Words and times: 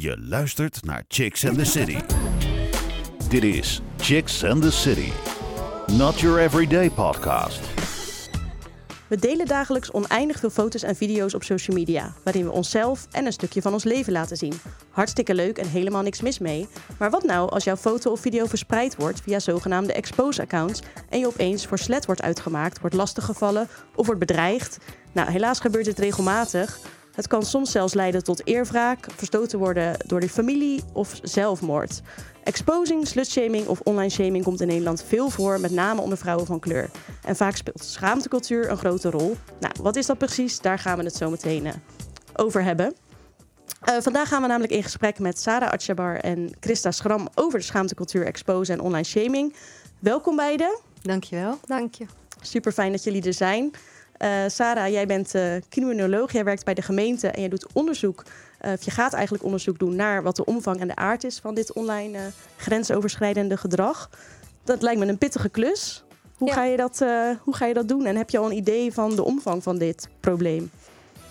Je 0.00 0.20
luistert 0.20 0.84
naar 0.84 1.04
Chicks 1.08 1.46
and 1.46 1.58
the 1.58 1.64
City. 1.64 1.98
Dit 3.28 3.42
is 3.42 3.80
Chicks 3.96 4.44
and 4.44 4.62
the 4.62 4.70
City. 4.70 5.10
Not 5.92 6.20
your 6.20 6.38
everyday 6.38 6.90
podcast. 6.90 7.60
We 9.08 9.16
delen 9.16 9.46
dagelijks 9.46 9.90
oneindig 9.90 10.38
veel 10.38 10.50
foto's 10.50 10.82
en 10.82 10.96
video's 10.96 11.34
op 11.34 11.42
social 11.42 11.76
media, 11.76 12.14
waarin 12.24 12.44
we 12.44 12.50
onszelf 12.50 13.06
en 13.10 13.26
een 13.26 13.32
stukje 13.32 13.62
van 13.62 13.72
ons 13.72 13.84
leven 13.84 14.12
laten 14.12 14.36
zien. 14.36 14.60
Hartstikke 14.90 15.34
leuk 15.34 15.58
en 15.58 15.68
helemaal 15.68 16.02
niks 16.02 16.20
mis 16.20 16.38
mee. 16.38 16.68
Maar 16.98 17.10
wat 17.10 17.24
nou 17.24 17.50
als 17.50 17.64
jouw 17.64 17.76
foto 17.76 18.10
of 18.10 18.20
video 18.20 18.46
verspreid 18.46 18.96
wordt 18.96 19.20
via 19.20 19.38
zogenaamde 19.38 19.92
expose-accounts 19.92 20.82
en 21.08 21.18
je 21.18 21.26
opeens 21.26 21.66
voor 21.66 21.78
slet 21.78 22.06
wordt 22.06 22.22
uitgemaakt, 22.22 22.80
wordt 22.80 22.96
lastiggevallen 22.96 23.68
of 23.94 24.06
wordt 24.06 24.20
bedreigd? 24.20 24.78
Nou, 25.12 25.30
helaas 25.30 25.60
gebeurt 25.60 25.84
dit 25.84 25.98
regelmatig. 25.98 26.78
Het 27.18 27.26
kan 27.26 27.42
soms 27.42 27.70
zelfs 27.70 27.94
leiden 27.94 28.24
tot 28.24 28.46
eerwraak, 28.46 29.06
verstoten 29.16 29.58
worden 29.58 29.96
door 30.06 30.20
de 30.20 30.28
familie 30.28 30.82
of 30.92 31.18
zelfmoord. 31.22 32.00
Exposing, 32.42 33.06
slutshaming 33.06 33.66
of 33.66 33.80
online 33.80 34.10
shaming 34.10 34.44
komt 34.44 34.60
in 34.60 34.66
Nederland 34.66 35.02
veel 35.02 35.30
voor, 35.30 35.60
met 35.60 35.70
name 35.70 36.00
onder 36.00 36.18
vrouwen 36.18 36.46
van 36.46 36.60
kleur. 36.60 36.90
En 37.22 37.36
vaak 37.36 37.56
speelt 37.56 37.84
schaamtecultuur 37.84 38.70
een 38.70 38.76
grote 38.76 39.10
rol. 39.10 39.36
Nou, 39.60 39.74
wat 39.82 39.96
is 39.96 40.06
dat 40.06 40.18
precies? 40.18 40.60
Daar 40.60 40.78
gaan 40.78 40.98
we 40.98 41.04
het 41.04 41.14
zo 41.14 41.30
meteen 41.30 41.64
uh, 41.64 41.72
over 42.34 42.62
hebben. 42.62 42.94
Uh, 43.88 43.96
vandaag 44.00 44.28
gaan 44.28 44.42
we 44.42 44.48
namelijk 44.48 44.72
in 44.72 44.82
gesprek 44.82 45.18
met 45.18 45.40
Sarah 45.40 45.70
Atjabar 45.70 46.16
en 46.16 46.50
Christa 46.60 46.90
Schram 46.90 47.28
over 47.34 47.58
de 47.58 47.64
schaamtecultuur, 47.64 48.26
expose 48.26 48.72
en 48.72 48.80
online 48.80 49.04
shaming. 49.04 49.54
Welkom 49.98 50.36
beiden. 50.36 50.78
Dankjewel. 51.02 51.58
Dank 51.66 51.94
je. 51.94 52.06
Super 52.40 52.72
fijn 52.72 52.92
dat 52.92 53.04
jullie 53.04 53.22
er 53.22 53.34
zijn. 53.34 53.70
Uh, 54.18 54.28
Sarah, 54.46 54.90
jij 54.90 55.06
bent 55.06 55.34
uh, 55.34 55.42
criminoloog, 55.68 56.32
jij 56.32 56.44
werkt 56.44 56.64
bij 56.64 56.74
de 56.74 56.82
gemeente 56.82 57.28
en 57.28 57.40
jij 57.40 57.48
doet 57.48 57.66
onderzoek. 57.72 58.24
Uh, 58.64 58.76
je 58.76 58.90
gaat 58.90 59.12
eigenlijk 59.12 59.44
onderzoek 59.44 59.78
doen 59.78 59.96
naar 59.96 60.22
wat 60.22 60.36
de 60.36 60.44
omvang 60.44 60.80
en 60.80 60.88
de 60.88 60.96
aard 60.96 61.24
is 61.24 61.38
van 61.38 61.54
dit 61.54 61.72
online 61.72 62.18
grensoverschrijdende 62.56 63.56
gedrag. 63.56 64.10
Dat 64.64 64.82
lijkt 64.82 65.00
me 65.00 65.06
een 65.06 65.18
pittige 65.18 65.48
klus. 65.48 66.04
Hoe, 66.36 66.48
ja. 66.48 66.54
ga 66.54 66.64
je 66.64 66.76
dat, 66.76 66.98
hoe 67.42 67.54
ga 67.54 67.66
je 67.66 67.74
dat 67.74 67.88
doen 67.88 68.06
en 68.06 68.16
heb 68.16 68.30
je 68.30 68.38
al 68.38 68.46
een 68.46 68.56
idee 68.56 68.92
van 68.92 69.16
de 69.16 69.24
omvang 69.24 69.62
van 69.62 69.78
dit 69.78 70.08
probleem? 70.20 70.70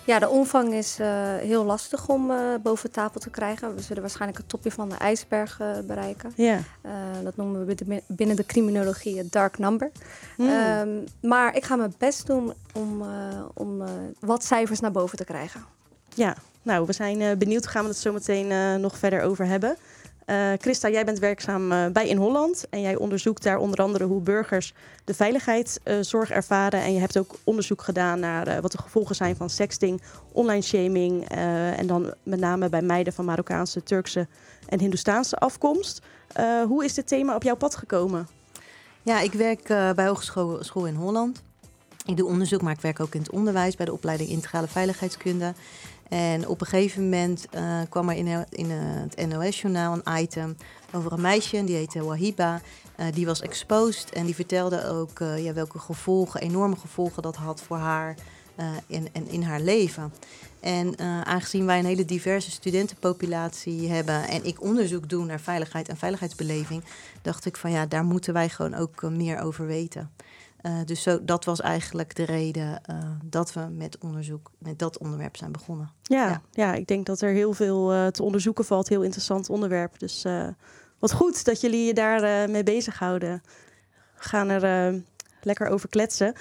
Ja, 0.08 0.18
de 0.18 0.28
omvang 0.28 0.74
is 0.74 1.00
uh, 1.00 1.06
heel 1.36 1.64
lastig 1.64 2.08
om 2.08 2.30
uh, 2.30 2.54
boven 2.62 2.90
tafel 2.90 3.20
te 3.20 3.30
krijgen. 3.30 3.74
We 3.74 3.82
zullen 3.82 4.02
waarschijnlijk 4.02 4.38
het 4.38 4.48
topje 4.48 4.70
van 4.70 4.88
de 4.88 4.94
ijsberg 4.94 5.60
uh, 5.60 5.78
bereiken. 5.86 6.32
Ja. 6.36 6.60
dat 7.22 7.36
noemen 7.36 7.66
we 7.66 8.02
binnen 8.06 8.36
de 8.36 8.46
criminologie 8.46 9.18
het 9.18 9.32
dark 9.32 9.58
number. 9.58 9.90
Mm. 10.36 10.48
Um, 10.48 11.04
maar 11.20 11.56
ik 11.56 11.64
ga 11.64 11.76
mijn 11.76 11.94
best 11.98 12.26
doen 12.26 12.52
om, 12.74 13.04
om 13.54 13.82
wat 14.20 14.44
cijfers 14.44 14.80
naar 14.80 14.92
boven 14.92 15.18
te 15.18 15.24
krijgen. 15.24 15.64
Ja, 16.14 16.36
nou, 16.62 16.86
we 16.86 16.92
zijn 16.92 17.38
benieuwd. 17.38 17.66
Gaan 17.66 17.82
we 17.82 17.88
het 17.88 17.98
zo 17.98 18.12
meteen 18.12 18.80
nog 18.80 18.98
verder 18.98 19.22
over 19.22 19.46
hebben. 19.46 19.76
Uh, 20.30 20.52
Christa, 20.58 20.88
jij 20.88 21.04
bent 21.04 21.18
werkzaam 21.18 21.72
uh, 21.72 21.86
bij 21.86 22.08
In 22.08 22.16
Holland 22.16 22.66
en 22.70 22.80
jij 22.80 22.96
onderzoekt 22.96 23.42
daar 23.42 23.58
onder 23.58 23.78
andere 23.78 24.04
hoe 24.04 24.20
burgers 24.20 24.74
de 25.04 25.14
veiligheidszorg 25.14 26.30
uh, 26.30 26.36
ervaren. 26.36 26.80
En 26.80 26.92
je 26.92 27.00
hebt 27.00 27.18
ook 27.18 27.34
onderzoek 27.44 27.82
gedaan 27.82 28.20
naar 28.20 28.60
wat 28.60 28.72
de 28.72 28.78
gevolgen 28.78 29.14
zijn 29.14 29.36
van 29.36 29.50
sexting, 29.50 30.02
online 30.32 30.62
shaming 30.62 31.28
en 31.28 31.86
dan 31.86 32.14
met 32.22 32.40
name 32.40 32.68
bij 32.68 32.82
meiden 32.82 33.12
van 33.12 33.24
Marokkaanse, 33.24 33.82
Turkse 33.82 34.26
en 34.68 34.80
Hindoestaanse 34.80 35.36
afkomst. 35.36 36.02
hoe 36.66 36.84
is 36.84 36.94
dit 36.94 37.06
thema 37.06 37.34
op 37.34 37.42
jouw 37.42 37.56
pad 37.56 37.76
gekomen? 37.76 38.28
Ja, 39.02 39.20
ik 39.20 39.32
werk 39.32 39.66
bij 39.94 40.06
Hogeschool 40.06 40.64
School 40.64 40.86
in 40.86 40.94
Holland. 40.94 41.42
Ik 42.08 42.16
doe 42.16 42.28
onderzoek, 42.28 42.62
maar 42.62 42.72
ik 42.72 42.80
werk 42.80 43.00
ook 43.00 43.14
in 43.14 43.20
het 43.20 43.30
onderwijs 43.30 43.76
bij 43.76 43.86
de 43.86 43.92
opleiding 43.92 44.30
Integrale 44.30 44.68
Veiligheidskunde. 44.68 45.54
En 46.08 46.48
op 46.48 46.60
een 46.60 46.66
gegeven 46.66 47.02
moment 47.02 47.46
uh, 47.54 47.80
kwam 47.88 48.08
er 48.08 48.16
in, 48.16 48.46
in 48.50 48.70
het 48.70 49.26
NOS-journaal 49.28 50.00
een 50.02 50.22
item 50.22 50.56
over 50.92 51.12
een 51.12 51.20
meisje, 51.20 51.64
die 51.64 51.76
heette 51.76 52.04
Wahiba. 52.04 52.60
Uh, 52.96 53.06
die 53.12 53.26
was 53.26 53.40
exposed 53.40 54.10
en 54.10 54.24
die 54.24 54.34
vertelde 54.34 54.86
ook 54.86 55.20
uh, 55.20 55.44
ja, 55.44 55.52
welke 55.52 55.78
gevolgen, 55.78 56.40
enorme 56.40 56.76
gevolgen 56.76 57.22
dat 57.22 57.36
had 57.36 57.62
voor 57.62 57.76
haar 57.76 58.14
en 58.88 59.08
in 59.28 59.42
haar 59.42 59.60
leven. 59.60 60.12
En 60.60 60.98
aangezien 61.24 61.66
wij 61.66 61.78
een 61.78 61.84
hele 61.84 62.04
diverse 62.04 62.50
studentenpopulatie 62.50 63.88
hebben 63.88 64.28
en 64.28 64.44
ik 64.44 64.62
onderzoek 64.62 65.08
doe 65.08 65.24
naar 65.24 65.40
veiligheid 65.40 65.88
en 65.88 65.96
veiligheidsbeleving, 65.96 66.84
dacht 67.22 67.44
ik 67.44 67.56
van 67.56 67.70
ja, 67.70 67.86
daar 67.86 68.04
moeten 68.04 68.32
wij 68.32 68.48
gewoon 68.48 68.74
ook 68.74 69.02
meer 69.02 69.40
over 69.40 69.66
weten. 69.66 70.10
Uh, 70.68 70.74
dus 70.84 71.02
zo, 71.02 71.24
dat 71.24 71.44
was 71.44 71.60
eigenlijk 71.60 72.14
de 72.14 72.24
reden 72.24 72.80
uh, 72.90 72.96
dat 73.24 73.52
we 73.52 73.60
met 73.60 73.98
onderzoek, 73.98 74.50
met 74.58 74.78
dat 74.78 74.98
onderwerp 74.98 75.36
zijn 75.36 75.52
begonnen. 75.52 75.92
Ja, 76.02 76.28
ja. 76.28 76.42
ja 76.52 76.74
ik 76.74 76.86
denk 76.86 77.06
dat 77.06 77.20
er 77.20 77.32
heel 77.32 77.52
veel 77.52 77.94
uh, 77.94 78.06
te 78.06 78.22
onderzoeken 78.22 78.64
valt. 78.64 78.88
Heel 78.88 79.02
interessant 79.02 79.50
onderwerp. 79.50 79.98
Dus 79.98 80.26
wat 80.98 81.12
goed 81.12 81.44
dat 81.44 81.60
jullie 81.60 81.86
je 81.86 81.94
daar 81.94 82.50
mee 82.50 82.62
bezighouden. 82.62 83.42
We 84.16 84.24
gaan 84.24 84.48
er 84.48 85.02
lekker 85.42 85.68
over 85.68 85.88
kletsen. 85.88 86.34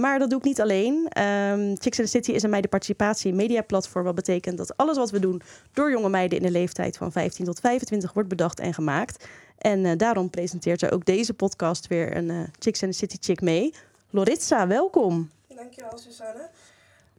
maar 0.00 0.18
dat 0.18 0.30
doe 0.30 0.38
ik 0.38 0.44
niet 0.44 0.60
alleen. 0.60 0.94
Um, 1.22 1.76
Chicks 1.78 1.98
in 1.98 2.04
the 2.04 2.10
City 2.10 2.32
is 2.32 2.42
een 2.42 2.50
meidenparticipatie 2.50 3.34
mediaplatform. 3.34 4.04
Wat 4.04 4.14
betekent 4.14 4.58
dat 4.58 4.76
alles 4.76 4.96
wat 4.96 5.10
we 5.10 5.18
doen 5.18 5.42
door 5.72 5.90
jonge 5.90 6.08
meiden 6.08 6.38
in 6.38 6.44
de 6.44 6.50
leeftijd 6.50 6.96
van 6.96 7.12
15 7.12 7.44
tot 7.44 7.60
25 7.60 8.12
wordt 8.12 8.28
bedacht 8.28 8.60
en 8.60 8.74
gemaakt. 8.74 9.26
En 9.62 9.84
uh, 9.84 9.92
daarom 9.96 10.30
presenteert 10.30 10.82
er 10.82 10.92
ook 10.92 11.04
deze 11.04 11.34
podcast 11.34 11.86
weer 11.86 12.16
een 12.16 12.28
uh, 12.28 12.42
Chicks 12.58 12.82
and 12.82 12.92
the 12.92 12.98
City 12.98 13.16
chick 13.20 13.40
mee. 13.40 13.74
Loritza, 14.10 14.66
welkom. 14.66 15.30
Dankjewel, 15.56 15.98
Susanne. 15.98 16.48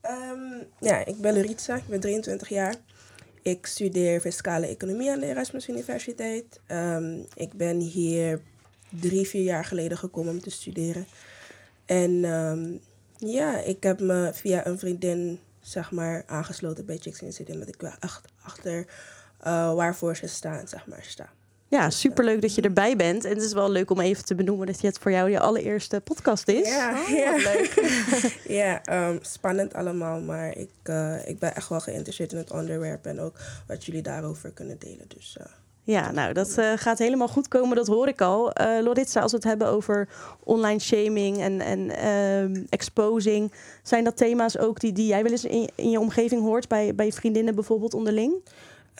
Um, 0.02 0.68
ja, 0.80 1.06
ik 1.06 1.18
ben 1.18 1.34
Loritza, 1.34 1.76
ik 1.76 1.88
ben 1.88 2.00
23 2.00 2.50
jaar. 2.50 2.76
Ik 3.42 3.66
studeer 3.66 4.22
fiscale 4.22 4.68
economie 4.68 5.12
aan 5.12 5.20
de 5.20 5.26
Erasmus 5.26 5.70
Universiteit. 5.70 6.60
Um, 6.68 7.26
ik 7.36 7.54
ben 7.54 7.80
hier 7.80 8.42
drie, 8.90 9.28
vier 9.28 9.44
jaar 9.44 9.66
geleden 9.66 9.98
gekomen 9.98 10.34
om 10.34 10.42
te 10.42 10.52
studeren. 10.52 11.08
En 11.86 12.24
um, 12.24 12.80
ja, 13.18 13.60
ik 13.60 13.84
heb 13.84 14.00
me 14.00 14.32
via 14.34 14.68
een 14.68 14.80
vriendin 14.80 15.40
zeg 15.62 15.92
maar, 15.92 16.24
aangesloten 16.26 16.86
bij 16.86 16.98
Chicks 16.98 17.22
in 17.22 17.30
the 17.30 17.36
City. 17.36 17.52
Omdat 17.52 17.68
ik 17.68 17.82
wel 17.82 17.96
echt 18.00 18.26
achter 18.42 18.78
uh, 18.80 19.74
waarvoor 19.74 20.16
ze 20.16 20.28
staan, 20.28 20.68
zeg 20.68 20.88
maar, 20.88 21.04
sta. 21.04 21.30
Ja, 21.74 21.90
superleuk 21.90 22.42
dat 22.42 22.56
je 22.56 22.62
erbij 22.62 22.96
bent. 22.96 23.26
En 23.26 23.34
het 23.34 23.44
is 23.44 23.54
wel 23.54 23.70
leuk 23.70 23.92
om 23.92 24.00
even 24.00 24.26
te 24.26 24.36
benoemen 24.36 24.68
dat 24.68 24.82
het 24.82 24.98
voor 24.98 25.12
jou 25.12 25.30
je 25.30 25.40
allereerste 25.40 26.02
podcast 26.02 26.48
is. 26.48 26.68
Ja, 26.68 26.92
oh, 26.92 27.10
ja. 27.10 27.36
leuk. 27.36 27.74
ja, 28.62 28.82
um, 29.10 29.20
spannend 29.22 29.74
allemaal. 29.74 30.22
Maar 30.22 30.58
ik, 30.58 30.70
uh, 30.84 31.28
ik 31.28 31.40
ben 31.40 31.56
echt 31.56 31.70
wel 31.70 31.80
geïnteresseerd 31.80 32.32
in 32.32 32.38
het 32.38 32.52
onderwerp 32.52 33.06
en 33.06 33.20
ook 33.20 33.36
wat 33.68 33.86
jullie 33.86 34.02
daarover 34.02 34.52
kunnen 34.52 34.80
delen. 34.80 35.06
Dus, 35.08 35.38
uh, 35.40 35.46
ja, 35.84 36.12
nou, 36.12 36.34
dat 36.34 36.56
uh, 36.58 36.74
gaat 36.76 36.98
helemaal 36.98 37.28
goed 37.28 37.48
komen, 37.48 37.76
dat 37.76 37.88
hoor 37.88 38.08
ik 38.08 38.22
al. 38.22 38.52
Loritza, 38.84 39.22
als 39.22 39.32
we 39.32 39.38
het 39.38 39.46
hebben 39.46 39.68
over 39.68 40.10
online 40.44 40.80
shaming 40.80 41.40
en, 41.40 41.62
en 41.62 41.90
exposing, 42.70 43.54
zijn 43.84 44.04
dat 44.04 44.18
thema's 44.18 44.58
ook 44.58 44.80
die, 44.80 44.92
die 44.92 45.08
jij 45.08 45.24
wel 45.24 45.32
eens 45.32 45.46
in, 45.46 45.70
in 45.76 45.90
je 45.90 46.00
omgeving 46.00 46.42
hoort, 46.42 46.68
bij, 46.68 46.96
bij 46.96 47.06
je 47.06 47.14
vriendinnen 47.14 47.56
bijvoorbeeld 47.56 47.94
onderling? 47.94 48.34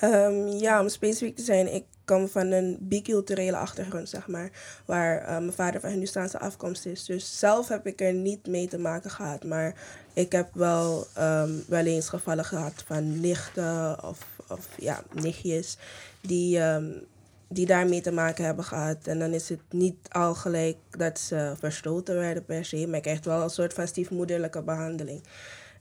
Um, 0.04 0.48
ja, 0.48 0.82
om 0.82 0.90
specifiek 0.90 1.36
te 1.36 1.44
zijn, 1.44 1.74
ik 1.74 1.84
kom 2.06 2.28
van 2.28 2.52
een 2.52 2.78
biculturele 2.80 3.58
achtergrond, 3.58 4.10
zeg 4.10 4.28
maar. 4.28 4.52
Waar 4.86 5.22
uh, 5.22 5.28
mijn 5.28 5.54
vader 5.54 5.82
van 5.82 5.90
Hindustaanse 5.90 6.40
afkomst 6.40 6.86
is. 6.86 7.06
Dus 7.06 7.40
zelf 7.40 7.68
heb 7.68 7.88
ik 7.88 8.02
er 8.02 8.14
niet 8.14 8.48
mee 8.48 8.68
te 8.68 8.78
maken 8.78 9.12
gehad. 9.12 9.44
Maar 9.44 9.76
ik 10.14 10.32
heb 10.32 10.50
wel, 10.54 11.08
um, 11.20 11.64
wel 11.68 11.86
eens 11.86 12.10
gevallen 12.10 12.46
gehad 12.46 12.84
van 12.86 13.20
nichten 13.20 14.04
of, 14.04 14.28
of 14.48 14.68
ja, 14.78 15.04
nichtjes. 15.12 15.78
Die, 16.22 16.60
um, 16.62 17.06
die 17.48 17.66
daarmee 17.66 18.02
te 18.02 18.12
maken 18.12 18.46
hebben 18.46 18.66
gehad. 18.66 19.08
En 19.08 19.20
dan 19.20 19.34
is 19.34 19.50
het 19.50 19.62
niet 19.70 19.98
al 20.10 20.36
gelijk 20.36 20.78
dat 20.90 21.20
ze 21.20 21.54
verstoten 21.60 22.16
werden 22.16 22.46
per 22.46 22.66
se. 22.66 22.88
Maar 22.88 22.96
ik 22.96 23.02
krijg 23.02 23.24
wel 23.24 23.42
een 23.42 23.50
soort 23.50 23.74
van 23.74 23.88
stiefmoederlijke 23.88 24.62
behandeling. 24.62 25.24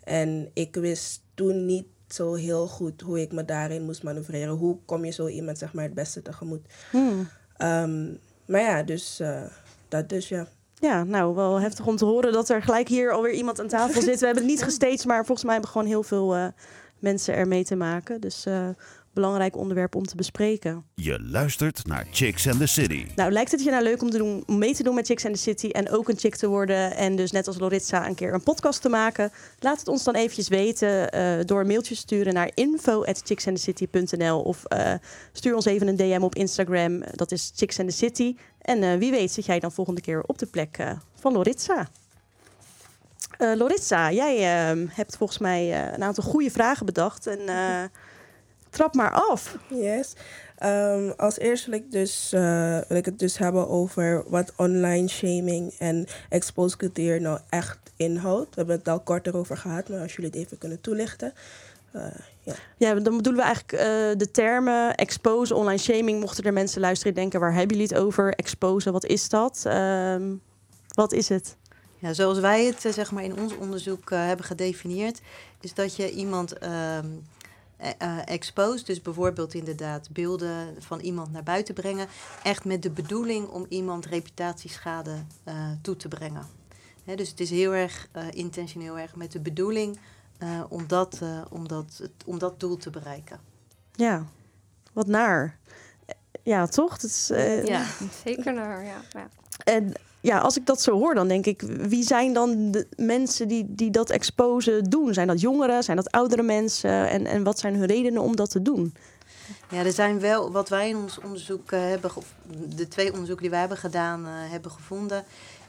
En 0.05 0.51
ik 0.53 0.75
wist 0.75 1.23
toen 1.35 1.67
niet 1.67 1.87
zo 2.15 2.35
heel 2.35 2.67
goed 2.67 3.01
hoe 3.01 3.21
ik 3.21 3.33
me 3.33 3.45
daarin 3.45 3.83
moest 3.83 4.03
manoeuvreren. 4.03 4.55
Hoe 4.55 4.79
kom 4.85 5.05
je 5.05 5.11
zo 5.11 5.27
iemand 5.27 5.59
zeg 5.59 5.73
maar 5.73 5.85
het 5.85 5.95
beste 5.95 6.23
tegemoet? 6.23 6.67
Hmm. 6.91 7.29
Um, 7.59 8.19
maar 8.47 8.61
ja, 8.61 8.83
dus 8.83 9.21
uh, 9.21 9.43
dat 9.89 10.09
dus 10.09 10.29
ja. 10.29 10.47
Ja, 10.75 11.05
nou 11.05 11.35
wel 11.35 11.61
heftig 11.61 11.87
om 11.87 11.97
te 11.97 12.05
horen 12.05 12.33
dat 12.33 12.49
er 12.49 12.63
gelijk 12.63 12.89
hier 12.89 13.13
alweer 13.13 13.33
iemand 13.33 13.61
aan 13.61 13.69
tafel 13.69 14.03
zit. 14.03 14.21
We 14.21 14.27
hebben 14.27 14.43
het 14.43 14.53
niet 14.53 14.63
gesteeds, 14.63 15.05
maar 15.05 15.25
volgens 15.25 15.45
mij 15.45 15.53
hebben 15.53 15.71
gewoon 15.71 15.87
heel 15.87 16.03
veel 16.03 16.37
uh, 16.37 16.47
mensen 16.99 17.35
er 17.35 17.49
mee 17.49 17.65
te 17.65 17.77
maken. 17.77 18.21
Dus 18.21 18.47
uh, 18.47 18.69
belangrijk 19.13 19.57
onderwerp 19.57 19.95
om 19.95 20.07
te 20.07 20.17
bespreken. 20.17 20.85
Je 20.95 21.23
luistert 21.23 21.87
naar 21.87 22.07
Chicks 22.11 22.49
and 22.49 22.59
the 22.59 22.67
City. 22.67 23.07
Nou, 23.17 23.33
lijkt 23.33 23.51
het 23.51 23.63
je 23.65 23.71
nou 23.71 23.83
leuk 23.83 24.03
om, 24.03 24.11
te 24.11 24.19
doen, 24.19 24.43
om 24.47 24.59
mee 24.59 24.75
te 24.75 24.83
doen 24.83 24.95
met 24.95 25.07
Chicks 25.07 25.25
and 25.25 25.35
the 25.35 25.41
City 25.41 25.69
en 25.69 25.91
ook 25.91 26.09
een 26.09 26.19
chick 26.19 26.37
te 26.37 26.49
worden 26.49 26.97
en 26.97 27.17
dus 27.17 27.31
net 27.31 27.47
als 27.47 27.59
Loritza 27.59 28.07
een 28.07 28.15
keer 28.15 28.35
een 28.35 28.43
podcast 28.43 28.83
te 28.83 28.89
maken? 28.89 29.33
Laat 29.59 29.79
het 29.79 29.89
ons 29.89 30.05
dan 30.05 30.15
eventjes 30.15 30.49
weten 30.49 31.17
uh, 31.17 31.45
door 31.45 31.61
een 31.61 31.67
mailtje 31.67 31.95
te 31.95 32.01
sturen 32.01 32.35
naar 32.35 32.51
info@chicksandthecity.nl 32.55 34.41
of 34.41 34.63
uh, 34.69 34.93
stuur 35.33 35.55
ons 35.55 35.65
even 35.65 35.89
een 35.89 35.97
DM 35.97 36.21
op 36.23 36.35
Instagram. 36.35 37.03
Dat 37.13 37.33
is 37.33 37.53
Chicks 37.55 37.79
and 37.79 37.89
the 37.89 37.97
City. 37.97 38.37
En 38.59 38.83
uh, 38.83 38.95
wie 38.95 39.11
weet 39.11 39.33
zit 39.33 39.47
jij 39.47 39.61
dan 39.61 39.73
volgende 39.73 40.01
keer 40.01 40.23
op 40.23 40.39
de 40.39 40.47
plek 40.47 40.79
van 41.15 41.33
Loritza. 41.33 41.89
Loritza, 43.39 44.13
jij 44.13 44.37
hebt 44.91 45.17
volgens 45.17 45.39
mij 45.39 45.93
een 45.95 46.03
aantal 46.03 46.25
goede 46.25 46.51
vragen 46.51 46.87
bedacht 46.87 47.27
en 47.27 47.41
trap 48.73 48.95
maar 48.95 49.11
af. 49.11 49.57
Yes. 49.69 50.15
Ehm, 50.59 51.11
als 51.17 51.39
eerst 51.39 51.67
wil 51.67 51.75
ik, 51.75 51.93
dus, 51.93 52.33
uh, 52.35 52.79
wil 52.89 52.97
ik 52.97 53.05
het 53.05 53.19
dus 53.19 53.39
hebben 53.39 53.69
over 53.69 54.25
wat 54.27 54.53
online 54.57 55.09
shaming 55.09 55.75
en 55.79 56.07
exposed 56.29 56.79
cultuur 56.79 57.21
nou 57.21 57.39
echt 57.49 57.79
inhoudt. 57.97 58.49
We 58.49 58.55
hebben 58.57 58.77
het 58.77 58.89
al 58.89 59.01
kort 59.01 59.27
erover 59.27 59.57
gehad, 59.57 59.89
maar 59.89 60.01
als 60.01 60.15
jullie 60.15 60.31
het 60.31 60.39
even 60.39 60.59
kunnen 60.59 60.81
toelichten. 60.81 61.33
Uh, 61.97 62.05
ja. 62.43 62.55
ja, 62.77 62.95
dan 62.95 63.17
bedoelen 63.17 63.43
we 63.43 63.47
eigenlijk 63.47 63.73
uh, 63.73 64.19
de 64.19 64.31
termen 64.31 64.95
expose, 64.95 65.55
online 65.55 65.79
shaming. 65.79 66.21
Mochten 66.21 66.45
er 66.45 66.53
mensen 66.53 66.81
luisteren 66.81 67.15
denken, 67.15 67.41
waar 67.41 67.55
hebben 67.55 67.77
jullie 67.77 67.93
het 67.93 68.05
over? 68.05 68.35
Expose, 68.35 68.93
wat 68.93 69.05
is 69.05 69.29
dat? 69.29 69.65
Um, 69.67 70.43
wat 70.89 71.13
is 71.13 71.29
het? 71.29 71.57
Ja, 71.99 72.13
zoals 72.13 72.39
wij 72.39 72.65
het 72.65 72.95
zeg 72.95 73.11
maar 73.11 73.25
in 73.25 73.39
ons 73.39 73.57
onderzoek 73.57 74.11
hebben 74.11 74.47
gedefinieerd, 74.47 75.21
is 75.61 75.75
dat 75.75 75.97
je 75.97 76.11
iemand 76.11 76.59
ehm, 76.59 77.07
uh, 78.03 78.19
exposed. 78.25 78.87
Dus 78.87 79.03
bijvoorbeeld 79.03 79.55
inderdaad 79.55 80.11
beelden 80.11 80.83
van 80.83 81.01
iemand 81.01 81.33
naar 81.33 81.43
buiten 81.43 81.75
brengen. 81.75 82.07
Echt 82.43 82.65
met 82.65 82.83
de 82.83 82.91
bedoeling 82.91 83.49
om 83.49 83.67
iemand 83.69 84.07
reputatieschade 84.07 85.25
uh, 85.49 85.71
toe 85.83 85.97
te 85.97 86.09
brengen. 86.09 86.47
dus 87.05 87.29
het 87.29 87.41
is 87.41 87.51
heel 87.51 87.73
erg 87.73 88.09
uh, 88.17 88.25
intentioneel 88.31 88.99
erg 88.99 89.17
met 89.17 89.33
de 89.33 89.41
bedoeling 89.41 89.99
om, 90.69 90.87
dat, 90.87 91.21
om, 91.51 91.69
dat, 91.69 92.03
om 92.27 92.39
dat 92.39 92.61
doel 92.61 92.77
te 92.77 92.91
bereiken. 92.91 93.41
Ja, 93.93 94.27
wat 94.93 95.07
naar. 95.07 95.59
Ja, 96.43 96.67
toch? 96.67 96.99
Dat 96.99 97.11
is, 97.11 97.27
ja, 97.65 97.87
zeker 98.25 98.55
naar. 98.55 98.85
Ja. 98.85 99.01
ja. 99.11 99.29
En 99.65 99.95
ja, 100.23 100.39
als 100.39 100.57
ik 100.57 100.67
dat 100.67 100.81
zo 100.81 100.99
hoor, 100.99 101.15
dan 101.15 101.29
denk 101.29 101.47
ik, 101.47 101.63
wie 101.63 102.03
zijn 102.03 102.33
dan 102.33 102.71
de 102.71 102.87
mensen 102.97 103.49
die, 103.49 103.65
die 103.69 103.91
dat 103.91 104.11
exposen 104.11 104.85
doen? 104.85 105.15
Zijn 105.15 105.27
dat 105.27 105.41
jongeren? 105.41 105.83
Zijn 105.83 105.97
dat 105.97 106.11
oudere 106.11 106.43
mensen? 106.43 107.09
En, 107.09 107.27
en 107.27 107.43
wat 107.45 107.59
zijn 107.59 107.75
hun 107.75 107.87
redenen 107.87 108.23
om 108.23 108.37
dat 108.37 108.51
te 108.51 108.63
doen? 108.63 108.95
Ja, 109.71 109.85
er 109.85 109.93
zijn 109.93 110.21
wel, 110.21 110.53
wat 110.53 110.69
wij 110.69 110.89
in 110.89 110.97
ons 110.97 111.19
onderzoek 111.19 111.73
uh, 111.73 111.81
hebben, 111.81 112.11
de 112.77 112.89
twee 112.89 113.11
onderzoeken 113.11 113.43
die 113.43 113.51
wij 113.51 113.61
hebben 113.61 113.79
gedaan, 113.79 114.21
uh, 114.21 114.29
hebben 114.33 114.71
gevonden, 114.71 115.25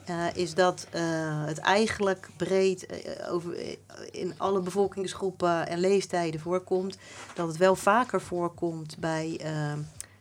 uh, 0.09 0.25
is 0.33 0.53
dat 0.53 0.87
het 1.45 1.57
eigenlijk 1.57 2.29
breed 2.37 2.87
over, 3.29 3.77
in 4.11 4.33
alle 4.37 4.59
bevolkingsgroepen 4.59 5.67
en 5.67 5.79
leeftijden 5.79 6.39
voorkomt. 6.39 6.97
Dat 7.35 7.47
het 7.47 7.57
wel 7.57 7.75
vaker 7.75 8.21
voorkomt 8.21 8.97
bij 8.99 9.39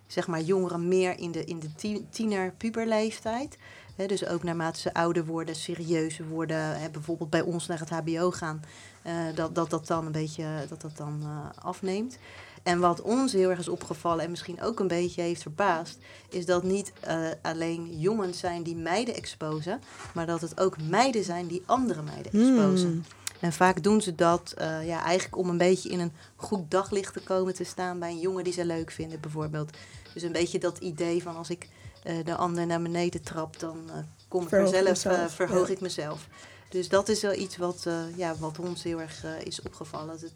zeg 0.06 0.26
maar 0.26 0.40
jongeren 0.40 0.88
meer 0.88 1.19
in 1.19 1.32
de, 1.32 1.44
in 1.44 1.61
de 1.61 2.02
tiener-puberleeftijd 2.11 3.56
dus 3.96 4.26
ook 4.26 4.42
naarmate 4.42 4.80
ze 4.80 4.94
ouder 4.94 5.24
worden, 5.24 5.54
serieuzer 5.54 6.28
worden, 6.28 6.92
bijvoorbeeld 6.92 7.30
bij 7.30 7.40
ons 7.40 7.66
naar 7.66 7.78
het 7.78 7.90
HBO 7.90 8.30
gaan, 8.30 8.62
uh, 9.06 9.12
dat, 9.34 9.54
dat 9.54 9.70
dat 9.70 9.86
dan 9.86 10.06
een 10.06 10.12
beetje 10.12 10.44
dat 10.68 10.80
dat 10.80 10.96
dan, 10.96 11.20
uh, 11.22 11.64
afneemt. 11.64 12.18
En 12.62 12.78
wat 12.78 13.02
ons 13.02 13.32
heel 13.32 13.50
erg 13.50 13.58
is 13.58 13.68
opgevallen 13.68 14.24
en 14.24 14.30
misschien 14.30 14.62
ook 14.62 14.80
een 14.80 14.88
beetje 14.88 15.22
heeft 15.22 15.42
verbaasd, 15.42 15.98
is 16.28 16.46
dat 16.46 16.62
niet 16.62 16.92
uh, 17.08 17.16
alleen 17.42 17.98
jongens 17.98 18.38
zijn 18.38 18.62
die 18.62 18.76
meiden 18.76 19.14
exposen, 19.14 19.80
maar 20.14 20.26
dat 20.26 20.40
het 20.40 20.60
ook 20.60 20.82
meiden 20.82 21.24
zijn 21.24 21.46
die 21.46 21.62
andere 21.66 22.02
meiden 22.02 22.32
exposen. 22.32 22.88
Hmm. 22.88 23.02
En 23.40 23.52
vaak 23.52 23.82
doen 23.82 24.00
ze 24.00 24.14
dat 24.14 24.54
ja, 24.84 25.04
eigenlijk 25.04 25.36
om 25.36 25.48
een 25.48 25.58
beetje 25.58 25.88
in 25.88 26.00
een 26.00 26.12
goed 26.36 26.70
daglicht 26.70 27.12
te 27.12 27.20
komen 27.20 27.54
te 27.54 27.64
staan 27.64 27.98
bij 27.98 28.10
een 28.10 28.20
jongen 28.20 28.44
die 28.44 28.52
ze 28.52 28.64
leuk 28.64 28.90
vinden, 28.90 29.20
bijvoorbeeld. 29.20 29.76
Dus 30.14 30.22
een 30.22 30.32
beetje 30.32 30.58
dat 30.58 30.78
idee 30.78 31.22
van 31.22 31.36
als 31.36 31.50
ik 31.50 31.68
de 32.02 32.34
ander 32.37 32.66
naar 32.66 32.82
beneden 32.82 33.22
trapt, 33.22 33.60
dan 33.60 33.76
uh, 33.87 33.93
kom 34.28 34.43
ik 34.43 34.49
verhoog 34.49 34.75
er 34.75 34.96
zelf, 34.96 35.19
uh, 35.19 35.26
verhoog 35.28 35.69
ik 35.69 35.81
mezelf. 35.81 36.26
Dus 36.69 36.88
dat 36.88 37.08
is 37.08 37.22
wel 37.22 37.34
iets 37.34 37.56
wat, 37.56 37.87
ja, 38.16 38.34
wat 38.38 38.58
ons 38.58 38.82
heel 38.82 39.00
erg 39.00 39.25
is 39.44 39.62
opgevallen. 39.62 40.06
Dat 40.06 40.20
het 40.20 40.32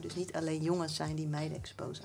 dus 0.00 0.14
niet 0.14 0.32
alleen 0.32 0.62
jongens 0.62 0.94
zijn 0.94 1.14
die 1.14 1.26
meiden 1.26 1.56
exposen. 1.56 2.04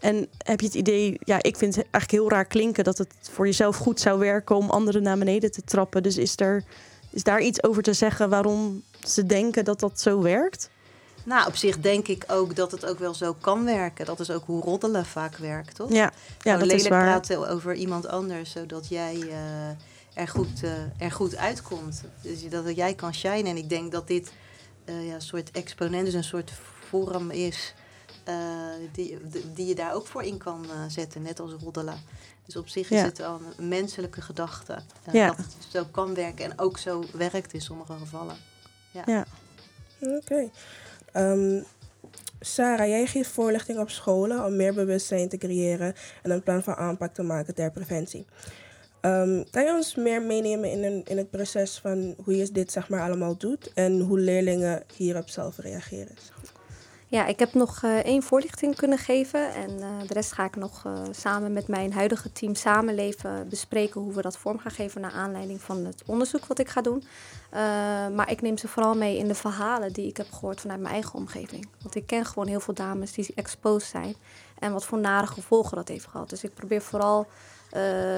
En 0.00 0.28
heb 0.38 0.60
je 0.60 0.66
het 0.66 0.74
idee, 0.74 1.18
ja, 1.20 1.42
ik 1.42 1.56
vind 1.56 1.74
het 1.74 1.84
eigenlijk 1.90 2.10
heel 2.10 2.30
raar 2.30 2.46
klinken 2.46 2.84
dat 2.84 2.98
het 2.98 3.14
voor 3.20 3.46
jezelf 3.46 3.76
goed 3.76 4.00
zou 4.00 4.18
werken 4.18 4.56
om 4.56 4.70
anderen 4.70 5.02
naar 5.02 5.18
beneden 5.18 5.50
te 5.50 5.62
trappen. 5.62 6.02
Dus 6.02 6.16
is, 6.16 6.32
er, 6.36 6.64
is 7.10 7.22
daar 7.22 7.40
iets 7.40 7.62
over 7.62 7.82
te 7.82 7.92
zeggen 7.92 8.28
waarom 8.28 8.82
ze 9.06 9.26
denken 9.26 9.64
dat 9.64 9.80
dat 9.80 10.00
zo 10.00 10.22
werkt? 10.22 10.70
Nou, 11.26 11.46
op 11.46 11.56
zich 11.56 11.80
denk 11.80 12.08
ik 12.08 12.24
ook 12.26 12.56
dat 12.56 12.70
het 12.70 12.86
ook 12.86 12.98
wel 12.98 13.14
zo 13.14 13.36
kan 13.40 13.64
werken. 13.64 14.06
Dat 14.06 14.20
is 14.20 14.30
ook 14.30 14.44
hoe 14.46 14.62
roddelen 14.62 15.06
vaak 15.06 15.36
werkt, 15.36 15.74
toch? 15.74 15.92
Ja, 15.92 16.12
ja 16.40 16.56
dat 16.56 16.72
is 16.72 16.88
waar. 16.88 17.02
praten 17.02 17.48
over 17.48 17.74
iemand 17.74 18.06
anders, 18.06 18.50
zodat 18.50 18.88
jij 18.88 19.14
uh, 19.14 19.68
er, 20.14 20.28
goed, 20.28 20.62
uh, 20.62 20.70
er 20.98 21.12
goed 21.12 21.36
uitkomt. 21.36 22.02
Dus 22.20 22.48
dat 22.48 22.76
jij 22.76 22.94
kan 22.94 23.14
shinen. 23.14 23.46
En 23.46 23.56
ik 23.56 23.68
denk 23.68 23.92
dat 23.92 24.06
dit 24.06 24.32
uh, 24.84 25.06
ja, 25.06 25.14
een 25.14 25.20
soort 25.20 25.50
exponent, 25.50 26.04
dus 26.04 26.14
een 26.14 26.24
soort 26.24 26.52
vorm 26.88 27.30
is... 27.30 27.74
die, 28.92 29.18
die 29.54 29.66
je 29.66 29.74
daar 29.74 29.94
ook 29.94 30.06
voor 30.06 30.22
in 30.22 30.38
kan 30.38 30.66
zetten, 30.88 31.22
net 31.22 31.40
als 31.40 31.52
roddelen. 31.52 31.98
Dus 32.44 32.56
op 32.56 32.68
zich 32.68 32.90
is 32.90 33.02
het 33.02 33.20
al 33.20 33.40
een 33.56 33.68
menselijke 33.68 34.20
gedachte. 34.20 34.78
ja. 35.12 35.26
Dat 35.26 35.36
het 35.36 35.56
zo 35.68 35.84
kan 35.90 36.14
werken 36.14 36.44
en 36.44 36.58
ook 36.58 36.78
zo 36.78 37.04
werkt 37.12 37.52
in 37.52 37.60
sommige 37.60 37.92
gevallen. 37.98 38.36
Ja. 38.90 39.02
ja. 39.06 39.26
Oké. 40.00 40.50
Um, 41.16 41.64
Sarah, 42.40 42.88
jij 42.88 43.06
geeft 43.06 43.30
voorlichting 43.30 43.78
op 43.78 43.90
scholen 43.90 44.44
om 44.44 44.56
meer 44.56 44.74
bewustzijn 44.74 45.28
te 45.28 45.36
creëren 45.36 45.94
en 46.22 46.30
een 46.30 46.42
plan 46.42 46.62
van 46.62 46.74
aanpak 46.74 47.14
te 47.14 47.22
maken 47.22 47.54
ter 47.54 47.70
preventie. 47.70 48.26
Um, 49.00 49.50
kan 49.50 49.64
je 49.64 49.72
ons 49.72 49.94
meer 49.94 50.22
meenemen 50.22 50.70
in, 50.70 51.04
in 51.04 51.16
het 51.16 51.30
proces 51.30 51.78
van 51.78 52.14
hoe 52.24 52.36
je 52.36 52.50
dit 52.52 52.72
zeg 52.72 52.88
maar 52.88 53.00
allemaal 53.00 53.36
doet 53.36 53.72
en 53.74 54.00
hoe 54.00 54.18
leerlingen 54.18 54.82
hierop 54.96 55.28
zelf 55.28 55.58
reageren? 55.58 56.14
Ja, 57.08 57.26
ik 57.26 57.38
heb 57.38 57.54
nog 57.54 57.82
uh, 57.82 57.96
één 57.96 58.22
voorlichting 58.22 58.76
kunnen 58.76 58.98
geven. 58.98 59.54
En 59.54 59.70
uh, 59.70 59.88
de 60.06 60.14
rest 60.14 60.32
ga 60.32 60.44
ik 60.44 60.56
nog 60.56 60.84
uh, 60.86 60.92
samen 61.10 61.52
met 61.52 61.68
mijn 61.68 61.92
huidige 61.92 62.32
team 62.32 62.54
Samenleven 62.54 63.48
bespreken 63.48 64.00
hoe 64.00 64.12
we 64.12 64.22
dat 64.22 64.36
vorm 64.36 64.58
gaan 64.58 64.70
geven 64.70 65.00
naar 65.00 65.10
aanleiding 65.10 65.60
van 65.60 65.84
het 65.84 66.02
onderzoek 66.06 66.46
wat 66.46 66.58
ik 66.58 66.68
ga 66.68 66.80
doen. 66.80 67.04
maar 68.14 68.30
ik 68.30 68.42
neem 68.42 68.58
ze 68.58 68.68
vooral 68.68 68.94
mee 68.94 69.18
in 69.18 69.28
de 69.28 69.34
verhalen 69.34 69.92
die 69.92 70.08
ik 70.08 70.16
heb 70.16 70.32
gehoord 70.32 70.60
vanuit 70.60 70.80
mijn 70.80 70.92
eigen 70.92 71.14
omgeving. 71.14 71.68
Want 71.82 71.94
ik 71.94 72.06
ken 72.06 72.24
gewoon 72.24 72.48
heel 72.48 72.60
veel 72.60 72.74
dames 72.74 73.12
die 73.12 73.32
exposed 73.34 73.90
zijn 73.90 74.14
en 74.58 74.72
wat 74.72 74.84
voor 74.84 74.98
nare 74.98 75.26
gevolgen 75.26 75.76
dat 75.76 75.88
heeft 75.88 76.06
gehad. 76.06 76.30
Dus 76.30 76.44
ik 76.44 76.54
probeer 76.54 76.82
vooral 76.82 77.26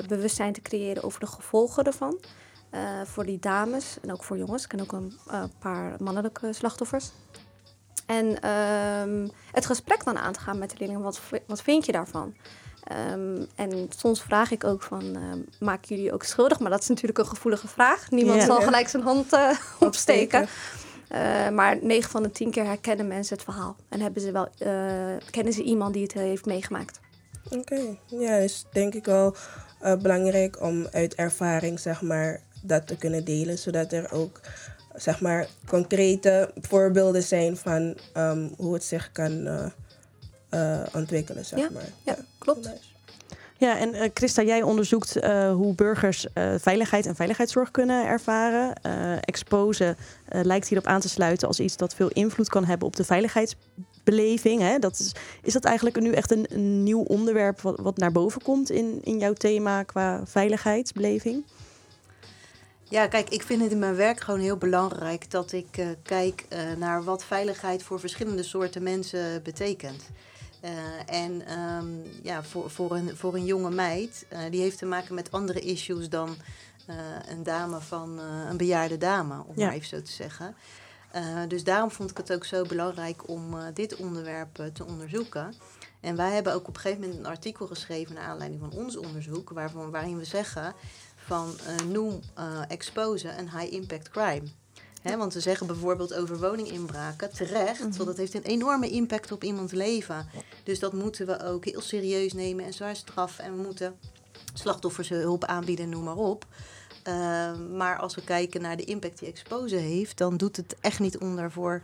bewustzijn 0.07 0.53
te 0.53 0.63
creëren 0.63 1.03
over 1.03 1.21
de 1.21 1.27
gevolgen 1.27 1.85
ervan. 1.85 2.19
voor 3.05 3.25
die 3.25 3.39
dames 3.39 3.97
en 4.03 4.13
ook 4.13 4.25
voor 4.25 4.39
jongens. 4.39 4.63
Ik 4.63 4.69
ken 4.69 4.81
ook 4.81 4.93
een 4.93 5.13
paar 5.59 5.97
mannelijke 5.99 6.53
slachtoffers. 6.53 7.11
En 8.09 8.41
ehm, 8.41 9.29
het 9.53 9.67
gesprek 9.67 10.05
dan 10.05 10.19
aan 10.19 10.33
te 10.33 10.41
gaan 10.41 10.59
met 10.59 10.71
de 10.71 10.77
leerlingen. 10.79 11.03
Wat, 11.03 11.21
wat 11.47 11.63
vind 11.63 11.87
je 11.87 11.93
daarvan? 11.93 12.35
Um, 13.13 13.47
en 13.55 13.89
soms 13.97 14.23
vraag 14.23 14.51
ik 14.51 14.65
ook 14.65 14.83
van, 14.83 15.05
uh, 15.17 15.23
maken 15.61 15.97
jullie 15.97 16.13
ook 16.13 16.23
schuldig? 16.23 16.59
Maar 16.59 16.71
dat 16.71 16.81
is 16.83 16.89
natuurlijk 16.89 17.19
een 17.19 17.27
gevoelige 17.27 17.69
vraag. 17.69 18.11
Niemand 18.11 18.43
zal 18.43 18.61
gelijk 18.61 18.89
zijn 18.89 19.03
hand 19.03 19.33
uh, 19.35 19.51
opsteken. 19.79 20.49
Uh, 21.13 21.49
maar 21.49 21.79
9 21.83 22.11
van 22.11 22.23
de 22.23 22.31
10 22.31 22.51
keer 22.51 22.65
herkennen 22.65 23.07
mensen 23.07 23.37
het 23.37 23.45
verhaal. 23.45 23.77
En 23.89 24.01
hebben 24.01 24.23
ze 24.23 24.33
wel, 24.33 24.49
eh, 24.59 25.31
kennen 25.31 25.53
ze 25.53 25.63
iemand 25.63 25.93
die 25.95 26.03
het 26.03 26.13
heeft 26.13 26.47
meegemaakt. 26.47 27.01
Oké, 27.51 27.97
ja, 28.07 28.35
is 28.35 28.65
denk 28.73 28.95
ik 28.95 29.05
wel 29.05 29.35
belangrijk 29.81 30.63
om 30.63 30.87
uit 30.93 31.15
ervaring, 31.15 31.81
zeg 31.81 32.03
maar, 32.03 32.41
dat 32.63 32.87
te 32.87 32.97
kunnen 32.97 33.25
delen. 33.25 33.59
Zodat 33.59 33.93
er 33.93 34.13
ook 34.13 34.41
zeg 34.99 35.21
maar, 35.21 35.49
concrete 35.67 36.51
voorbeelden 36.61 37.23
zijn 37.23 37.57
van 37.57 37.97
um, 38.17 38.53
hoe 38.57 38.75
het 38.75 38.85
zich 38.85 39.13
kan 39.13 39.47
uh, 39.47 39.65
uh, 40.51 40.81
ontwikkelen, 40.95 41.45
zeg 41.45 41.59
ja, 41.59 41.69
maar. 41.73 41.83
Ja, 41.83 42.13
ja 42.13 42.17
klopt. 42.39 42.71
Ja, 43.59 43.79
en 43.79 43.95
uh, 43.95 44.03
Christa, 44.15 44.43
jij 44.43 44.63
onderzoekt 44.63 45.15
hoe 45.53 45.75
burgers 45.75 46.27
veiligheid 46.59 47.07
en 47.07 47.17
veiligheidszorg 47.17 47.71
kunnen 47.71 48.07
ervaren. 48.07 48.83
Exposen 49.21 49.97
lijkt 50.29 50.69
hierop 50.69 50.87
aan 50.87 51.01
te 51.01 51.09
sluiten 51.09 51.49
als 51.49 51.61
iets 51.61 51.77
dat 51.77 51.95
veel 51.95 52.09
invloed 52.09 52.49
kan 52.49 52.65
hebben 52.65 52.87
op 52.87 52.97
de 52.97 53.05
veiligheidsbeleving. 53.05 54.61
Hè? 54.61 54.79
Dat 54.79 54.99
is, 54.99 55.13
is 55.43 55.53
dat 55.53 55.65
eigenlijk 55.65 56.01
nu 56.01 56.13
echt 56.13 56.31
een, 56.31 56.47
een 56.49 56.83
nieuw 56.83 57.03
onderwerp 57.03 57.61
wat, 57.61 57.79
wat 57.81 57.97
naar 57.97 58.13
boven 58.13 58.43
komt 58.43 58.71
in, 58.71 58.99
in 59.03 59.19
jouw 59.19 59.33
thema 59.33 59.83
qua 59.83 60.21
veiligheidsbeleving? 60.25 61.45
Ja, 62.91 63.07
kijk, 63.07 63.29
ik 63.29 63.43
vind 63.43 63.63
het 63.63 63.71
in 63.71 63.79
mijn 63.79 63.95
werk 63.95 64.21
gewoon 64.21 64.41
heel 64.41 64.57
belangrijk 64.57 65.31
dat 65.31 65.53
ik 65.53 65.77
uh, 65.79 65.89
kijk 66.03 66.45
uh, 66.53 66.59
naar 66.77 67.05
wat 67.05 67.25
veiligheid 67.25 67.83
voor 67.83 68.01
verschillende 68.01 68.43
soorten 68.43 68.83
mensen 68.83 69.43
betekent. 69.43 70.09
Uh, 70.65 70.71
en 71.07 71.59
um, 71.59 72.03
ja, 72.23 72.43
voor, 72.43 72.71
voor, 72.71 72.97
een, 72.97 73.17
voor 73.17 73.35
een 73.35 73.45
jonge 73.45 73.71
meid, 73.71 74.27
die 74.51 74.61
heeft 74.61 74.79
te 74.79 74.87
maken 74.87 75.15
met 75.15 75.31
andere 75.31 75.61
issues 75.61 76.09
dan 76.09 76.37
een 77.29 77.43
dame 77.43 77.81
van 77.81 78.19
een 78.19 78.57
bejaarde 78.57 78.97
dame, 78.97 79.43
om 79.47 79.53
ja. 79.57 79.67
maar 79.67 79.75
even 79.75 79.89
zo 79.89 80.03
te 80.03 80.13
zeggen. 80.13 80.55
dus 81.49 81.65
daarom 81.65 81.91
vond 81.91 82.11
ik 82.11 82.17
het 82.17 82.33
ook 82.33 82.45
zo 82.45 82.65
belangrijk 82.65 83.29
om 83.29 83.57
dit 83.75 83.97
onderwerp 83.97 84.71
te 84.73 84.85
onderzoeken. 84.85 85.55
En 86.01 86.17
wij 86.17 86.33
hebben 86.33 86.55
ook 86.55 86.69
op 86.69 86.75
een 86.75 86.81
gegeven 86.81 87.01
moment 87.01 87.19
een 87.19 87.27
artikel 87.27 87.67
geschreven 87.67 88.15
naar 88.15 88.25
aanleiding 88.25 88.61
van 88.61 88.73
ons 88.73 88.97
onderzoek, 88.97 89.51
waarvan, 89.51 89.91
waarin 89.91 90.19
we 90.19 90.25
zeggen 90.25 90.75
van 91.29 91.55
uh, 91.69 91.87
noem 91.87 92.21
uh, 92.39 92.61
exposen 92.69 93.39
een 93.39 93.51
high 93.51 93.73
impact 93.73 94.09
crime. 94.09 94.47
Want 95.03 95.33
ze 95.33 95.41
zeggen 95.41 95.67
bijvoorbeeld 95.67 96.15
over 96.15 96.41
woninginbraken 96.41 97.33
terecht, 97.33 97.81
want 97.81 97.97
dat 97.97 98.17
heeft 98.17 98.35
een 98.35 98.43
enorme 98.43 98.91
impact 98.91 99.33
op 99.33 99.45
iemands 99.45 99.73
leven. 99.73 100.29
Dus 100.65 100.79
dat 100.79 100.93
moeten 100.93 101.27
we 101.27 101.45
ook 101.45 101.65
heel 101.65 101.81
serieus 101.81 102.33
nemen 102.33 102.65
en 102.65 102.73
zwaar 102.73 102.97
straffen. 102.97 103.45
En 103.45 103.57
we 103.57 103.63
moeten 103.63 103.97
slachtoffers 104.55 105.09
hulp 105.09 105.45
aanbieden, 105.45 105.89
noem 105.89 106.05
maar 106.05 106.17
op. 106.17 106.47
Uh, 107.09 107.59
maar 107.77 107.99
als 107.99 108.15
we 108.15 108.25
kijken 108.25 108.61
naar 108.61 108.77
de 108.77 108.85
impact 108.85 109.19
die 109.19 109.29
Expose 109.29 109.77
heeft, 109.77 110.19
dan 110.19 110.37
doet 110.37 110.57
het 110.57 110.77
echt 110.81 111.01
niet 111.01 111.19
onder 111.19 111.51
voor, 111.53 111.83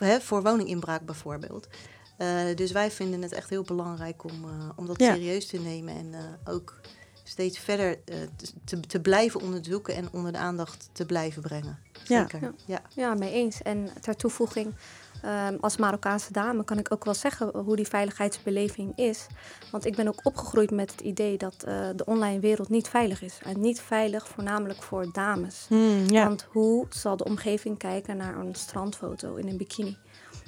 uh, 0.00 0.14
voor 0.20 0.42
woninginbraak 0.42 1.06
bijvoorbeeld. 1.06 1.68
Uh, 2.18 2.54
dus 2.54 2.72
wij 2.72 2.90
vinden 2.90 3.22
het 3.22 3.32
echt 3.32 3.50
heel 3.50 3.62
belangrijk 3.62 4.24
om, 4.24 4.44
om 4.76 4.86
dat 4.86 5.00
ja. 5.00 5.14
serieus 5.14 5.46
te 5.46 5.58
nemen 5.58 5.94
en 5.94 6.14
ook 6.44 6.80
steeds 7.28 7.58
verder 7.58 7.98
te, 8.64 8.80
te 8.80 9.00
blijven 9.00 9.40
onderzoeken 9.40 9.94
en 9.94 10.08
onder 10.12 10.32
de 10.32 10.38
aandacht 10.38 10.88
te 10.92 11.06
blijven 11.06 11.42
brengen. 11.42 11.78
Zeker. 12.02 12.40
Ja, 12.40 12.52
ja. 12.64 12.80
ja 12.94 13.14
mee 13.14 13.32
eens. 13.32 13.62
En 13.62 13.88
ter 14.00 14.16
toevoeging, 14.16 14.74
Um, 15.24 15.58
als 15.60 15.76
Marokkaanse 15.76 16.32
dame 16.32 16.64
kan 16.64 16.78
ik 16.78 16.92
ook 16.92 17.04
wel 17.04 17.14
zeggen 17.14 17.58
hoe 17.58 17.76
die 17.76 17.86
veiligheidsbeleving 17.86 18.98
is. 18.98 19.26
Want 19.70 19.86
ik 19.86 19.96
ben 19.96 20.08
ook 20.08 20.20
opgegroeid 20.22 20.70
met 20.70 20.90
het 20.90 21.00
idee 21.00 21.38
dat 21.38 21.64
uh, 21.68 21.88
de 21.96 22.04
online 22.04 22.40
wereld 22.40 22.68
niet 22.68 22.88
veilig 22.88 23.22
is. 23.22 23.38
En 23.42 23.60
niet 23.60 23.80
veilig 23.80 24.28
voornamelijk 24.28 24.82
voor 24.82 25.12
dames. 25.12 25.66
Mm, 25.68 26.04
ja. 26.08 26.26
Want 26.26 26.46
hoe 26.50 26.86
zal 26.90 27.16
de 27.16 27.24
omgeving 27.24 27.78
kijken 27.78 28.16
naar 28.16 28.36
een 28.36 28.54
strandfoto 28.54 29.34
in 29.34 29.48
een 29.48 29.56
bikini? 29.56 29.96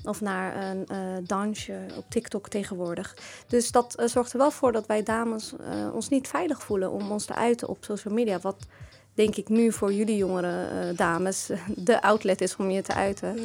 Of 0.04 0.20
naar 0.20 0.70
een 0.70 0.86
uh, 0.92 0.98
dansje 1.22 1.78
op 1.96 2.04
TikTok 2.08 2.48
tegenwoordig. 2.48 3.16
Dus 3.46 3.70
dat 3.70 3.96
uh, 4.00 4.06
zorgt 4.06 4.32
er 4.32 4.38
wel 4.38 4.50
voor 4.50 4.72
dat 4.72 4.86
wij 4.86 5.02
dames 5.02 5.52
ons 5.92 6.08
niet 6.08 6.28
veilig 6.28 6.62
voelen 6.62 6.90
om 6.90 7.10
ons 7.10 7.24
te 7.24 7.34
uiten 7.34 7.68
op 7.68 7.84
social 7.84 8.14
media. 8.14 8.38
Wat 8.38 8.66
denk 9.14 9.36
ik 9.36 9.48
nu 9.48 9.72
voor 9.72 9.92
jullie 9.92 10.16
jongere 10.16 10.92
dames 10.94 11.50
de 11.76 12.02
outlet 12.02 12.40
is 12.40 12.56
om 12.56 12.70
je 12.70 12.82
te 12.82 12.94
uiten. 12.94 13.36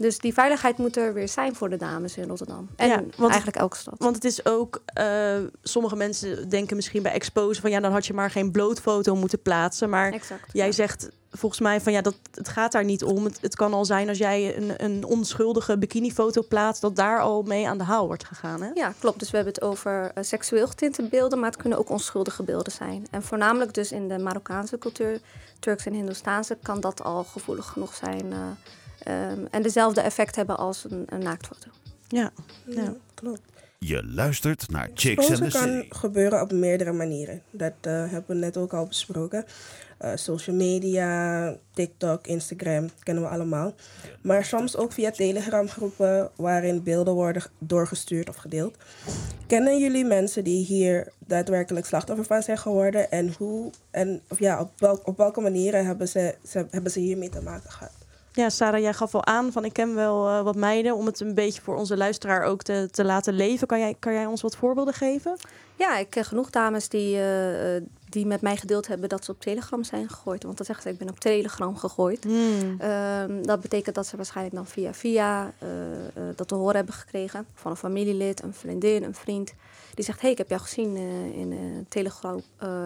Dus 0.00 0.18
die 0.18 0.32
veiligheid 0.32 0.78
moet 0.78 0.96
er 0.96 1.14
weer 1.14 1.28
zijn 1.28 1.54
voor 1.54 1.70
de 1.70 1.76
dames 1.76 2.16
in 2.16 2.28
Rotterdam. 2.28 2.68
En 2.76 2.88
ja, 2.88 3.02
want, 3.16 3.30
eigenlijk 3.30 3.56
elke 3.56 3.76
stad. 3.76 3.94
Want 3.98 4.14
het 4.14 4.24
is 4.24 4.44
ook, 4.46 4.82
uh, 4.98 5.38
sommige 5.62 5.96
mensen 5.96 6.48
denken 6.48 6.76
misschien 6.76 7.02
bij 7.02 7.12
expose 7.12 7.60
van 7.60 7.70
ja, 7.70 7.80
dan 7.80 7.92
had 7.92 8.06
je 8.06 8.12
maar 8.12 8.30
geen 8.30 8.50
blootfoto 8.50 9.14
moeten 9.14 9.42
plaatsen. 9.42 9.90
Maar 9.90 10.12
exact, 10.12 10.52
jij 10.52 10.66
ja. 10.66 10.72
zegt 10.72 11.08
volgens 11.30 11.60
mij 11.60 11.80
van 11.80 11.92
ja, 11.92 12.00
dat, 12.00 12.14
het 12.34 12.48
gaat 12.48 12.72
daar 12.72 12.84
niet 12.84 13.04
om. 13.04 13.24
Het, 13.24 13.38
het 13.40 13.56
kan 13.56 13.72
al 13.72 13.84
zijn 13.84 14.08
als 14.08 14.18
jij 14.18 14.56
een, 14.56 14.84
een 14.84 15.04
onschuldige 15.04 15.78
bikinifoto 15.78 16.42
plaatst, 16.48 16.82
dat 16.82 16.96
daar 16.96 17.20
al 17.20 17.42
mee 17.42 17.68
aan 17.68 17.78
de 17.78 17.84
haal 17.84 18.06
wordt 18.06 18.24
gegaan. 18.24 18.62
Hè? 18.62 18.70
Ja, 18.74 18.92
klopt. 18.98 19.18
Dus 19.18 19.30
we 19.30 19.36
hebben 19.36 19.54
het 19.54 19.62
over 19.62 20.12
uh, 20.14 20.24
seksueel 20.24 20.66
getinte 20.66 21.02
beelden, 21.02 21.38
maar 21.38 21.50
het 21.50 21.60
kunnen 21.60 21.78
ook 21.78 21.90
onschuldige 21.90 22.42
beelden 22.42 22.72
zijn. 22.72 23.06
En 23.10 23.22
voornamelijk 23.22 23.74
dus 23.74 23.92
in 23.92 24.08
de 24.08 24.18
Marokkaanse 24.18 24.78
cultuur, 24.78 25.20
Turks 25.58 25.86
en 25.86 25.92
Hindoestaanse, 25.92 26.58
kan 26.62 26.80
dat 26.80 27.02
al 27.02 27.24
gevoelig 27.24 27.66
genoeg 27.66 27.94
zijn. 27.94 28.26
Uh, 28.26 28.38
Um, 29.08 29.46
en 29.50 29.62
dezelfde 29.62 30.00
effect 30.00 30.36
hebben 30.36 30.56
als 30.56 30.84
een, 30.90 31.04
een 31.06 31.22
naaktfoto. 31.22 31.68
Ja, 32.08 32.32
ja. 32.66 32.82
ja, 32.82 32.94
klopt. 33.14 33.40
Je 33.78 34.04
luistert 34.06 34.70
naar 34.70 34.90
Chicks 34.94 35.28
and 35.28 35.36
the 35.36 35.58
kan 35.58 35.62
City. 35.62 35.86
gebeuren 35.90 36.40
op 36.40 36.52
meerdere 36.52 36.92
manieren. 36.92 37.42
Dat 37.50 37.72
uh, 37.86 37.92
hebben 37.92 38.24
we 38.26 38.34
net 38.34 38.56
ook 38.56 38.72
al 38.72 38.86
besproken. 38.86 39.44
Uh, 40.00 40.10
social 40.14 40.56
media, 40.56 41.54
TikTok, 41.74 42.26
Instagram, 42.26 42.90
kennen 43.02 43.24
we 43.24 43.30
allemaal. 43.30 43.74
Maar 44.22 44.44
soms 44.44 44.76
ook 44.76 44.92
via 44.92 45.10
Telegram-groepen 45.10 46.30
waarin 46.36 46.82
beelden 46.82 47.14
worden 47.14 47.42
doorgestuurd 47.58 48.28
of 48.28 48.36
gedeeld. 48.36 48.76
Kennen 49.46 49.78
jullie 49.78 50.04
mensen 50.04 50.44
die 50.44 50.64
hier 50.64 51.12
daadwerkelijk 51.18 51.86
slachtoffer 51.86 52.24
van 52.24 52.42
zijn 52.42 52.58
geworden? 52.58 53.10
En, 53.10 53.34
hoe, 53.38 53.70
en 53.90 54.20
of 54.28 54.38
ja, 54.38 54.60
op, 54.60 54.70
wel, 54.76 55.00
op 55.04 55.16
welke 55.16 55.40
manieren 55.40 55.86
hebben 55.86 56.08
ze, 56.08 56.34
ze, 56.48 56.66
hebben 56.70 56.92
ze 56.92 57.00
hiermee 57.00 57.28
te 57.28 57.42
maken 57.42 57.70
gehad? 57.70 57.99
Ja, 58.32 58.50
Sarah, 58.50 58.80
jij 58.80 58.92
gaf 58.92 59.14
al 59.14 59.24
aan 59.24 59.52
van 59.52 59.64
ik 59.64 59.72
ken 59.72 59.94
wel 59.94 60.28
uh, 60.28 60.42
wat 60.42 60.56
meiden 60.56 60.94
om 60.94 61.06
het 61.06 61.20
een 61.20 61.34
beetje 61.34 61.62
voor 61.62 61.76
onze 61.76 61.96
luisteraar 61.96 62.42
ook 62.42 62.62
te, 62.62 62.88
te 62.90 63.04
laten 63.04 63.34
leven. 63.34 63.66
Kan 63.66 63.78
jij, 63.78 63.96
kan 63.98 64.12
jij 64.12 64.26
ons 64.26 64.40
wat 64.40 64.56
voorbeelden 64.56 64.94
geven? 64.94 65.36
Ja, 65.76 65.96
ik 65.96 66.10
ken 66.10 66.24
genoeg 66.24 66.50
dames 66.50 66.88
die, 66.88 67.16
uh, 67.16 67.82
die 68.08 68.26
met 68.26 68.40
mij 68.40 68.56
gedeeld 68.56 68.86
hebben 68.86 69.08
dat 69.08 69.24
ze 69.24 69.30
op 69.30 69.40
Telegram 69.40 69.84
zijn 69.84 70.08
gegooid. 70.08 70.42
Want 70.42 70.56
dat 70.56 70.66
zeggen 70.66 70.84
ze, 70.84 70.92
ik 70.92 70.98
ben 70.98 71.08
op 71.08 71.20
Telegram 71.20 71.76
gegooid. 71.76 72.24
Hmm. 72.24 72.76
Uh, 72.80 73.22
dat 73.42 73.60
betekent 73.60 73.94
dat 73.94 74.06
ze 74.06 74.16
waarschijnlijk 74.16 74.56
dan 74.56 74.66
via 74.66 74.94
via 74.94 75.52
dat 76.36 76.48
te 76.48 76.54
horen 76.54 76.76
hebben 76.76 76.94
gekregen 76.94 77.46
van 77.54 77.70
een 77.70 77.76
familielid, 77.76 78.42
een 78.42 78.54
vriendin, 78.54 79.02
een 79.02 79.14
vriend. 79.14 79.54
Die 79.94 80.04
zegt, 80.04 80.18
hé, 80.18 80.22
hey, 80.22 80.30
ik 80.30 80.38
heb 80.38 80.48
jou 80.48 80.60
gezien 80.60 80.96
in 81.34 81.86
Telegram 81.88 82.42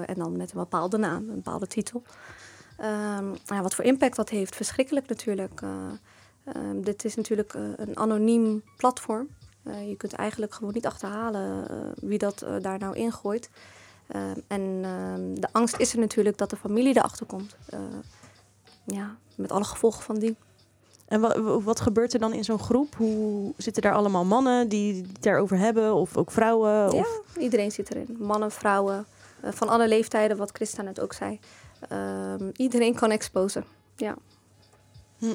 en 0.07 0.15
dan 0.15 0.37
met 0.37 0.53
een 0.53 0.59
bepaalde 0.59 0.97
naam, 0.97 1.29
een 1.29 1.35
bepaalde 1.35 1.67
titel. 1.67 2.03
Um, 2.81 3.37
ja, 3.45 3.63
wat 3.63 3.75
voor 3.75 3.85
impact 3.85 4.17
dat 4.17 4.29
heeft, 4.29 4.57
verschrikkelijk 4.57 5.09
natuurlijk. 5.09 5.61
Uh, 5.61 5.71
um, 6.57 6.85
dit 6.85 7.05
is 7.05 7.15
natuurlijk 7.15 7.55
uh, 7.55 7.63
een 7.77 7.97
anoniem 7.97 8.63
platform. 8.77 9.29
Uh, 9.65 9.89
je 9.89 9.97
kunt 9.97 10.13
eigenlijk 10.13 10.55
gewoon 10.55 10.73
niet 10.75 10.87
achterhalen 10.87 11.67
wie 12.01 12.19
dat 12.19 12.47
daar 12.61 12.79
nou 12.79 12.97
ingooit. 12.97 13.51
en 14.47 14.83
de 15.35 15.49
angst 15.53 15.79
is 15.79 15.93
er 15.93 15.99
natuurlijk 15.99 16.39
dat 16.39 16.51
de 16.51 16.57
familie 16.57 16.97
erachter 16.97 17.27
komt. 17.27 17.57
ja, 18.85 19.17
met 19.35 19.53
alle 19.53 19.65
gevolgen 19.65 20.03
van 20.03 20.19
die. 20.19 20.37
En 21.07 21.21
wat, 21.21 21.63
wat 21.63 21.81
gebeurt 21.81 22.13
er 22.13 22.19
dan 22.21 22.33
in 22.33 22.45
zo'n 22.45 22.59
groep? 22.59 22.95
Hoe 22.97 23.53
zitten 23.57 23.83
daar 23.83 23.95
allemaal 23.95 24.25
mannen 24.25 24.69
die 24.69 25.07
het 25.13 25.27
erover 25.27 25.59
hebben? 25.59 25.95
Of 25.95 26.17
ook 26.17 26.31
vrouwen? 26.31 26.93
Of? 26.93 26.95
Ja, 27.35 27.41
iedereen 27.41 27.71
zit 27.71 27.91
erin. 27.91 28.17
Mannen, 28.19 28.51
vrouwen, 28.51 29.07
van 29.43 29.69
alle 29.69 29.89
leeftijden, 29.89 30.37
wat 30.37 30.51
Christa 30.53 30.83
net 30.83 31.01
ook 31.01 31.13
zei. 31.13 31.41
Um, 31.93 32.53
iedereen 32.57 32.95
kan 32.95 33.11
exposen. 33.11 33.65
Ja. 33.97 34.17
Hm. 35.19 35.35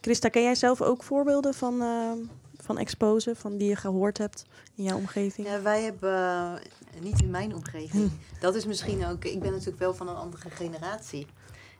Christa, 0.00 0.28
ken 0.28 0.42
jij 0.42 0.54
zelf 0.54 0.82
ook 0.82 1.02
voorbeelden 1.02 1.54
van, 1.54 1.82
uh, 1.82 2.12
van 2.56 2.78
exposen, 2.78 3.36
van 3.36 3.56
die 3.56 3.68
je 3.68 3.76
gehoord 3.76 4.18
hebt 4.18 4.44
in 4.74 4.84
jouw 4.84 4.96
omgeving? 4.96 5.46
Ja, 5.46 5.62
wij 5.62 5.82
hebben 5.82 6.12
uh, 6.12 6.52
niet 7.00 7.22
in 7.22 7.30
mijn 7.30 7.54
omgeving. 7.54 8.10
Hm. 8.10 8.40
Dat 8.40 8.54
is 8.54 8.66
misschien 8.66 9.06
ook. 9.06 9.24
Ik 9.24 9.40
ben 9.40 9.50
natuurlijk 9.50 9.78
wel 9.78 9.94
van 9.94 10.08
een 10.08 10.16
andere 10.16 10.50
generatie. 10.50 11.26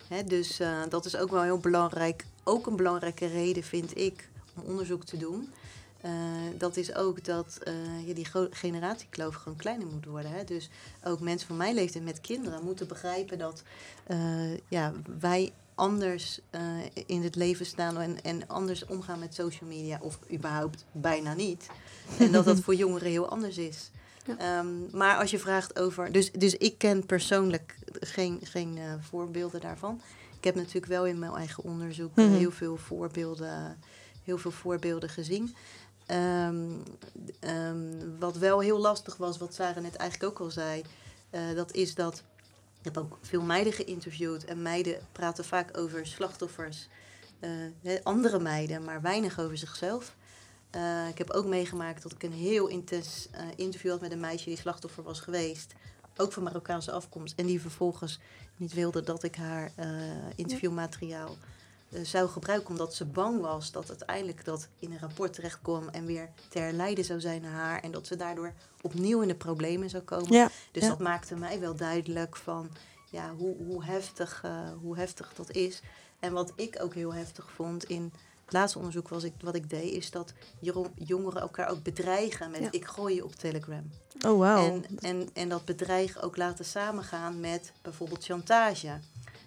Hè, 0.09 0.25
dus 0.25 0.61
uh, 0.61 0.79
dat 0.89 1.05
is 1.05 1.17
ook 1.17 1.31
wel 1.31 1.43
heel 1.43 1.59
belangrijk. 1.59 2.27
Ook 2.45 2.67
een 2.67 2.77
belangrijke 2.77 3.27
reden 3.27 3.63
vind 3.63 3.99
ik 3.99 4.29
om 4.57 4.63
onderzoek 4.63 5.05
te 5.05 5.17
doen. 5.17 5.53
Uh, 6.05 6.11
dat 6.59 6.77
is 6.77 6.95
ook 6.95 7.25
dat 7.25 7.59
uh, 7.69 8.09
ja, 8.09 8.15
die 8.15 8.27
generatiekloof 8.51 9.35
gewoon 9.35 9.59
kleiner 9.59 9.87
moet 9.87 10.05
worden. 10.05 10.31
Hè? 10.31 10.45
Dus 10.45 10.71
ook 11.05 11.21
mensen 11.21 11.47
van 11.47 11.57
mijn 11.57 11.75
leeftijd 11.75 12.05
met 12.05 12.21
kinderen 12.21 12.65
moeten 12.65 12.89
begrijpen 12.89 13.39
dat 13.39 13.63
uh, 14.11 14.57
ja, 14.69 14.93
wij 15.21 15.53
anders 15.75 16.41
in 17.07 17.23
het 17.23 17.35
leven 17.35 17.67
staan 17.67 17.99
en, 17.99 18.23
en 18.23 18.49
anders 18.49 18.87
omgaan 18.87 19.19
met 19.19 19.35
social 19.35 19.69
media, 19.69 19.99
of 20.01 20.19
überhaupt 20.33 20.85
bijna 20.93 21.35
niet. 21.35 21.67
En 22.19 22.33
dat 22.33 22.45
dat 22.45 22.61
voor 22.65 22.75
jongeren 22.75 23.11
heel 23.11 23.29
anders 23.29 23.59
is. 23.59 23.91
Ja. 24.27 24.59
Um, 24.59 24.89
maar 24.93 25.17
als 25.17 25.31
je 25.31 25.39
vraagt 25.39 25.79
over. 25.79 26.13
Dus, 26.13 26.33
dus 26.33 26.57
ik 26.57 26.79
ken 26.79 27.07
persoonlijk 27.07 27.79
geen, 28.01 28.39
geen 28.43 28.79
voorbeelden 29.01 29.61
daarvan. 29.61 30.01
Ik 30.43 30.45
heb 30.45 30.55
natuurlijk 30.55 30.87
wel 30.87 31.07
in 31.07 31.19
mijn 31.19 31.33
eigen 31.33 31.65
onderzoek 31.65 32.15
mm 32.15 32.25
-hmm. 32.25 32.37
heel 32.37 32.51
veel 32.51 32.77
voorbeelden, 32.77 33.79
heel 34.25 34.39
veel 34.39 34.51
voorbeelden 34.51 35.09
gezien. 35.09 35.55
Um, 36.13 36.83
um, 37.41 38.19
wat 38.19 38.37
wel 38.37 38.61
heel 38.61 38.79
lastig 38.79 39.17
was, 39.17 39.39
wat 39.39 39.55
Sarah 39.55 39.83
net 39.83 39.97
eigenlijk 39.97 40.33
ook 40.33 40.41
al 40.47 40.51
zei, 40.51 40.83
uh, 41.31 41.55
dat 41.55 41.73
is 41.73 41.95
dat 41.95 42.23
ik 42.79 42.85
heb 42.85 42.97
ook 42.97 43.19
veel 43.21 43.43
meiden 43.43 43.73
geïnterviewd 43.73 44.45
en 44.45 44.63
meiden 44.63 44.99
praten 45.13 45.45
vaak 45.45 45.79
over 45.79 46.07
slachtoffers, 46.07 46.89
uh, 47.41 47.95
andere 48.03 48.39
meiden, 48.39 48.85
maar 48.85 49.03
weinig 49.03 49.41
over 49.41 49.59
zichzelf. 49.59 50.17
Uh, 50.77 51.09
ik 51.09 51.19
heb 51.19 51.31
ook 51.31 51.47
meegemaakt 51.47 52.03
dat 52.03 52.13
ik 52.13 52.23
een 52.23 52.33
heel 52.33 52.67
intens 52.67 53.29
interview 53.57 53.91
had 53.91 54.01
met 54.01 54.13
een 54.13 54.21
meisje 54.21 54.49
die 54.49 54.59
slachtoffer 54.59 55.03
was 55.03 55.21
geweest, 55.21 55.73
ook 56.17 56.33
van 56.33 56.43
Marokkaanse 56.43 56.93
afkomst, 56.93 57.39
en 57.39 57.47
die 57.47 57.61
vervolgens 57.61 58.19
niet 58.57 58.73
wilde 58.73 59.03
dat 59.03 59.23
ik 59.23 59.37
haar 59.37 59.73
interviewmateriaal 60.35 61.37
zou 62.03 62.29
gebruiken 62.29 62.69
omdat 62.71 62.95
ze 62.95 63.05
bang 63.05 63.41
was 63.41 63.73
dat 63.73 63.89
uiteindelijk 63.89 64.45
dat 64.45 64.69
in 64.79 64.93
een 64.93 64.99
rapport 64.99 65.33
terecht 65.33 65.59
kwam 65.63 65.89
en 65.89 66.07
weer 66.07 66.29
ter 66.49 66.73
lijden 66.73 67.05
zou 67.05 67.21
zijn 67.21 67.43
naar 67.43 67.53
haar 67.53 67.81
en 67.83 67.91
dat 67.91 68.07
ze 68.07 68.17
daardoor 68.17 68.53
opnieuw 68.81 69.21
in 69.21 69.29
de 69.29 69.35
problemen 69.35 69.91
zou 69.91 70.03
komen. 70.03 70.33
Ja, 70.33 70.51
dus 70.71 70.83
ja. 70.83 70.89
dat 70.89 70.99
maakte 70.99 71.35
mij 71.37 71.61
wel 71.61 71.77
duidelijk 71.77 72.37
van 72.37 72.71
ja, 73.11 73.35
hoe, 73.35 73.57
hoe, 73.57 73.85
heftig, 73.85 74.43
uh, 74.47 74.69
hoe 74.81 74.97
heftig 74.97 75.33
dat 75.35 75.51
is. 75.51 75.83
En 76.19 76.33
wat 76.33 76.53
ik 76.57 76.79
ook 76.83 76.95
heel 76.95 77.15
heftig 77.15 77.51
vond 77.51 77.85
in 77.85 78.13
het 78.45 78.53
laatste 78.53 78.79
onderzoek 78.79 79.09
was 79.09 79.25
ik, 79.25 79.33
wat 79.41 79.55
ik 79.55 79.71
deed, 79.71 79.93
is 79.93 80.11
dat 80.11 80.33
jongeren 80.95 81.41
elkaar 81.41 81.69
ook 81.69 81.83
bedreigen 81.83 82.51
met 82.51 82.61
Ja. 82.61 82.69
ik 82.71 82.85
gooi 82.85 83.15
je 83.15 83.25
op 83.25 83.35
Telegram. 83.35 83.91
Oh, 84.27 84.39
wauw. 84.39 84.67
En, 84.67 84.85
en, 84.99 85.29
en 85.33 85.49
dat 85.49 85.65
bedreigen 85.65 86.23
ook 86.23 86.37
laten 86.37 86.65
samengaan 86.65 87.41
met 87.41 87.73
bijvoorbeeld 87.83 88.25
chantage. 88.25 88.99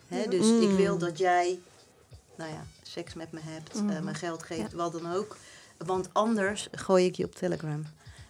Hè, 0.07 0.27
dus 0.27 0.45
Mm. 0.45 0.61
ik 0.61 0.77
wil 0.77 0.97
dat 0.97 1.17
jij, 1.17 1.59
nou 2.37 2.51
ja, 2.51 2.65
seks 2.83 3.13
met 3.13 3.31
me 3.31 3.39
hebt, 3.43 3.73
Mhm. 3.73 3.89
eh, 3.89 3.99
mijn 4.01 4.15
geld 4.15 4.43
geeft, 4.43 4.71
Ja. 4.71 4.77
wat 4.77 4.91
dan 4.91 5.13
ook. 5.13 5.37
Want 5.77 6.09
anders 6.11 6.67
gooi 6.71 7.05
ik 7.05 7.15
je 7.15 7.25
op 7.25 7.35
Telegram. 7.35 7.83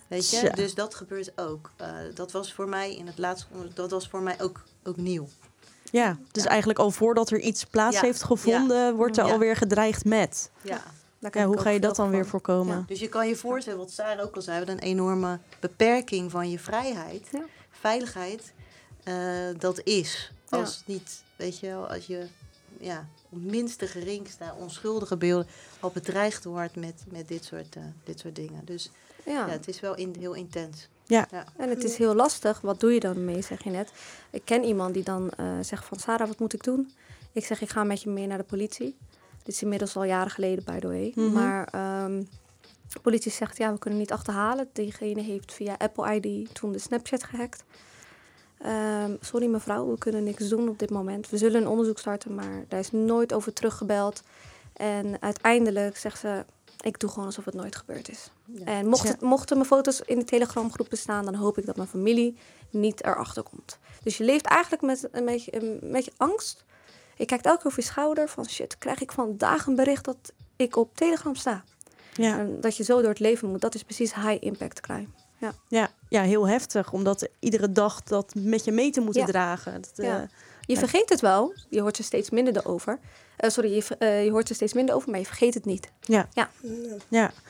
Weet 0.08 0.30
je? 0.30 0.38
Tja. 0.40 0.50
Dus 0.50 0.74
dat 0.76 0.96
gebeurt 0.96 1.32
ook. 1.38 1.72
Eh, 1.78 1.88
dat 2.14 2.32
was 2.32 2.54
voor 2.54 2.70
mij 2.70 2.96
in 2.96 3.08
het 3.08 3.18
laatste 3.18 3.48
onderzoek, 3.52 3.76
dat 3.76 3.92
was 3.92 4.08
voor 4.08 4.22
mij 4.22 4.42
ook, 4.42 4.64
ook 4.84 4.98
nieuw. 4.98 5.28
Ja, 5.92 6.18
dus 6.32 6.44
Ja. 6.44 6.50
eigenlijk 6.50 6.80
al 6.80 6.92
voordat 6.92 7.30
er 7.32 7.40
iets 7.40 7.64
plaats 7.64 7.96
Ja. 7.96 8.02
heeft 8.02 8.24
gevonden, 8.24 8.96
wordt 8.96 9.18
er 9.18 9.26
Ja. 9.26 9.32
alweer 9.32 9.56
gedreigd 9.56 10.06
met. 10.06 10.52
Ja. 10.62 10.82
Ja, 11.32 11.46
hoe 11.46 11.58
ga 11.60 11.70
je 11.70 11.80
dat 11.80 11.96
dan 11.96 12.10
weer 12.10 12.26
voorkomen? 12.26 12.84
Dus 12.88 13.00
je 13.00 13.10
kan 13.10 13.28
je 13.28 13.36
voorstellen, 13.36 13.80
wat 13.80 13.92
Sarah 13.92 14.26
ook 14.26 14.36
al 14.36 14.42
zei, 14.42 14.60
wat 14.60 14.68
een 14.68 14.80
enorme 14.80 15.40
beperking 15.60 16.32
van 16.32 16.50
je 16.50 16.60
vrijheid, 16.60 17.28
Ja. 17.32 17.44
veiligheid, 17.70 18.54
eh, 19.04 19.16
dat 19.58 19.82
is. 19.84 20.32
Ja. 20.50 20.58
Als 20.58 20.84
niet, 20.86 21.24
weet 21.36 21.60
je 21.60 21.68
wel, 21.68 21.88
als 21.88 22.06
je 22.06 22.28
ja, 22.86 23.08
minste 23.30 23.88
geringste 23.88 24.54
onschuldige 24.60 25.18
beelden 25.18 25.48
al 25.80 25.92
bedreigd 25.94 26.44
wordt 26.44 26.76
met, 26.76 27.04
met 27.12 27.28
dit, 27.28 27.46
soort, 27.46 27.76
eh, 27.76 27.84
dit 28.04 28.20
soort 28.20 28.36
dingen. 28.36 28.66
Dus 28.66 28.92
Ja. 29.26 29.32
ja, 29.32 29.50
het 29.50 29.68
is 29.68 29.80
wel 29.80 29.96
in, 29.96 30.16
heel 30.20 30.34
intens. 30.34 30.88
Ja. 31.06 31.28
En 31.58 31.70
het 31.70 31.84
is 31.84 31.98
heel 31.98 32.16
lastig. 32.16 32.62
Wat 32.62 32.80
doe 32.80 32.94
je 32.94 33.00
dan 33.00 33.26
mee, 33.26 33.42
zeg 33.42 33.64
je 33.64 33.70
net? 33.70 33.92
Ik 34.30 34.42
ken 34.46 34.64
iemand 34.64 34.94
die 34.94 35.04
dan 35.04 35.30
eh, 35.30 35.60
zegt 35.62 35.86
van... 35.86 36.00
Sarah, 36.00 36.28
wat 36.28 36.40
moet 36.40 36.54
ik 36.54 36.64
doen? 36.64 36.94
Ik 37.32 37.46
zeg, 37.46 37.62
ik 37.62 37.70
ga 37.70 37.84
met 37.84 38.02
je 38.02 38.10
mee 38.10 38.28
naar 38.28 38.38
de 38.38 38.44
politie. 38.44 38.98
Dit 39.44 39.54
is 39.54 39.62
inmiddels 39.62 39.96
al 39.96 40.04
jaren 40.04 40.32
geleden, 40.32 40.64
by 40.64 40.80
the 40.80 40.88
way. 40.88 41.12
Mhm. 41.16 41.32
Maar 41.32 41.68
ehm, 41.72 42.24
de 42.94 43.00
politie 43.02 43.32
zegt, 43.32 43.58
ja, 43.58 43.72
we 43.74 43.80
kunnen 43.80 44.00
niet 44.00 44.12
achterhalen. 44.12 44.70
Diegene 44.74 45.22
heeft 45.22 45.54
via 45.54 45.76
Apple 45.78 46.16
ID 46.16 46.54
toen 46.54 46.72
de 46.72 46.80
Snapchat 46.80 47.24
gehackt. 47.24 47.64
Ehm, 48.66 49.16
sorry 49.22 49.48
mevrouw, 49.48 49.90
we 49.92 49.98
kunnen 49.98 50.24
niks 50.24 50.48
doen 50.48 50.70
op 50.70 50.80
dit 50.80 50.90
moment. 50.90 51.30
We 51.30 51.38
zullen 51.38 51.62
een 51.62 51.68
onderzoek 51.68 52.00
starten, 52.00 52.36
maar 52.36 52.66
daar 52.68 52.80
is 52.80 52.92
nooit 52.92 53.34
over 53.34 53.54
teruggebeld. 53.54 54.22
En 54.74 55.22
uiteindelijk 55.22 55.98
zegt 55.98 56.20
ze, 56.20 56.46
ik 56.82 57.00
doe 57.00 57.10
gewoon 57.10 57.26
alsof 57.26 57.46
het 57.46 57.54
nooit 57.54 57.76
gebeurd 57.76 58.10
is. 58.10 58.32
Ja. 58.46 58.66
En 58.66 58.88
mocht 58.88 59.08
het- 59.08 59.22
mochten 59.22 59.56
mijn 59.58 59.70
foto's 59.70 60.02
in 60.02 60.20
de 60.20 60.24
telegramgroepen 60.26 60.98
staan, 60.98 61.26
dan 61.26 61.36
hoop 61.36 61.58
ik 61.58 61.66
dat 61.66 61.76
mijn 61.76 61.88
familie 61.88 62.38
niet 62.70 63.04
erachter 63.04 63.44
komt. 63.44 63.78
Dus 64.04 64.18
je 64.18 64.24
leeft 64.24 64.46
eigenlijk 64.46 64.82
met 64.82 65.08
een 65.12 65.26
beetje, 65.26 65.56
een 65.64 65.80
beetje 65.92 66.12
angst. 66.18 66.64
Je 67.16 67.26
kijkt 67.26 67.46
elke 67.46 67.58
keer 67.58 67.68
over 67.68 67.80
je 67.80 67.86
schouder 67.86 68.30
van 68.30 68.50
shit, 68.50 68.78
krijg 68.78 69.02
ik 69.02 69.12
vandaag 69.12 69.66
een 69.68 69.76
bericht 69.76 70.06
dat 70.06 70.18
ik 70.56 70.76
op 70.76 70.96
Telegram 70.96 71.36
sta. 71.36 71.64
Ja. 72.14 72.38
En 72.40 72.62
dat 72.62 72.78
je 72.78 72.84
zo 72.84 73.00
door 73.02 73.10
het 73.10 73.20
leven 73.20 73.50
moet, 73.50 73.62
dat 73.62 73.76
is 73.76 73.84
precies 73.84 74.14
high 74.16 74.38
impact 74.44 74.80
crime. 74.82 75.08
Ja, 75.68 75.90
ja, 76.10 76.22
heel 76.22 76.48
heftig. 76.48 76.92
Omdat 76.92 77.28
iedere 77.40 77.72
dag 77.72 78.04
dat 78.04 78.34
met 78.38 78.66
je 78.66 78.72
mee 78.72 78.92
te 78.92 79.00
moeten 79.02 79.22
Ja. 79.22 79.28
dragen. 79.28 79.82
Dat, 79.82 79.92
eh, 79.96 80.06
Ja. 80.06 80.28
Je 80.62 80.74
Ja. 80.74 80.80
vergeet 80.80 81.10
het 81.10 81.22
wel, 81.22 81.54
je 81.70 81.82
hoort 81.82 81.98
er 81.98 82.04
steeds 82.04 82.30
minder 82.30 82.66
over. 82.68 83.00
Eh, 83.38 83.50
sorry, 83.50 83.76
je, 83.76 83.98
eh, 83.98 84.24
je 84.24 84.32
hoort 84.32 84.50
er 84.50 84.56
steeds 84.56 84.74
minder 84.74 84.96
over, 84.96 85.10
maar 85.10 85.20
je 85.20 85.26
vergeet 85.26 85.54
het 85.54 85.66
niet. 85.66 85.92
Ja. 86.02 86.28
ja. 86.34 86.50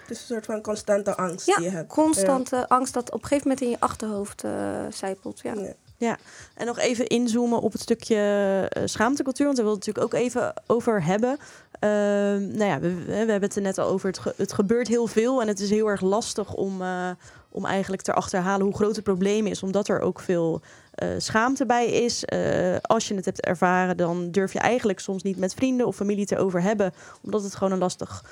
Het 0.02 0.10
is 0.10 0.20
een 0.20 0.26
soort 0.26 0.46
van 0.46 0.62
constante 0.62 1.16
angst 1.18 1.46
Ja, 1.46 1.56
die 1.56 1.64
je 1.66 1.72
hebt. 1.72 1.90
Constante 1.94 2.68
angst 2.70 2.94
dat 2.94 3.12
op 3.12 3.22
een 3.22 3.28
gegeven 3.28 3.48
moment 3.48 3.66
in 3.66 3.70
je 3.72 3.80
achterhoofd 3.80 4.44
eh 4.44 4.52
zijpelt. 4.90 5.40
Ja. 5.44 5.54
Ja. 5.54 5.74
Ja, 5.98 6.18
en 6.56 6.66
nog 6.66 6.78
even 6.80 7.08
inzoomen 7.08 7.62
op 7.62 7.72
het 7.72 7.82
stukje 7.82 8.72
schaamtecultuur, 8.86 9.46
want 9.46 9.58
daar 9.58 9.66
wil 9.66 9.76
ik 9.76 9.84
het 9.84 9.96
natuurlijk 9.96 10.16
ook 10.16 10.22
even 10.22 10.54
over 10.68 11.04
hebben. 11.04 11.38
Ehm, 11.80 12.48
nou 12.48 12.64
ja, 12.66 12.80
we, 12.80 12.94
we 13.06 13.14
hebben 13.14 13.42
het 13.42 13.56
er 13.56 13.62
net 13.62 13.78
al 13.78 13.88
over. 13.88 14.08
Het, 14.08 14.20
ge- 14.20 14.34
het 14.38 14.54
gebeurt 14.54 14.88
heel 14.88 15.08
veel 15.08 15.42
en 15.42 15.48
het 15.48 15.60
is 15.60 15.70
heel 15.70 15.88
erg 15.88 16.02
lastig 16.02 16.54
om, 16.54 16.82
eh, 16.82 17.10
om 17.50 17.66
eigenlijk 17.66 18.02
te 18.02 18.14
achterhalen 18.14 18.66
hoe 18.66 18.76
groot 18.76 18.96
het 18.96 19.04
probleem 19.04 19.46
is, 19.48 19.64
omdat 19.64 19.88
er 19.88 20.00
ook 20.00 20.20
veel 20.20 20.62
eh, 20.96 21.10
schaamte 21.18 21.66
bij 21.66 21.88
is. 21.88 22.26
Eh, 22.26 22.76
als 22.82 23.08
je 23.08 23.16
het 23.16 23.26
hebt 23.26 23.42
ervaren, 23.42 23.98
dan 23.98 24.32
durf 24.32 24.54
je 24.54 24.60
eigenlijk 24.60 25.00
soms 25.00 25.24
niet 25.24 25.38
met 25.38 25.54
vrienden 25.54 25.88
of 25.88 25.96
familie 25.96 26.26
te 26.26 26.38
over 26.38 26.62
hebben, 26.62 26.94
omdat 27.22 27.44
het 27.44 27.56
gewoon 27.56 27.74
een 27.74 27.80
lastig 27.80 28.24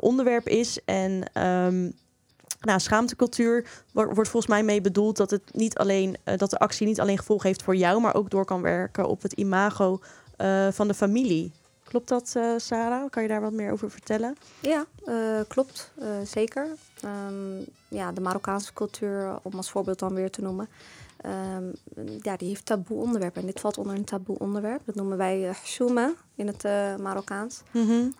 onderwerp 0.00 0.48
is. 0.48 0.78
En 0.84 1.22
ehm, 1.32 1.90
nou, 2.60 2.80
schaamtecultuur 2.80 3.66
wo- 3.92 4.04
wordt 4.14 4.30
volgens 4.30 4.46
mij 4.52 4.62
mee 4.62 4.80
bedoeld 4.80 5.16
dat, 5.16 5.30
het 5.30 5.42
niet 5.52 5.78
alleen, 5.78 6.16
dat 6.36 6.50
de 6.50 6.58
actie 6.58 6.86
niet 6.86 7.00
alleen 7.00 7.18
gevolg 7.18 7.42
heeft 7.42 7.62
voor 7.62 7.76
jou, 7.76 8.00
maar 8.00 8.14
ook 8.14 8.30
door 8.30 8.44
kan 8.44 8.62
werken 8.62 9.08
op 9.08 9.22
het 9.22 9.32
imago 9.32 10.00
van 10.70 10.88
de 10.88 10.94
familie. 10.94 11.52
Klopt 11.88 12.08
dat, 12.08 12.32
eh, 12.36 12.52
Sarah? 12.56 13.10
Kan 13.10 13.22
je 13.22 13.28
daar 13.28 13.40
wat 13.40 13.52
meer 13.52 13.72
over 13.72 13.90
vertellen? 13.90 14.36
Ja, 14.60 14.86
eh, 15.04 15.40
klopt. 15.48 15.92
eh, 15.98 16.08
zeker. 16.24 16.66
Ehm, 17.00 17.58
ja, 17.88 18.12
de 18.12 18.20
Marokkaanse 18.20 18.72
cultuur, 18.72 19.38
om 19.42 19.52
als 19.54 19.70
voorbeeld 19.70 19.98
dan 19.98 20.14
weer 20.14 20.30
te 20.30 20.42
noemen. 20.42 20.68
ehm, 21.16 21.64
ja, 22.22 22.36
die 22.36 22.48
heeft 22.48 22.66
taboe 22.66 23.00
onderwerpen. 23.00 23.40
En 23.40 23.46
dit 23.46 23.60
valt 23.60 23.78
onder 23.78 23.96
een 23.96 24.04
taboe 24.04 24.38
onderwerp. 24.38 24.80
Dat 24.84 24.94
noemen 24.94 25.16
wij 25.16 25.48
uh, 25.78 26.08
in 26.34 26.46
het 26.46 26.62
Marokkaans. 27.00 27.62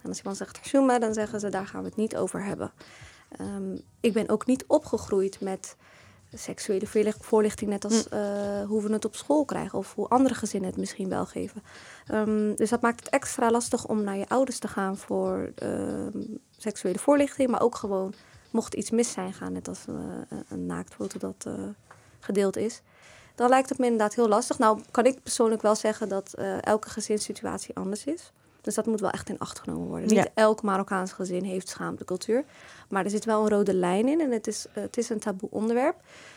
En 0.02 0.08
als 0.08 0.18
iemand 0.18 0.36
zegt 0.36 0.56
hashuma, 0.56 0.98
dan 0.98 1.14
zeggen 1.14 1.40
ze 1.40 1.48
daar 1.48 1.66
gaan 1.66 1.80
we 1.82 1.86
het 1.88 1.96
niet 1.96 2.16
over 2.16 2.44
hebben. 2.44 2.72
Ehm, 3.38 3.76
ik 4.00 4.12
ben 4.12 4.28
ook 4.28 4.46
niet 4.46 4.64
opgegroeid 4.66 5.40
met 5.40 5.76
seksuele 6.38 6.86
voorlicht- 6.86 7.24
voorlichting, 7.24 7.70
net 7.70 7.84
als 7.84 8.08
eh, 8.08 8.20
hoe 8.66 8.82
we 8.82 8.92
het 8.92 9.04
op 9.04 9.16
school 9.16 9.44
krijgen 9.44 9.78
of 9.78 9.94
hoe 9.94 10.08
andere 10.08 10.34
gezinnen 10.34 10.70
het 10.70 10.78
misschien 10.78 11.08
wel 11.08 11.26
geven. 11.26 11.62
Ehm, 12.06 12.54
dus 12.54 12.70
dat 12.70 12.80
maakt 12.80 13.00
het 13.04 13.08
extra 13.08 13.50
lastig 13.50 13.86
om 13.86 14.04
naar 14.04 14.16
je 14.16 14.28
ouders 14.28 14.58
te 14.58 14.68
gaan 14.68 14.96
voor 14.96 15.50
ehm, 15.54 16.20
seksuele 16.58 16.98
voorlichting, 16.98 17.50
maar 17.50 17.60
ook 17.62 17.74
gewoon 17.74 18.14
mocht 18.50 18.74
iets 18.74 18.90
mis 18.90 19.12
zijn 19.12 19.32
gaan, 19.32 19.52
net 19.52 19.68
als 19.68 19.84
eh, 19.88 19.94
een- 20.48 20.66
naaktfoto 20.66 21.18
dat 21.18 21.44
eh, 21.46 21.52
gedeeld 22.20 22.56
is. 22.56 22.80
Dan 23.34 23.48
lijkt 23.48 23.68
het 23.68 23.78
me 23.78 23.84
inderdaad 23.84 24.14
heel 24.14 24.28
lastig. 24.28 24.58
Nou 24.58 24.80
kan 24.90 25.04
ik 25.06 25.22
persoonlijk 25.22 25.62
wel 25.62 25.74
zeggen 25.74 26.08
dat 26.08 26.34
elke 26.60 26.88
gezinssituatie 26.88 27.74
anders 27.76 28.04
is. 28.04 28.32
Dus 28.66 28.74
dat 28.74 28.86
moet 28.86 29.00
wel 29.00 29.10
echt 29.10 29.28
in 29.28 29.38
acht 29.38 29.58
genomen 29.58 29.86
worden. 29.88 30.08
Niet 30.08 30.16
Ja. 30.16 30.26
elk 30.34 30.62
Marokkaans 30.62 31.12
gezin 31.12 31.44
heeft 31.44 31.68
schaamtecultuur. 31.68 32.44
Maar 32.88 33.04
er 33.04 33.10
zit 33.10 33.24
wel 33.24 33.42
een 33.42 33.48
rode 33.48 33.74
lijn 33.74 34.08
in 34.08 34.20
en 34.20 34.30
het 34.30 34.46
is, 34.46 34.66
eh, 34.74 34.82
het 34.82 34.96
is 34.96 35.08
een 35.08 35.18
taboe 35.18 35.50
onderwerp. 35.50 35.96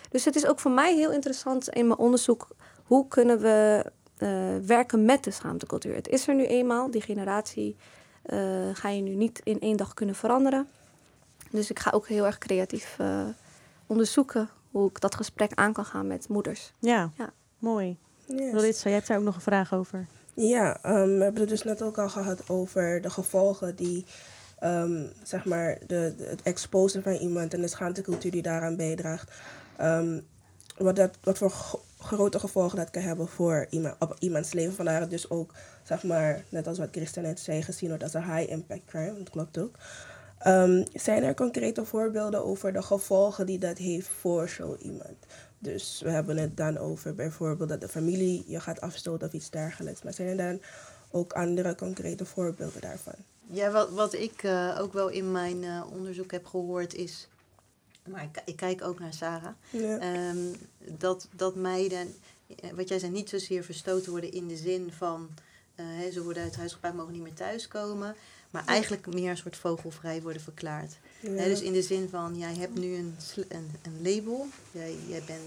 Dus 0.09 0.25
het 0.25 0.35
is 0.35 0.45
ook 0.45 0.59
voor 0.59 0.71
mij 0.71 0.95
heel 0.95 1.11
interessant 1.11 1.69
in 1.69 1.87
mijn 1.87 1.99
onderzoek... 1.99 2.47
hoe 2.83 3.07
kunnen 3.07 3.39
we 3.39 3.85
eh, 4.17 4.29
werken 4.65 5.05
met 5.05 5.23
de 5.23 5.31
schaamtecultuur. 5.31 5.95
Het 5.95 6.07
is 6.07 6.27
er 6.27 6.35
nu 6.35 6.45
eenmaal. 6.45 6.91
Die 6.91 7.01
generatie 7.01 7.75
eh, 8.23 8.39
ga 8.73 8.89
je 8.89 9.01
nu 9.01 9.15
niet 9.15 9.41
in 9.43 9.59
één 9.59 9.77
dag 9.77 9.93
kunnen 9.93 10.15
veranderen. 10.15 10.67
Dus 11.51 11.69
ik 11.69 11.79
ga 11.79 11.91
ook 11.91 12.07
heel 12.07 12.25
erg 12.25 12.37
creatief 12.37 12.95
eh, 12.97 13.21
onderzoeken... 13.87 14.49
hoe 14.71 14.89
ik 14.89 15.01
dat 15.01 15.15
gesprek 15.15 15.51
aan 15.53 15.73
kan 15.73 15.85
gaan 15.85 16.07
met 16.07 16.27
moeders. 16.27 16.73
Ja, 16.79 17.09
Ja. 17.17 17.29
mooi. 17.59 17.97
Yes. 18.25 18.83
Jij 18.83 18.93
hebt 18.93 19.07
daar 19.07 19.17
ook 19.17 19.23
nog 19.23 19.35
een 19.35 19.41
vraag 19.41 19.73
over. 19.73 20.07
Ja, 20.41 20.77
ehm, 20.81 21.17
we 21.17 21.23
hebben 21.23 21.41
het 21.41 21.49
dus 21.49 21.63
net 21.63 21.81
ook 21.81 21.97
al 21.97 22.09
gehad 22.09 22.49
over 22.49 23.01
de 23.01 23.09
gevolgen 23.09 23.75
die, 23.75 24.05
ehm, 24.59 25.05
zeg 25.23 25.45
maar, 25.45 25.77
de, 25.87 26.13
het 26.19 26.41
exposen 26.41 27.03
van 27.03 27.13
iemand 27.13 27.53
en 27.53 27.61
de 27.61 27.67
schaamtecultuur 27.67 28.31
die 28.31 28.41
daaraan 28.41 28.75
bijdraagt. 28.75 29.31
Ehm, 29.77 30.19
wat, 30.77 30.95
dat, 30.95 31.17
wat 31.23 31.37
voor 31.37 31.49
gro- 31.49 31.81
grote 31.97 32.39
gevolgen 32.39 32.77
dat 32.77 32.89
kan 32.89 33.01
hebben 33.01 33.27
voor 33.27 33.67
iemand, 33.69 33.95
op 33.99 34.15
iemands 34.19 34.53
leven. 34.53 34.73
Vandaar 34.73 35.01
het 35.01 35.09
dus 35.09 35.29
ook, 35.29 35.53
zeg 35.83 36.03
maar, 36.03 36.43
net 36.49 36.67
als 36.67 36.77
wat 36.77 36.89
Christa 36.91 37.21
net 37.21 37.39
zei, 37.39 37.61
gezien 37.61 37.89
wordt 37.89 38.03
als 38.03 38.13
een 38.13 38.35
high 38.35 38.51
impact 38.51 38.85
crime. 38.85 39.17
Dat 39.17 39.29
klopt 39.29 39.57
ook. 39.57 39.75
Zijn 40.93 41.23
er 41.23 41.33
concrete 41.33 41.85
voorbeelden 41.85 42.45
over 42.45 42.73
de 42.73 42.81
gevolgen 42.81 43.45
die 43.45 43.59
dat 43.59 43.77
heeft 43.77 44.07
voor 44.19 44.49
zo 44.49 44.75
iemand? 44.81 45.25
Dus 45.59 46.01
we 46.03 46.09
hebben 46.09 46.37
het 46.37 46.57
dan 46.57 46.77
over 46.77 47.15
bijvoorbeeld 47.15 47.69
dat 47.69 47.81
de 47.81 47.87
familie 47.87 48.43
je 48.47 48.59
gaat 48.59 48.81
afstoten 48.81 49.27
of 49.27 49.33
iets 49.33 49.49
dergelijks. 49.49 50.03
Maar 50.03 50.13
zijn 50.13 50.27
er 50.27 50.37
dan 50.37 50.61
ook 51.11 51.33
andere 51.33 51.75
concrete 51.75 52.25
voorbeelden 52.25 52.81
daarvan? 52.81 53.15
Ja, 53.51 53.71
wat, 53.71 53.89
wat 53.89 54.13
ik 54.13 54.43
eh, 54.43 54.77
ook 54.79 54.93
wel 54.93 55.07
in 55.07 55.31
mijn 55.31 55.63
eh, 55.63 55.83
onderzoek 55.91 56.31
heb 56.31 56.45
gehoord 56.45 56.93
is. 56.93 57.27
Maar 58.07 58.23
ik, 58.23 58.41
ik 58.45 58.55
kijk 58.55 58.83
ook 58.83 58.99
naar 58.99 59.13
Sarah. 59.13 59.53
Ja. 59.69 59.97
Ehm, 59.97 60.37
dat, 60.77 61.27
dat 61.35 61.55
meiden, 61.55 62.15
eh, 62.47 62.69
wat 62.71 62.87
jij 62.87 62.99
zei, 62.99 63.11
niet 63.11 63.29
zozeer 63.29 63.63
verstoten 63.63 64.11
worden 64.11 64.31
in 64.31 64.47
de 64.47 64.57
zin 64.57 64.91
van. 64.91 65.29
hè, 65.75 66.11
ze 66.11 66.23
worden 66.23 66.43
uit 66.43 66.55
huis 66.55 66.73
geplaatst, 66.73 66.99
mogen 66.99 67.13
niet 67.13 67.23
meer 67.23 67.33
thuiskomen. 67.33 68.15
Maar 68.49 68.65
eigenlijk 68.65 69.13
meer 69.13 69.29
een 69.29 69.37
soort 69.37 69.57
vogelvrij 69.57 70.21
worden 70.21 70.41
verklaard. 70.41 70.99
Ja. 71.19 71.43
Dus 71.43 71.61
in 71.61 71.73
de 71.73 71.81
zin 71.81 72.09
van, 72.09 72.37
jij 72.37 72.55
hebt 72.55 72.79
nu 72.79 72.95
een, 72.95 73.15
een, 73.47 73.71
een 73.81 74.01
label. 74.01 74.47
Jij, 74.71 74.95
jij 75.07 75.23
bent 75.25 75.41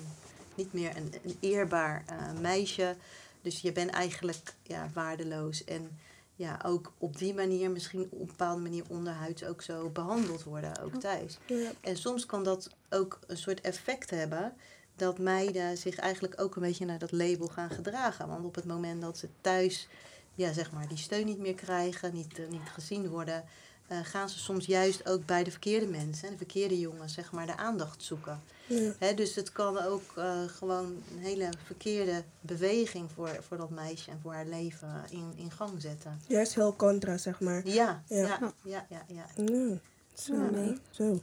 niet 0.55 0.73
meer 0.73 0.97
een, 0.97 1.13
een 1.25 1.37
eerbaar 1.41 2.05
eh, 2.07 2.41
meisje. 2.41 2.97
Dus 3.43 3.61
je 3.61 3.73
bent 3.73 3.91
eigenlijk 3.91 4.55
ja, 4.63 4.91
waardeloos. 4.95 5.65
En 5.65 5.99
ja, 6.37 6.61
ook 6.65 6.93
op 6.99 7.19
die 7.19 7.35
manier, 7.35 7.71
misschien 7.71 8.09
op 8.11 8.21
een 8.21 8.27
bepaalde 8.27 8.63
manier 8.63 8.85
onderhuids 8.89 9.45
ook 9.45 9.63
zo 9.63 9.89
behandeld 9.89 10.43
worden, 10.43 10.81
ook 10.83 10.95
thuis. 10.95 11.39
Ja. 11.47 11.71
En 11.81 11.97
soms 11.97 12.27
kan 12.27 12.45
dat 12.45 12.71
ook 12.91 13.19
een 13.27 13.37
soort 13.37 13.61
effect 13.61 14.11
hebben 14.11 14.55
dat 14.97 15.19
meiden 15.19 15.77
zich 15.77 15.97
eigenlijk 15.97 16.41
ook 16.41 16.57
een 16.57 16.63
beetje 16.63 16.85
naar 16.85 16.99
dat 16.99 17.13
label 17.13 17.47
gaan 17.47 17.71
gedragen. 17.71 18.29
Want 18.29 18.45
op 18.45 18.55
het 18.55 18.65
moment 18.65 19.01
dat 19.01 19.19
ze 19.19 19.29
thuis 19.41 19.89
ja, 20.35 20.53
zeg 20.53 20.73
maar, 20.73 20.89
die 20.89 20.99
steun 20.99 21.27
niet 21.27 21.39
meer 21.39 21.55
krijgen, 21.55 22.15
niet, 22.15 22.39
eh, 22.39 22.49
niet 22.49 22.69
gezien 22.73 23.09
worden, 23.09 23.45
eh, 23.87 23.99
gaan 24.03 24.29
ze 24.29 24.39
soms 24.39 24.67
juist 24.67 25.09
ook 25.09 25.27
bij 25.27 25.45
de 25.45 25.51
verkeerde 25.51 25.87
mensen, 25.87 26.31
de 26.31 26.37
verkeerde 26.37 26.79
jongens, 26.79 27.15
zeg 27.15 27.33
maar, 27.33 27.47
de 27.47 27.57
aandacht 27.57 28.03
zoeken. 28.03 28.41
Ja. 28.67 29.13
Dus 29.13 29.35
het 29.35 29.53
kan 29.53 29.79
ook 29.83 30.03
eh, 30.17 30.41
gewoon 30.47 30.85
een 30.87 31.19
hele 31.19 31.49
verkeerde 31.67 32.23
beweging 32.41 33.11
voor, 33.15 33.29
voor 33.49 33.57
dat 33.57 33.71
meisje 33.71 34.11
en 34.11 34.19
voor 34.23 34.33
haar 34.33 34.47
leven 34.47 35.05
in, 35.11 35.33
in 35.37 35.51
gang 35.51 35.71
zetten. 35.79 36.21
Juist 36.27 36.55
heel 36.55 36.77
contra, 36.77 37.17
zeg 37.19 37.41
maar. 37.41 37.67
Ja, 37.69 38.03
Ja. 38.09 38.17
ja, 38.19 38.53
ja, 38.63 38.87
ja. 38.89 39.05
ja, 39.07 39.27
Ja. 39.45 39.77
Zo, 40.15 40.35
Ja, 40.45 40.51
nee. 40.51 40.79
zo. 40.91 41.21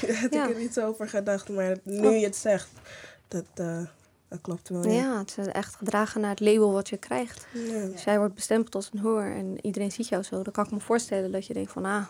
Daar 0.00 0.16
had 0.20 0.32
Ja. 0.32 0.44
ik 0.48 0.54
er 0.54 0.60
niet 0.60 0.72
zo 0.74 0.86
over 0.86 1.08
gedacht, 1.08 1.48
maar 1.48 1.76
nu 1.82 2.08
je 2.08 2.24
het 2.24 2.36
zegt, 2.36 2.68
dat, 3.28 3.44
eh, 3.54 3.82
dat 4.30 4.40
klopt 4.40 4.68
wel. 4.68 4.84
Ja, 4.86 4.92
Ja. 4.92 5.18
het 5.18 5.34
is 5.38 5.46
echt 5.46 5.74
gedragen 5.74 6.20
naar 6.20 6.30
het 6.30 6.40
label 6.40 6.72
wat 6.72 6.88
je 6.88 6.96
krijgt. 6.96 7.46
Ja. 7.52 7.86
Jij 8.04 8.18
wordt 8.18 8.34
bestempeld 8.34 8.74
als 8.74 8.90
een 8.92 9.00
hoer 9.00 9.22
en 9.34 9.56
iedereen 9.62 9.92
ziet 9.92 10.08
jou 10.08 10.22
zo, 10.22 10.42
dan 10.42 10.52
kan 10.52 10.64
ik 10.64 10.70
me 10.70 10.80
voorstellen 10.80 11.32
dat 11.32 11.46
je 11.46 11.54
denkt 11.54 11.72
van, 11.72 11.84
ah, 11.84 12.04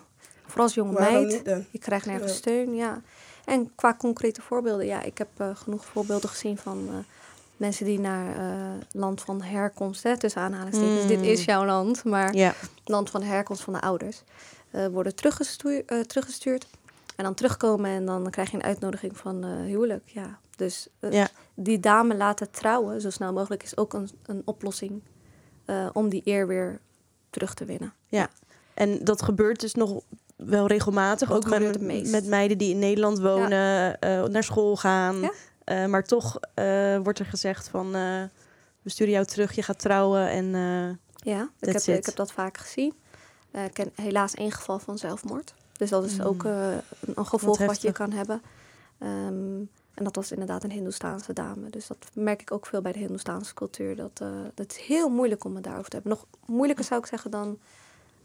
vooral 0.46 0.64
als 0.64 0.74
jonge 0.74 0.92
Waarom 0.92 1.22
meid, 1.26 1.44
niet 1.46 1.64
je 1.70 1.78
krijgt 1.78 2.06
nergens 2.06 2.32
Ja. 2.32 2.36
steun, 2.38 2.74
ja. 2.74 3.00
En 3.44 3.74
qua 3.74 3.94
concrete 3.94 4.42
voorbeelden, 4.42 4.86
ja, 4.86 5.02
ik 5.02 5.18
heb 5.18 5.28
eh, 5.36 5.50
genoeg 5.56 5.84
voorbeelden 5.84 6.28
gezien 6.28 6.58
van 6.58 6.88
eh, 6.88 6.94
mensen 7.56 7.84
die 7.84 8.00
naar 8.00 8.36
eh, 8.36 8.70
land 8.92 9.20
van 9.22 9.42
herkomst, 9.42 10.02
hè, 10.02 10.18
tussen 10.18 10.42
aanhalingstekens, 10.42 11.02
Mm. 11.02 11.08
dit 11.08 11.20
is 11.22 11.44
jouw 11.44 11.64
land, 11.64 12.04
maar 12.04 12.34
Ja, 12.34 12.54
land 12.84 13.10
van 13.10 13.22
herkomst 13.22 13.62
van 13.62 13.72
de 13.72 13.80
ouders, 13.80 14.22
worden 14.92 15.14
teruggestuur, 15.14 15.84
teruggestuurd. 16.06 16.66
En 17.16 17.24
dan 17.24 17.34
terugkomen 17.34 17.90
en 17.90 18.06
dan 18.06 18.30
krijg 18.30 18.50
je 18.50 18.56
een 18.56 18.62
uitnodiging 18.62 19.16
van 19.16 19.44
huwelijk. 19.44 20.02
Ja. 20.08 20.38
Dus 20.56 20.88
Ja. 21.10 21.28
Die 21.62 21.80
dame 21.80 22.16
laten 22.16 22.50
trouwen, 22.50 23.00
zo 23.00 23.10
snel 23.10 23.32
mogelijk, 23.32 23.62
is 23.62 23.76
ook 23.76 23.92
een, 23.92 24.10
een 24.26 24.42
oplossing 24.44 25.02
eh, 25.64 25.88
om 25.92 26.08
die 26.08 26.22
eer 26.24 26.46
weer 26.46 26.80
terug 27.30 27.54
te 27.54 27.64
winnen. 27.64 27.92
en 28.74 29.04
dat 29.04 29.22
gebeurt 29.22 29.60
dus 29.60 29.74
nog 29.74 30.02
wel 30.36 30.66
regelmatig. 30.66 31.28
Dat 31.28 31.36
ook 31.36 31.58
met, 31.80 32.10
met 32.10 32.26
meiden 32.26 32.58
die 32.58 32.70
in 32.70 32.78
Nederland 32.78 33.18
wonen, 33.18 34.00
eh, 34.00 34.24
naar 34.24 34.44
school 34.44 34.76
gaan. 34.76 35.20
Ja. 35.20 35.32
Eh, 35.64 35.86
maar 35.86 36.04
toch 36.04 36.38
wordt 37.02 37.18
er 37.18 37.26
gezegd 37.26 37.68
van, 37.68 37.92
we 38.82 38.90
sturen 38.90 39.12
jou 39.12 39.26
terug, 39.26 39.52
je 39.52 39.62
gaat 39.62 39.78
trouwen. 39.78 40.28
En 40.28 40.46
Ja, 41.14 41.50
ik 41.60 41.72
heb, 41.72 41.82
ik 41.82 42.06
heb 42.06 42.16
dat 42.16 42.32
vaak 42.32 42.58
gezien. 42.58 42.94
Ik 43.52 43.72
ken 43.72 43.92
helaas 43.94 44.34
één 44.34 44.52
geval 44.52 44.78
van 44.78 44.98
zelfmoord. 44.98 45.54
Dus 45.76 45.90
dat 45.90 46.04
is 46.04 46.16
Mm. 46.16 46.24
ook 46.24 46.44
een, 46.44 47.26
gevolg 47.26 47.58
wat, 47.58 47.82
je 47.82 47.92
kan 47.92 48.12
hebben. 48.12 48.42
Ehm, 48.98 49.62
en 49.94 50.04
dat 50.04 50.14
was 50.16 50.32
inderdaad 50.32 50.64
een 50.64 50.70
Hindoestaanse 50.70 51.32
dame. 51.32 51.70
Dus 51.70 51.86
dat 51.86 52.10
merk 52.14 52.40
ik 52.40 52.52
ook 52.52 52.66
veel 52.66 52.82
bij 52.82 52.92
de 52.92 52.98
Hindoestaanse 52.98 53.54
cultuur. 53.54 53.96
Dat, 53.96 54.20
eh, 54.20 54.28
dat 54.54 54.70
is 54.70 54.76
heel 54.76 55.08
moeilijk 55.08 55.44
om 55.44 55.54
het 55.54 55.64
daarover 55.64 55.90
te 55.90 55.96
hebben. 55.96 56.12
Nog 56.12 56.26
moeilijker 56.46 56.84
zou 56.84 57.00
ik 57.00 57.06
zeggen 57.06 57.30
dan 57.30 57.58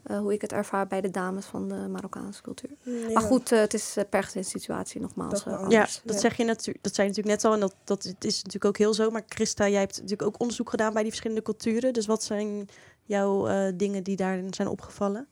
eh, 0.02 0.18
hoe 0.18 0.32
ik 0.32 0.40
het 0.40 0.52
ervaar 0.52 0.86
bij 0.86 1.00
de 1.00 1.10
dames 1.10 1.44
van 1.46 1.68
de 1.68 1.74
Marokkaanse 1.74 2.42
cultuur. 2.42 2.70
Ja. 2.82 3.10
Maar 3.12 3.22
goed, 3.22 3.52
eh, 3.52 3.58
het 3.58 3.74
is 3.74 3.96
per 4.10 4.22
gezinssituatie 4.22 5.00
nogmaals 5.00 5.32
Toch 5.32 5.44
wel 5.44 5.54
eh, 5.54 5.62
anders. 5.62 5.94
ja, 5.94 6.00
dat, 6.04 6.14
Ja. 6.14 6.20
zeg 6.20 6.36
je 6.36 6.44
natuurlijk, 6.44 6.84
dat 6.84 6.94
zei 6.94 7.08
je 7.08 7.12
natuurlijk 7.14 7.42
net 7.42 7.50
al. 7.52 7.54
En 7.54 7.60
dat, 7.60 7.74
dat 7.84 8.02
het 8.02 8.24
is 8.24 8.36
natuurlijk 8.36 8.64
ook 8.64 8.78
heel 8.78 8.94
zo. 8.94 9.10
Maar 9.10 9.22
Christa, 9.28 9.68
jij 9.68 9.80
hebt 9.80 9.94
natuurlijk 9.94 10.22
ook 10.22 10.40
onderzoek 10.40 10.70
gedaan 10.70 10.92
bij 10.92 11.02
die 11.02 11.10
verschillende 11.10 11.42
culturen. 11.42 11.92
Dus 11.92 12.06
wat 12.06 12.22
zijn 12.22 12.68
jouw 13.02 13.48
eh, 13.48 13.72
dingen 13.74 14.02
die 14.02 14.16
daarin 14.16 14.54
zijn 14.54 14.68
opgevallen? 14.68 15.28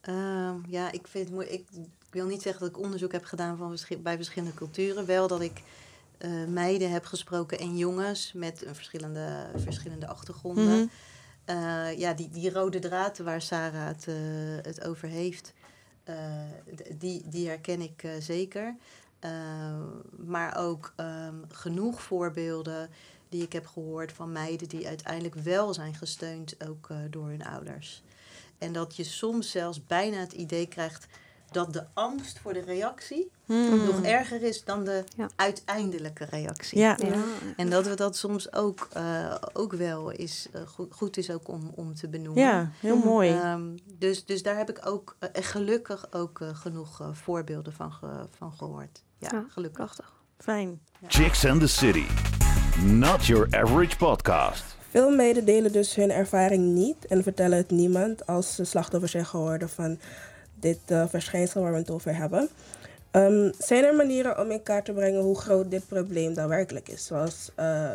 Ehm, 0.00 0.56
ja, 0.68 0.92
ik 0.92 1.06
vind 1.06 1.24
het 1.24 1.34
mooi. 1.34 1.46
Ik, 1.46 1.66
ik 1.70 1.88
wil 2.16 2.26
niet 2.26 2.42
zeggen 2.42 2.62
dat 2.62 2.76
ik 2.76 2.84
onderzoek 2.84 3.12
heb 3.12 3.24
gedaan 3.24 3.56
van 3.56 3.78
bij 4.02 4.16
verschillende 4.16 4.54
culturen. 4.54 5.06
Wel 5.06 5.28
dat 5.28 5.40
ik 5.40 5.62
eh, 6.18 6.44
meiden 6.44 6.90
heb 6.90 7.04
gesproken 7.04 7.58
en 7.58 7.76
jongens 7.76 8.32
met 8.32 8.66
een 8.66 8.74
verschillende, 8.74 9.46
verschillende 9.56 10.06
achtergronden. 10.06 10.78
Mhm. 10.78 10.86
Eh, 11.44 11.98
ja, 11.98 12.12
die, 12.12 12.28
die 12.30 12.50
rode 12.50 12.78
draad 12.78 13.18
waar 13.18 13.42
Sarah 13.42 13.86
het, 13.86 14.06
eh, 14.08 14.14
het 14.62 14.84
over 14.84 15.08
heeft, 15.08 15.52
die, 16.98 17.22
die 17.28 17.48
herken 17.48 17.80
ik 17.80 18.08
zeker. 18.18 18.76
Maar 20.16 20.56
ook 20.58 20.92
ehm, 20.96 21.34
genoeg 21.48 22.02
voorbeelden 22.02 22.90
die 23.28 23.42
ik 23.42 23.52
heb 23.52 23.66
gehoord 23.66 24.12
van 24.12 24.32
meiden 24.32 24.68
die 24.68 24.86
uiteindelijk 24.86 25.34
wel 25.34 25.74
zijn 25.74 25.94
gesteund, 25.94 26.68
ook 26.68 26.88
door 27.10 27.28
hun 27.28 27.44
ouders. 27.44 28.02
En 28.58 28.72
dat 28.72 28.96
je 28.96 29.04
soms 29.04 29.50
zelfs 29.50 29.86
bijna 29.86 30.16
het 30.16 30.32
idee 30.32 30.66
krijgt 30.66 31.06
dat 31.50 31.72
de 31.72 31.84
angst 31.94 32.38
voor 32.38 32.52
de 32.52 32.60
reactie 32.60 33.30
Hmm. 33.46 33.84
nog 33.86 34.02
erger 34.02 34.42
is 34.42 34.64
dan 34.64 34.84
de 34.84 35.04
Ja. 35.16 35.28
uiteindelijke 35.36 36.24
reactie. 36.30 36.78
Ja. 36.78 36.96
Ja. 37.00 37.14
En 37.56 37.70
dat 37.70 37.86
we 37.86 37.94
dat 37.94 38.16
soms 38.16 38.52
ook, 38.52 38.88
eh, 38.92 39.34
ook 39.52 39.72
wel 39.72 40.10
is, 40.10 40.46
eh, 40.52 40.60
goed, 40.66 40.94
goed 40.94 41.16
is 41.16 41.30
ook 41.30 41.48
om, 41.48 41.70
om 41.74 41.94
te 41.94 42.08
benoemen. 42.08 42.42
ja, 42.42 42.70
heel 42.80 42.96
mooi. 42.96 43.30
Ehm, 43.30 43.62
dus, 43.98 44.24
dus 44.24 44.42
daar 44.42 44.56
heb 44.56 44.70
ik 44.70 44.86
ook 44.86 45.16
eh, 45.18 45.28
gelukkig 45.44 46.06
ook 46.12 46.40
genoeg 46.52 47.00
voorbeelden 47.12 47.72
van, 47.72 47.92
ge- 47.92 48.26
van 48.36 48.52
gehoord. 48.52 49.02
Ja, 49.18 49.28
Ja, 49.32 49.44
gelukkig. 49.48 49.76
Prachtig. 49.84 50.12
Fijn. 50.38 50.80
Chicks 51.06 51.44
and 51.44 51.60
the 51.60 51.66
City. 51.66 52.04
Not 52.84 53.26
your 53.26 53.46
average 53.56 53.96
podcast. 53.96 54.76
Veel 54.90 55.10
meiden 55.10 55.44
delen 55.44 55.72
dus 55.72 55.94
hun 55.94 56.10
ervaring 56.10 56.74
niet 56.74 57.06
en 57.06 57.22
vertellen 57.22 57.56
het 57.58 57.70
niemand 57.70 58.26
als 58.26 58.54
ze 58.54 58.64
slachtoffers 58.64 59.12
zijn 59.12 59.26
geworden 59.26 59.68
van 59.68 59.98
dit 60.66 60.80
eh, 60.86 61.04
verschijnsel 61.08 61.62
waar 61.62 61.72
we 61.72 61.78
het 61.78 61.90
over 61.90 62.16
hebben. 62.16 62.48
Ehm, 63.10 63.50
zijn 63.58 63.84
er 63.84 63.94
manieren 63.94 64.40
om 64.40 64.50
in 64.50 64.62
kaart 64.62 64.84
te 64.84 64.92
brengen 64.92 65.20
hoe 65.20 65.38
groot 65.38 65.70
dit 65.70 65.86
probleem 65.86 66.34
daadwerkelijk 66.34 66.88
is? 66.88 67.06
Zoals 67.06 67.50
eh, 67.54 67.90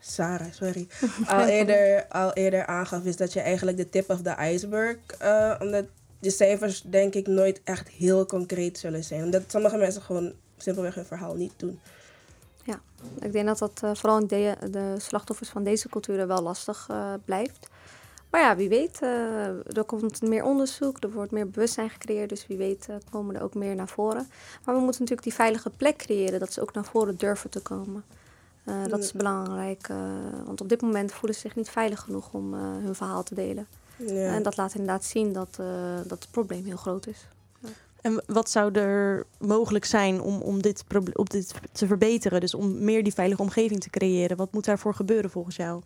Sarah, 0.00 0.52
sorry, 0.52 0.86
al 1.26 1.46
eerder, 1.46 2.06
al 2.08 2.32
eerder 2.32 2.66
aangaf, 2.66 3.04
is 3.04 3.16
dat 3.16 3.32
je 3.32 3.40
eigenlijk 3.40 3.76
de 3.76 3.88
tip 3.88 4.10
of 4.10 4.22
the 4.22 4.36
iceberg, 4.38 4.96
omdat 5.60 5.84
de 6.18 6.30
cijfers 6.30 6.82
denk 6.82 7.14
ik 7.14 7.26
nooit 7.26 7.60
echt 7.64 7.88
heel 7.88 8.26
concreet 8.26 8.78
zullen 8.78 9.04
zijn. 9.04 9.22
Omdat 9.24 9.42
sommige 9.46 9.76
mensen 9.76 10.02
gewoon 10.02 10.32
simpelweg 10.56 10.94
hun 10.94 11.04
verhaal 11.04 11.34
niet 11.34 11.52
doen. 11.56 11.80
Ik 13.20 13.32
denk 13.32 13.46
dat 13.46 13.58
dat 13.58 13.98
vooral 13.98 14.18
in 14.18 14.26
de, 14.26 14.56
de 14.70 14.94
slachtoffers 14.98 15.48
van 15.48 15.64
deze 15.64 15.88
culturen 15.88 16.26
wel 16.26 16.42
lastig 16.42 16.88
blijft. 17.24 17.68
Maar 18.34 18.42
ja, 18.42 18.56
wie 18.56 18.68
weet, 18.68 18.98
eh, 19.02 19.76
er 19.76 19.84
komt 19.86 20.22
meer 20.22 20.44
onderzoek, 20.44 21.02
er 21.02 21.12
wordt 21.12 21.30
meer 21.30 21.50
bewustzijn 21.50 21.90
gecreëerd. 21.90 22.28
Dus 22.28 22.46
wie 22.46 22.56
weet 22.56 22.86
eh, 22.88 22.96
komen 23.10 23.34
er 23.34 23.42
ook 23.42 23.54
meer 23.54 23.74
naar 23.74 23.88
voren. 23.88 24.28
Maar 24.64 24.74
we 24.74 24.80
moeten 24.80 25.00
natuurlijk 25.00 25.22
die 25.22 25.34
veilige 25.34 25.70
plek 25.70 25.96
creëren, 25.96 26.40
dat 26.40 26.52
ze 26.52 26.60
ook 26.60 26.72
naar 26.72 26.84
voren 26.84 27.16
durven 27.16 27.50
te 27.50 27.60
komen. 27.60 28.04
Eh, 28.64 28.74
dat 28.88 28.98
is 28.98 29.10
Ja. 29.10 29.16
belangrijk, 29.16 29.88
want 30.44 30.60
op 30.60 30.68
dit 30.68 30.80
moment 30.80 31.12
voelen 31.12 31.34
ze 31.34 31.40
zich 31.40 31.56
niet 31.56 31.68
veilig 31.68 32.00
genoeg 32.00 32.32
om 32.32 32.54
hun 32.54 32.94
verhaal 32.94 33.22
te 33.22 33.34
delen. 33.34 33.66
Ja. 33.96 34.34
En 34.34 34.42
dat 34.42 34.56
laat 34.56 34.74
inderdaad 34.74 35.04
zien 35.04 35.32
dat, 35.32 35.56
dat 36.06 36.22
het 36.22 36.30
probleem 36.30 36.64
heel 36.64 36.76
groot 36.76 37.06
is. 37.06 37.26
En 38.00 38.22
wat 38.26 38.50
zou 38.50 38.72
er 38.72 39.26
mogelijk 39.38 39.84
zijn 39.84 40.20
om, 40.20 40.40
om, 40.40 40.62
dit 40.62 40.84
om 41.14 41.24
dit 41.24 41.54
te 41.72 41.86
verbeteren? 41.86 42.40
Dus 42.40 42.54
om 42.54 42.84
meer 42.84 43.02
die 43.02 43.14
veilige 43.14 43.42
omgeving 43.42 43.80
te 43.80 43.90
creëren. 43.90 44.36
Wat 44.36 44.52
moet 44.52 44.64
daarvoor 44.64 44.94
gebeuren 44.94 45.30
volgens 45.30 45.56
jou? 45.56 45.82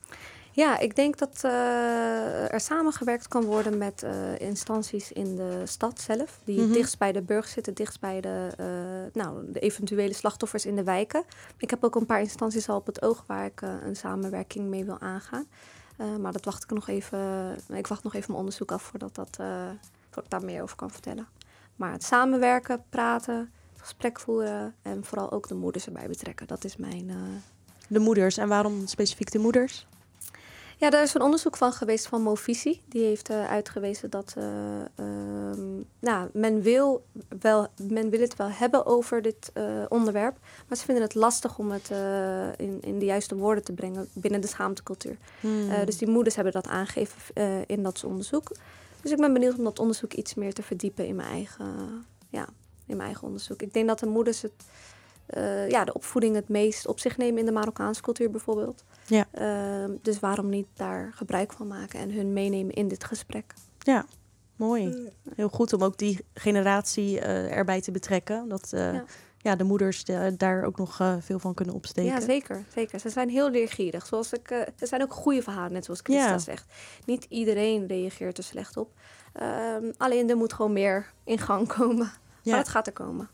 Ja, 0.53 0.79
ik 0.79 0.97
denk 0.97 1.19
dat 1.19 1.41
eh, 1.45 2.53
er 2.53 2.61
samengewerkt 2.61 3.29
kan 3.29 3.45
worden 3.45 3.79
met 3.79 4.03
eh, 4.03 4.39
instanties 4.39 5.13
in 5.13 5.37
de 5.37 5.63
stad 5.65 6.01
zelf. 6.01 6.41
Die 6.45 6.61
het 6.61 6.73
dichtst 6.73 6.99
bij 6.99 7.13
de 7.13 7.23
burger 7.23 7.51
zitten, 7.51 7.75
dichtst 7.75 8.01
bij 8.01 8.21
de, 8.21 8.49
eh, 8.57 9.23
nou, 9.23 9.53
de 9.53 9.61
eventuele 9.61 10.13
slachtoffers 10.13 10.67
in 10.67 10.77
de 10.77 10.85
wijken. 10.85 11.25
Ik 11.57 11.71
heb 11.71 11.85
ook 11.85 11.95
een 11.95 12.07
paar 12.07 12.21
instanties 12.21 12.69
al 12.69 12.77
op 12.77 12.87
het 12.87 13.03
oog 13.03 13.25
waar 13.27 13.45
ik 13.45 13.61
een 13.61 13.97
samenwerking 13.97 14.69
mee 14.69 14.85
wil 14.85 14.99
aangaan. 14.99 15.47
Maar 16.21 16.33
dat 16.33 16.45
wacht 16.45 16.63
ik 16.63 16.71
nog 16.71 16.89
even. 16.89 17.57
Ik 17.73 17.87
wacht 17.87 18.03
nog 18.03 18.15
even 18.15 18.27
mijn 18.27 18.39
onderzoek 18.39 18.73
af 18.73 18.83
voordat, 18.83 19.15
dat, 19.15 19.37
voordat 20.05 20.25
ik 20.25 20.31
daar 20.31 20.45
meer 20.45 20.63
over 20.63 20.77
kan 20.77 20.91
vertellen. 20.91 21.27
Maar 21.77 21.93
het 21.93 22.05
samenwerken, 22.05 22.85
praten, 22.89 23.53
gesprek 23.77 24.21
voeren 24.21 24.75
en 24.83 25.05
vooral 25.05 25.31
ook 25.31 25.49
de 25.49 25.55
moeders 25.55 25.87
erbij 25.87 26.09
betrekken. 26.09 26.47
Dat 26.47 26.65
is 26.65 26.77
mijn, 26.77 27.11
De 27.89 27.99
moeders. 27.99 28.37
En 28.37 28.49
waarom 28.49 28.87
specifiek 28.87 29.31
de 29.31 29.39
moeders? 29.39 29.87
Ja, 30.81 30.91
daar 30.91 31.03
is 31.03 31.15
een 31.15 31.23
onderzoek 31.23 31.57
van 31.57 31.73
geweest 31.73 32.07
van 32.07 32.23
Movisie. 32.23 32.83
Die 32.89 33.05
heeft 33.05 33.31
eh, 33.31 33.51
uitgewezen 33.51 34.11
dat 34.11 34.35
eh, 34.37 34.45
ehm, 34.95 35.81
nou, 35.99 36.29
men, 36.33 36.63
wil 36.63 37.05
wel, 37.41 37.67
men 37.83 38.11
wil 38.11 38.21
het 38.21 38.37
wel 38.37 38.51
hebben 38.51 38.87
over 38.87 39.23
dit 39.23 39.51
eh, 39.55 39.65
onderwerp. 39.89 40.37
Maar 40.69 40.79
ze 40.79 40.85
vinden 40.85 41.05
het 41.05 41.15
lastig 41.15 41.59
om 41.59 41.71
het 41.71 41.91
in, 42.57 42.79
in 42.81 42.99
de 42.99 43.05
juiste 43.05 43.37
woorden 43.37 43.65
te 43.65 43.73
brengen 43.73 44.09
binnen 44.13 44.41
de 44.41 44.47
schaamtecultuur. 44.47 45.17
Hmm. 45.41 45.85
Dus 45.85 45.99
die 45.99 46.09
moeders 46.09 46.35
hebben 46.35 46.53
dat 46.53 46.67
aangegeven 46.67 47.35
in 47.67 47.83
dat 47.83 48.05
onderzoek. 48.05 48.51
Dus 49.03 49.11
ik 49.11 49.19
ben 49.19 49.33
benieuwd 49.33 49.59
om 49.59 49.65
dat 49.65 49.79
onderzoek 49.79 50.13
iets 50.13 50.35
meer 50.35 50.55
te 50.55 50.63
verdiepen 50.63 51.07
in 51.07 51.17
mijn 51.17 51.29
eigen, 51.29 51.67
ja, 52.29 52.49
in 52.87 52.97
mijn 52.97 53.09
eigen 53.09 53.27
onderzoek. 53.27 53.63
Ik 53.63 53.73
denk 53.73 53.87
dat 53.89 53.99
de 53.99 54.07
moeders 54.07 54.43
het, 54.43 54.65
eh, 55.29 55.69
ja, 55.69 55.85
de 55.85 55.93
opvoeding 55.95 56.35
het 56.35 56.49
meest 56.49 56.87
op 56.87 57.01
zich 57.01 57.17
nemen 57.17 57.39
in 57.39 57.47
de 57.47 57.53
Marokkaanse 57.53 58.03
cultuur 58.03 58.31
bijvoorbeeld. 58.31 58.85
Ja. 59.07 59.25
Ehm, 59.31 59.91
dus 60.03 60.21
waarom 60.21 60.49
niet 60.49 60.67
daar 60.75 61.13
gebruik 61.15 61.53
van 61.53 61.67
maken 61.67 62.01
en 62.01 62.11
hun 62.13 62.33
meenemen 62.33 62.75
in 62.75 62.89
dit 62.89 63.05
gesprek? 63.05 63.55
Ja, 63.79 64.05
mooi. 64.57 65.11
Heel 65.35 65.49
goed 65.49 65.73
om 65.73 65.83
ook 65.83 65.99
die 65.99 66.25
generatie 66.35 67.21
eh, 67.21 67.57
erbij 67.57 67.81
te 67.81 67.91
betrekken. 67.91 68.49
Dat 68.49 68.73
eh, 68.73 68.93
Ja. 68.93 69.05
ja. 69.39 69.57
de 69.57 69.65
moeders 69.65 70.05
daar 70.37 70.65
ook 70.65 70.79
nog 70.79 71.01
eh, 71.01 71.15
veel 71.21 71.39
van 71.39 71.55
kunnen 71.55 71.75
opsteken. 71.75 72.11
Ja, 72.13 72.21
zeker, 72.21 72.65
zeker. 72.75 73.01
Ze 73.01 73.09
zijn 73.11 73.29
heel 73.29 73.51
leergierig. 73.51 74.07
Zoals 74.07 74.33
ik, 74.33 74.51
eh, 74.51 74.59
er 74.61 74.87
zijn 74.87 75.03
ook 75.03 75.13
goede 75.15 75.43
verhalen, 75.43 75.73
net 75.73 75.85
zoals 75.85 76.01
Christa 76.03 76.29
Ja. 76.31 76.39
zegt. 76.39 76.73
Niet 77.05 77.27
iedereen 77.29 77.87
reageert 77.87 78.39
er 78.39 78.45
slecht 78.45 78.77
op. 78.77 78.91
Ehm, 79.33 79.93
alleen 79.97 80.31
er 80.31 80.37
moet 80.37 80.53
gewoon 80.53 80.73
meer 80.73 81.13
in 81.25 81.39
gang 81.39 81.69
komen. 81.69 82.11
Ja. 82.43 82.51
Maar 82.51 82.59
het 82.61 82.69
gaat 82.69 82.87
er 82.87 82.93
komen. 82.93 83.29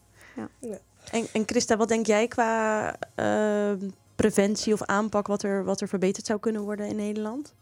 En, 1.11 1.27
en 1.33 1.43
Christa, 1.47 1.77
wat 1.77 1.88
denk 1.88 2.07
jij 2.07 2.29
qua 2.29 2.97
eh, 3.14 3.73
preventie 4.14 4.73
of 4.73 4.83
aanpak 4.83 5.27
wat 5.27 5.43
er, 5.43 5.64
wat 5.64 5.81
er 5.81 5.88
verbeterd 5.88 6.27
zou 6.27 6.40
kunnen 6.40 6.62
worden 6.62 6.87
in 6.87 6.97
Nederland? 6.97 7.53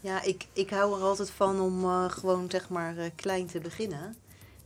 Ja, 0.00 0.22
ik, 0.22 0.46
ik 0.52 0.70
hou 0.70 0.96
er 0.98 1.04
altijd 1.04 1.30
van 1.30 1.60
om 1.60 1.84
eh, 1.84 2.10
gewoon 2.10 2.50
zeg 2.50 2.68
maar 2.68 2.96
eh, 2.96 3.10
klein 3.14 3.46
te 3.46 3.58
beginnen. 3.58 4.16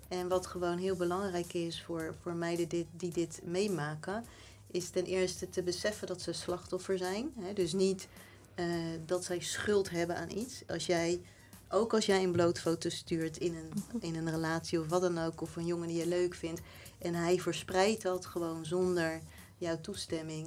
En 0.08 0.28
wat 0.28 0.46
gewoon 0.46 0.78
heel 0.78 0.96
belangrijk 0.96 1.52
is 1.52 1.82
voor, 1.82 2.14
voor 2.22 2.32
meiden 2.32 2.68
dit, 2.68 2.86
die 2.90 3.12
dit 3.12 3.40
meemaken, 3.44 4.24
is 4.70 4.90
ten 4.90 5.04
eerste 5.04 5.50
te 5.50 5.62
beseffen 5.62 6.06
dat 6.06 6.22
ze 6.22 6.32
slachtoffer 6.32 6.98
zijn. 6.98 7.32
Hè? 7.38 7.52
Dus 7.52 7.72
niet 7.72 8.08
eh, 8.54 8.66
dat 9.06 9.24
zij 9.24 9.40
schuld 9.40 9.90
hebben 9.90 10.16
aan 10.16 10.30
iets. 10.30 10.62
Als 10.66 10.86
jij, 10.86 11.20
ook 11.68 11.94
als 11.94 12.06
jij 12.06 12.22
een 12.22 12.32
blootfoto 12.32 12.88
stuurt 12.88 13.36
in 13.36 13.54
een, 13.54 14.00
in 14.00 14.14
een 14.16 14.30
relatie 14.30 14.80
of 14.80 14.88
wat 14.88 15.00
dan 15.00 15.18
ook, 15.18 15.40
of 15.40 15.56
een 15.56 15.66
jongen 15.66 15.88
die 15.88 15.96
je 15.96 16.06
leuk 16.06 16.34
vindt, 16.34 16.60
en 16.98 17.14
hij 17.14 17.38
verspreidt 17.38 18.02
dat 18.02 18.26
gewoon 18.26 18.64
zonder 18.64 19.20
jouw 19.56 19.80
toestemming. 19.80 20.46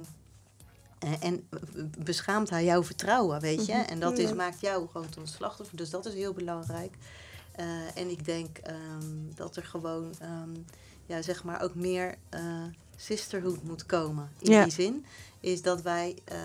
Eh, 0.98 1.12
en 1.20 1.48
beschaamt 1.98 2.50
hij 2.50 2.64
jouw 2.64 2.84
vertrouwen, 2.84 3.40
weet 3.40 3.66
je? 3.66 3.72
En 3.72 4.00
dat 4.00 4.18
is, 4.18 4.32
maakt 4.32 4.60
jou 4.60 4.88
gewoon 4.88 5.08
tot 5.08 5.28
slachtoffer. 5.28 5.76
Dus 5.76 5.90
dat 5.90 6.06
is 6.06 6.14
heel 6.14 6.32
belangrijk. 6.32 6.96
Uh, 7.60 7.96
en 7.96 8.10
ik 8.10 8.24
denk 8.24 8.58
um, 9.02 9.34
dat 9.34 9.56
er 9.56 9.64
gewoon, 9.64 10.14
um, 10.22 10.64
ja, 11.06 11.22
zeg 11.22 11.44
maar, 11.44 11.62
ook 11.62 11.74
meer 11.74 12.14
uh, 12.34 12.64
sisterhood 12.96 13.62
moet 13.62 13.86
komen. 13.86 14.30
In 14.38 14.50
ja. 14.50 14.62
die 14.62 14.72
zin 14.72 15.06
is 15.40 15.62
dat 15.62 15.82
wij 15.82 16.18
uh, 16.32 16.38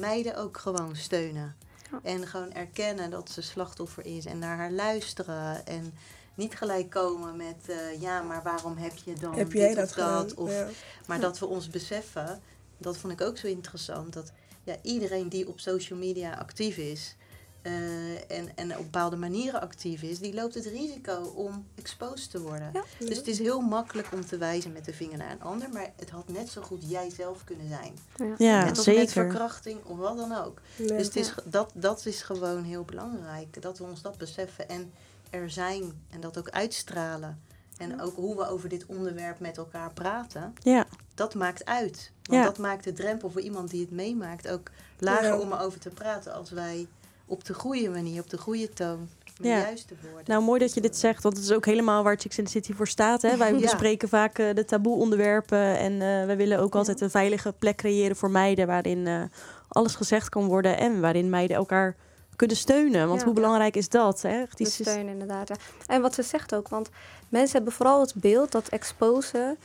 meiden 0.00 0.36
ook 0.36 0.58
gewoon 0.58 0.96
steunen. 0.96 1.56
En 2.02 2.26
gewoon 2.26 2.52
erkennen 2.52 3.10
dat 3.10 3.30
ze 3.30 3.42
slachtoffer 3.42 4.06
is 4.06 4.24
en 4.24 4.38
naar 4.38 4.56
haar 4.56 4.72
luisteren. 4.72 5.66
En 5.66 5.94
niet 6.34 6.54
gelijk 6.54 6.90
komen 6.90 7.36
met, 7.36 7.76
ja, 8.00 8.22
maar 8.22 8.42
waarom 8.42 8.76
heb 8.76 8.92
je 9.04 9.12
dan 9.14 9.34
heb 9.34 9.52
jij 9.52 9.66
dit 9.68 9.76
dat 9.76 9.88
of 9.88 9.94
dat? 9.94 10.34
Of, 10.34 10.50
ja. 10.50 10.68
Maar 11.06 11.20
dat 11.20 11.38
we 11.38 11.46
ons 11.46 11.68
beseffen, 11.68 12.40
dat 12.78 12.96
vond 12.96 13.12
ik 13.12 13.20
ook 13.20 13.38
zo 13.38 13.46
interessant, 13.46 14.12
dat 14.12 14.32
ja, 14.64 14.76
iedereen 14.82 15.28
die 15.28 15.48
op 15.48 15.60
social 15.60 15.98
media 15.98 16.34
actief 16.34 16.76
is, 16.76 17.16
uh, 17.62 18.30
en, 18.30 18.56
en 18.56 18.78
op 18.78 18.82
bepaalde 18.82 19.16
manieren 19.16 19.60
actief 19.60 20.02
is, 20.02 20.18
die 20.18 20.34
loopt 20.34 20.54
het 20.54 20.66
risico 20.66 21.32
om 21.34 21.66
exposed 21.74 22.30
te 22.30 22.40
worden. 22.40 22.70
Ja. 22.72 22.84
Dus 22.98 23.16
het 23.16 23.26
is 23.26 23.38
heel 23.38 23.60
makkelijk 23.60 24.08
om 24.12 24.26
te 24.26 24.36
wijzen 24.36 24.72
met 24.72 24.84
de 24.84 24.92
vinger 24.92 25.18
naar 25.18 25.30
een 25.30 25.42
ander, 25.42 25.68
maar 25.70 25.92
het 25.96 26.10
had 26.10 26.28
net 26.28 26.48
zo 26.48 26.62
goed 26.62 26.90
jij 26.90 27.10
zelf 27.10 27.44
kunnen 27.44 27.68
zijn. 27.68 27.98
Ja, 28.16 28.34
ja 28.38 28.64
net 28.64 28.78
zeker. 28.78 29.00
met 29.00 29.12
verkrachting 29.12 29.84
of 29.84 29.96
wat 29.96 30.16
dan 30.16 30.36
ook. 30.44 30.60
Ja. 30.76 30.86
Dus 30.86 31.06
het 31.06 31.16
is, 31.16 31.34
dat, 31.44 31.70
dat 31.74 32.06
is 32.06 32.22
gewoon 32.22 32.64
heel 32.64 32.84
belangrijk, 32.84 33.62
dat 33.62 33.78
we 33.78 33.84
ons 33.84 34.02
dat 34.02 34.18
beseffen 34.18 34.68
en 34.68 34.92
er 35.32 35.50
zijn 35.50 35.82
en 36.10 36.20
dat 36.20 36.38
ook 36.38 36.48
uitstralen. 36.48 37.42
En 37.78 38.00
ook 38.00 38.16
hoe 38.16 38.36
we 38.36 38.48
over 38.48 38.68
dit 38.68 38.86
onderwerp 38.86 39.40
met 39.40 39.56
elkaar 39.56 39.92
praten, 39.92 40.54
ja. 40.62 40.86
dat 41.14 41.34
maakt 41.34 41.64
uit. 41.64 42.12
Want 42.22 42.44
dat 42.44 42.58
maakt 42.58 42.84
de 42.84 42.92
drempel 42.92 43.30
voor 43.30 43.40
iemand 43.40 43.70
die 43.70 43.80
het 43.80 43.90
meemaakt 43.90 44.48
ook 44.48 44.70
lager 44.98 45.40
om 45.40 45.52
erover 45.52 45.80
te 45.80 45.88
praten 45.88 46.34
als 46.34 46.50
wij 46.50 46.86
op 47.26 47.44
de 47.44 47.54
goede 47.54 47.88
manier, 47.88 48.20
op 48.20 48.30
de 48.30 48.38
goede 48.38 48.68
toon. 48.68 49.08
Met 49.38 49.50
ja. 49.50 49.56
de 49.56 49.62
juiste 49.62 49.94
woorden. 50.02 50.24
Nou, 50.26 50.42
mooi 50.42 50.60
dat 50.60 50.74
je 50.74 50.80
dit 50.80 50.96
zegt, 50.96 51.22
want 51.22 51.36
het 51.36 51.44
is 51.44 51.52
ook 51.52 51.66
helemaal 51.66 52.02
waar 52.02 52.16
Chicks 52.18 52.38
in 52.38 52.44
the 52.44 52.50
City 52.50 52.72
voor 52.72 52.88
staat. 52.88 53.22
Hè? 53.22 53.36
Wij 53.36 53.52
ja. 53.54 53.60
bespreken 53.60 54.08
vaak 54.08 54.38
uh, 54.38 54.54
de 54.54 54.64
taboe-onderwerpen 54.64 55.78
en 55.78 55.92
uh, 55.92 55.98
wij 56.00 56.36
willen 56.36 56.58
ook 56.58 56.74
altijd 56.74 57.00
een 57.00 57.10
veilige 57.10 57.52
plek 57.58 57.76
creëren 57.76 58.16
voor 58.16 58.30
meiden 58.30 58.66
waarin 58.66 59.06
uh, 59.06 59.22
alles 59.68 59.94
gezegd 59.94 60.28
kan 60.28 60.46
worden 60.46 60.78
en 60.78 61.00
waarin 61.00 61.30
meiden 61.30 61.56
elkaar 61.56 61.96
kunnen 62.36 62.56
steunen. 62.56 63.08
Want 63.08 63.20
ja. 63.20 63.26
hoe 63.26 63.34
belangrijk 63.34 63.76
is 63.76 63.88
dat? 63.88 64.22
Hè? 64.22 64.42
Die 64.54 64.70
steun 64.70 65.08
inderdaad. 65.08 65.48
Ja. 65.48 65.56
En 65.86 66.02
wat 66.02 66.14
ze 66.14 66.22
zegt 66.22 66.54
ook, 66.54 66.68
want 66.68 66.88
mensen 67.28 67.56
hebben 67.56 67.72
vooral 67.72 68.00
het 68.00 68.14
beeld 68.14 68.52
dat 68.52 68.68
exposen 68.68 69.58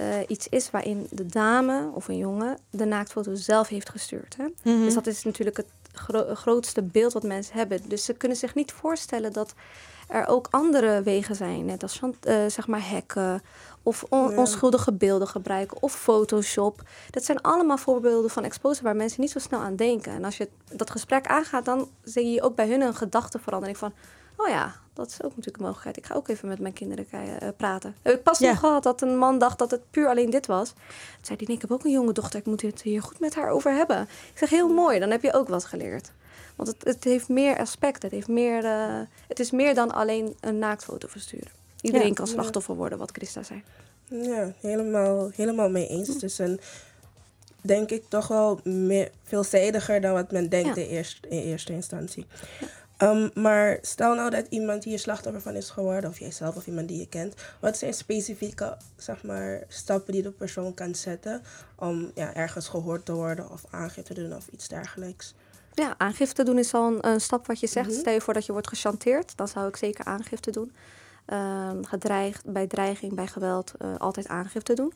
uh, 0.00 0.06
iets 0.26 0.48
is 0.48 0.70
waarin 0.70 1.06
de 1.10 1.26
dame 1.26 1.90
of 1.94 2.08
een 2.08 2.16
jongen 2.16 2.58
de 2.70 2.84
naaktfoto 2.84 3.34
zelf 3.34 3.68
heeft 3.68 3.90
gestuurd. 3.90 4.36
Hè? 4.36 4.44
Mm 4.44 4.54
-hmm. 4.62 4.84
Dus 4.84 4.94
dat 4.94 5.06
is 5.06 5.24
natuurlijk 5.24 5.56
het 5.56 5.66
gro 5.92 6.34
grootste 6.34 6.82
beeld 6.82 7.12
wat 7.12 7.22
mensen 7.22 7.56
hebben. 7.56 7.80
Dus 7.88 8.04
ze 8.04 8.12
kunnen 8.12 8.36
zich 8.36 8.54
niet 8.54 8.72
voorstellen 8.72 9.32
dat 9.32 9.54
er 10.08 10.26
ook 10.26 10.48
andere 10.50 11.02
wegen 11.02 11.36
zijn, 11.36 11.64
net 11.64 11.82
als 11.82 12.00
uh, 12.02 12.34
zeg 12.46 12.66
maar 12.66 12.88
hacken 12.88 13.42
of 13.82 14.04
on 14.08 14.30
ja. 14.30 14.36
onschuldige 14.36 14.92
beelden 14.92 15.28
gebruiken 15.28 15.82
of 15.82 15.92
Photoshop. 15.94 16.82
Dat 17.10 17.24
zijn 17.24 17.40
allemaal 17.40 17.78
voorbeelden 17.78 18.30
van 18.30 18.44
exposure 18.44 18.84
waar 18.84 18.96
mensen 18.96 19.20
niet 19.20 19.30
zo 19.30 19.38
snel 19.38 19.60
aan 19.60 19.76
denken. 19.76 20.12
En 20.12 20.24
als 20.24 20.36
je 20.36 20.48
dat 20.72 20.90
gesprek 20.90 21.26
aangaat, 21.26 21.64
dan 21.64 21.88
zie 22.02 22.30
je 22.30 22.42
ook 22.42 22.54
bij 22.54 22.68
hun 22.68 22.80
een 22.80 22.94
gedachteverandering 22.94 23.78
van, 23.78 23.92
oh 24.36 24.48
ja, 24.48 24.74
dat 24.92 25.06
is 25.06 25.22
ook 25.22 25.30
natuurlijk 25.30 25.56
een 25.56 25.62
mogelijkheid. 25.62 25.96
Ik 25.96 26.06
ga 26.06 26.14
ook 26.14 26.28
even 26.28 26.48
met 26.48 26.58
mijn 26.58 26.72
kinderen 26.72 27.06
uh, 27.12 27.48
praten. 27.56 27.90
Ik 28.02 28.10
heb 28.10 28.22
pas 28.22 28.38
ja. 28.38 28.50
nog 28.50 28.58
gehad 28.58 28.82
dat 28.82 29.02
een 29.02 29.18
man 29.18 29.38
dacht 29.38 29.58
dat 29.58 29.70
het 29.70 29.90
puur 29.90 30.08
alleen 30.08 30.30
dit 30.30 30.46
was. 30.46 30.68
Toen 30.72 30.78
zei 31.20 31.36
hij, 31.38 31.46
nee, 31.46 31.56
ik 31.56 31.62
heb 31.62 31.72
ook 31.72 31.84
een 31.84 31.90
jonge 31.90 32.12
dochter. 32.12 32.38
Ik 32.38 32.46
moet 32.46 32.62
het 32.62 32.82
hier 32.82 33.02
goed 33.02 33.20
met 33.20 33.34
haar 33.34 33.48
over 33.48 33.72
hebben. 33.72 34.02
Ik 34.02 34.38
zeg, 34.38 34.50
heel 34.50 34.68
mooi. 34.68 34.98
Dan 34.98 35.10
heb 35.10 35.22
je 35.22 35.32
ook 35.32 35.48
wat 35.48 35.64
geleerd. 35.64 36.12
Want 36.56 36.68
het, 36.68 36.84
het 36.84 37.04
heeft 37.04 37.28
meer 37.28 37.58
aspecten. 37.58 38.02
Het, 38.02 38.12
heeft 38.12 38.28
meer, 38.28 38.64
uh, 38.64 39.00
het 39.28 39.40
is 39.40 39.50
meer 39.50 39.74
dan 39.74 39.92
alleen 39.92 40.36
een 40.40 40.58
naaktfoto 40.58 41.08
versturen. 41.08 41.61
Iedereen 41.82 42.08
ja. 42.08 42.14
kan 42.14 42.26
slachtoffer 42.26 42.74
worden, 42.74 42.98
wat 42.98 43.10
Christa 43.10 43.42
zei. 43.42 43.62
Ja, 44.08 44.52
helemaal, 44.60 45.30
helemaal 45.34 45.70
mee 45.70 45.86
eens. 45.86 46.08
Het 46.08 46.22
is 46.22 46.38
een, 46.38 46.60
denk 47.60 47.90
ik, 47.90 48.02
toch 48.08 48.28
wel 48.28 48.60
meer, 48.64 49.10
veelzijdiger 49.22 50.00
dan 50.00 50.12
wat 50.12 50.30
men 50.30 50.48
denkt 50.48 50.76
in, 50.76 50.86
eerst, 50.86 51.26
in 51.28 51.38
eerste 51.38 51.72
instantie. 51.72 52.26
Um, 52.98 53.30
maar 53.34 53.78
stel 53.80 54.14
nou 54.14 54.30
dat 54.30 54.46
iemand 54.48 54.84
hier 54.84 54.98
slachtoffer 54.98 55.40
van 55.40 55.54
is 55.54 55.70
geworden, 55.70 56.10
of 56.10 56.18
jijzelf 56.18 56.56
of 56.56 56.66
iemand 56.66 56.88
die 56.88 56.98
je 56.98 57.08
kent. 57.08 57.34
Wat 57.60 57.76
zijn 57.76 57.94
specifieke 57.94 58.76
zeg 58.96 59.22
maar, 59.22 59.62
stappen 59.68 60.12
die 60.12 60.22
de 60.22 60.30
persoon 60.30 60.74
kan 60.74 60.94
zetten 60.94 61.42
om 61.76 62.10
ja, 62.14 62.34
ergens 62.34 62.68
gehoord 62.68 63.04
te 63.04 63.12
worden 63.12 63.50
of 63.50 63.64
aangifte 63.70 64.14
te 64.14 64.22
doen 64.22 64.36
of 64.36 64.46
iets 64.52 64.68
dergelijks? 64.68 65.34
Ja, 65.74 65.94
aangifte 65.98 66.44
doen 66.44 66.58
is 66.58 66.74
al 66.74 66.92
een, 66.92 67.06
een 67.08 67.20
stap 67.20 67.46
wat 67.46 67.60
je 67.60 67.66
zegt. 67.66 67.86
Mm 67.86 67.92
-hmm. 67.92 68.00
Stel 68.00 68.12
je 68.12 68.20
voor 68.20 68.34
dat 68.34 68.46
je 68.46 68.52
wordt 68.52 68.68
gechanteerd, 68.68 69.36
dan 69.36 69.48
zou 69.48 69.68
ik 69.68 69.76
zeker 69.76 70.04
aangifte 70.04 70.50
doen. 70.50 70.72
Um, 71.32 71.84
gedreigd, 71.84 72.52
bij 72.52 72.66
dreiging, 72.66 73.14
bij 73.14 73.26
geweld, 73.26 73.72
uh, 73.82 73.96
altijd 73.98 74.28
aangifte 74.28 74.74
doen. 74.74 74.92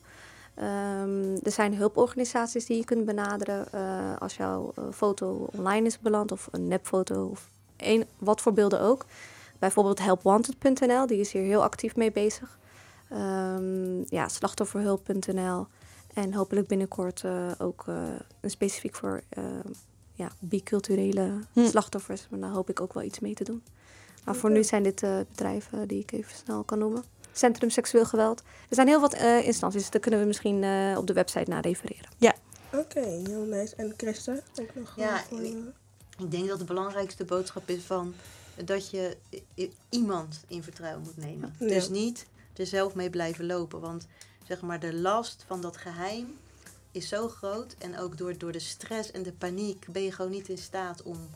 Um, 0.59 1.33
er 1.43 1.51
zijn 1.51 1.75
hulporganisaties 1.75 2.65
die 2.65 2.77
je 2.77 2.85
kunt 2.85 3.05
benaderen 3.05 3.65
uh, 3.75 4.17
als 4.19 4.35
jouw 4.35 4.73
uh, 4.79 4.85
foto 4.93 5.47
online 5.51 5.85
is 5.85 5.99
beland 5.99 6.31
of 6.31 6.47
een 6.51 6.67
nepfoto 6.67 7.25
of 7.25 7.49
een, 7.77 8.05
wat 8.17 8.41
voor 8.41 8.53
beelden 8.53 8.81
ook. 8.81 9.05
Bijvoorbeeld 9.59 9.99
helpwanted.nl, 9.99 11.07
die 11.07 11.19
is 11.19 11.31
hier 11.31 11.41
heel 11.41 11.63
actief 11.63 11.95
mee 11.95 12.11
bezig. 12.11 12.57
Um, 13.13 14.05
ja, 14.09 14.27
slachtofferhulp.nl. 14.27 15.67
En 16.13 16.33
hopelijk 16.33 16.67
binnenkort 16.67 17.23
uh, 17.25 17.51
ook 17.57 17.85
een 18.41 18.49
specifiek 18.49 18.95
voor 18.95 19.23
ja, 20.13 20.31
biculturele 20.39 21.39
hm. 21.53 21.65
slachtoffers. 21.65 22.27
Maar 22.29 22.39
daar 22.39 22.49
hoop 22.49 22.69
ik 22.69 22.81
ook 22.81 22.93
wel 22.93 23.03
iets 23.03 23.19
mee 23.19 23.33
te 23.33 23.43
doen. 23.43 23.63
Maar 24.27 24.35
okay. 24.35 24.49
voor 24.49 24.57
nu 24.57 24.63
zijn 24.63 24.83
dit 24.83 25.01
bedrijven 25.01 25.87
die 25.87 25.99
ik 25.99 26.11
even 26.11 26.35
snel 26.35 26.63
kan 26.63 26.79
noemen. 26.79 27.03
Centrum 27.31 27.69
Seksueel 27.69 28.05
Geweld. 28.05 28.39
Er 28.69 28.75
zijn 28.75 28.87
heel 28.87 28.99
wat 28.99 29.13
instanties, 29.43 29.81
dus 29.81 29.89
daar 29.89 30.01
kunnen 30.01 30.19
we 30.19 30.25
misschien 30.25 30.65
op 30.97 31.07
de 31.07 31.13
website 31.13 31.49
naar 31.49 31.61
refereren. 31.61 32.09
Ja. 32.17 32.35
Oké, 32.71 32.77
okay, 32.77 33.21
heel 33.23 33.45
nice. 33.45 33.75
En 33.75 33.93
Christa? 33.97 34.39
Ook 34.59 34.75
nog 34.75 34.93
ja, 34.95 35.23
voor, 35.29 35.41
ik 36.17 36.31
denk 36.31 36.47
dat 36.47 36.59
de 36.59 36.65
belangrijkste 36.65 37.25
boodschap 37.25 37.69
is 37.69 37.83
van 37.83 38.13
dat 38.63 38.89
je 38.89 39.17
iemand 39.89 40.43
in 40.47 40.63
vertrouwen 40.63 41.03
moet 41.03 41.17
nemen. 41.17 41.55
Ja. 41.59 41.67
Dus 41.67 41.89
niet 41.89 42.25
er 42.55 42.65
zelf 42.65 42.95
mee 42.95 43.09
blijven 43.09 43.45
lopen. 43.45 43.79
Want 43.79 44.07
zeg 44.47 44.61
maar, 44.61 44.79
de 44.79 44.93
last 44.93 45.43
van 45.47 45.61
dat 45.61 45.77
geheim 45.77 46.37
is 46.91 47.07
zo 47.07 47.27
groot. 47.27 47.75
En 47.77 47.99
ook 47.99 48.17
door, 48.17 48.37
door 48.37 48.51
de 48.51 48.59
stress 48.59 49.11
en 49.11 49.23
de 49.23 49.33
paniek 49.33 49.85
ben 49.91 50.03
je 50.03 50.11
gewoon 50.11 50.31
niet 50.31 50.49
in 50.49 50.57
staat 50.57 51.03
om 51.03 51.29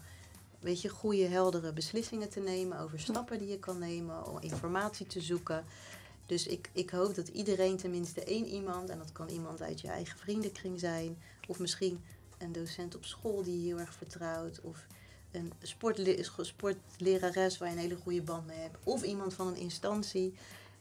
weet 0.61 0.81
je, 0.81 0.89
goede, 0.89 1.27
heldere 1.27 1.73
beslissingen 1.73 2.29
te 2.29 2.39
nemen 2.39 2.79
over 2.79 2.99
stappen 2.99 3.37
die 3.37 3.47
je 3.47 3.59
kan 3.59 3.79
nemen, 3.79 4.27
om 4.27 4.37
informatie 4.39 5.07
te 5.07 5.21
zoeken. 5.21 5.65
Dus 6.25 6.47
ik, 6.47 6.69
ik 6.73 6.89
hoop 6.89 7.15
dat 7.15 7.27
iedereen 7.27 7.77
tenminste 7.77 8.23
één 8.23 8.45
iemand, 8.45 8.89
en 8.89 8.97
dat 8.97 9.11
kan 9.11 9.29
iemand 9.29 9.61
uit 9.61 9.81
je 9.81 9.87
eigen 9.87 10.17
vriendenkring 10.17 10.79
zijn, 10.79 11.17
of 11.47 11.59
misschien 11.59 12.03
een 12.37 12.51
docent 12.51 12.95
op 12.95 13.05
school 13.05 13.43
die 13.43 13.61
je 13.61 13.67
heel 13.67 13.79
erg 13.79 13.93
vertrouwt. 13.93 14.61
Of 14.61 14.85
een 15.31 15.53
sportle 15.61 16.25
sportlerares 16.37 17.57
waar 17.57 17.69
je 17.69 17.75
een 17.75 17.81
hele 17.81 17.95
goede 17.95 18.21
band 18.21 18.47
mee 18.47 18.59
hebt. 18.59 18.77
Of 18.83 19.03
iemand 19.03 19.33
van 19.33 19.47
een 19.47 19.55
instantie 19.55 20.33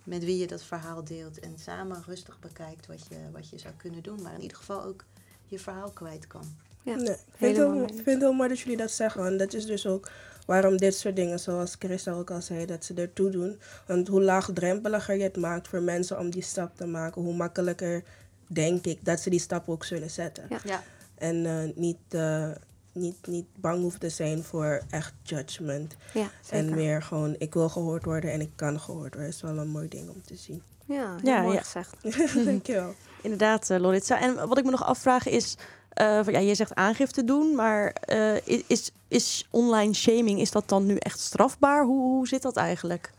met 0.04 0.24
wie 0.24 0.38
je 0.38 0.46
dat 0.46 0.62
verhaal 0.62 1.04
deelt. 1.04 1.38
En 1.38 1.58
samen 1.58 2.02
rustig 2.06 2.38
bekijkt 2.38 2.86
wat 2.86 3.06
je, 3.08 3.30
wat 3.32 3.48
je 3.48 3.58
zou 3.58 3.74
kunnen 3.74 4.02
doen. 4.02 4.22
Maar 4.22 4.34
in 4.34 4.42
ieder 4.42 4.56
geval 4.56 4.82
ook 4.82 5.04
je 5.46 5.58
verhaal 5.58 5.90
kwijt 5.90 6.26
kan. 6.26 6.56
Ja, 6.82 6.94
nee, 6.94 7.10
ik 7.10 7.16
vind 7.36 7.56
het 7.56 8.04
heel, 8.04 8.18
heel 8.18 8.32
mooi 8.32 8.48
dat 8.48 8.58
jullie 8.58 8.76
dat 8.76 8.90
zeggen. 8.90 9.26
En 9.26 9.36
dat 9.36 9.54
is 9.54 9.66
dus 9.66 9.86
ook 9.86 10.10
waarom 10.46 10.76
dit 10.76 10.94
soort 10.94 11.16
dingen, 11.16 11.40
zoals 11.40 11.76
Christa 11.78 12.12
ook 12.12 12.30
al 12.30 12.42
zei, 12.42 12.66
dat 12.66 12.84
ze 12.84 12.94
ertoe 12.94 13.30
doen. 13.30 13.60
Want 13.86 14.08
hoe 14.08 14.22
laagdrempeliger 14.22 15.16
je 15.16 15.22
het 15.22 15.36
maakt 15.36 15.68
voor 15.68 15.82
mensen 15.82 16.18
om 16.18 16.30
die 16.30 16.42
stap 16.42 16.76
te 16.76 16.86
maken, 16.86 17.22
hoe 17.22 17.34
makkelijker 17.34 18.02
denk 18.46 18.86
ik 18.86 19.04
dat 19.04 19.20
ze 19.20 19.30
die 19.30 19.40
stap 19.40 19.68
ook 19.68 19.84
zullen 19.84 20.10
zetten. 20.10 20.46
Ja. 20.48 20.58
ja. 20.64 20.82
En 21.14 21.36
uh, 21.44 21.58
niet, 21.74 21.98
uh, 22.10 22.48
niet, 22.92 23.26
niet 23.26 23.46
bang 23.56 23.82
hoeft 23.82 24.00
te 24.00 24.08
zijn 24.08 24.44
voor 24.44 24.82
echt 24.90 25.14
judgment. 25.22 25.96
Ja, 26.14 26.30
en 26.50 26.74
meer 26.74 27.02
gewoon, 27.02 27.34
ik 27.38 27.54
wil 27.54 27.68
gehoord 27.68 28.04
worden 28.04 28.32
en 28.32 28.40
ik 28.40 28.50
kan 28.54 28.80
gehoord 28.80 29.14
worden. 29.14 29.32
is 29.32 29.42
wel 29.42 29.58
een 29.58 29.68
mooi 29.68 29.88
ding 29.88 30.08
om 30.08 30.22
te 30.24 30.36
zien. 30.36 30.62
Ja, 30.84 31.16
ja, 31.22 31.42
mooi 31.42 31.54
ja. 31.54 31.62
gezegd. 31.62 31.96
Dankjewel. 32.44 32.94
Inderdaad, 33.22 33.70
uh, 33.70 33.78
Loritza. 33.78 34.20
En 34.20 34.48
wat 34.48 34.58
ik 34.58 34.64
me 34.64 34.70
nog 34.70 34.84
afvraag 34.84 35.28
is, 35.28 35.56
uh, 36.00 36.20
van, 36.24 36.32
ja, 36.32 36.38
je 36.38 36.54
zegt 36.54 36.74
aangifte 36.74 37.24
doen, 37.24 37.54
maar 37.54 37.94
uh, 38.06 38.46
is, 38.66 38.90
is 39.08 39.46
online 39.50 39.94
shaming, 39.94 40.40
is 40.40 40.50
dat 40.50 40.68
dan 40.68 40.86
nu 40.86 40.96
echt 40.96 41.20
strafbaar? 41.20 41.84
Hoe, 41.84 42.00
hoe 42.00 42.28
zit 42.28 42.42
dat 42.42 42.56
eigenlijk? 42.56 43.10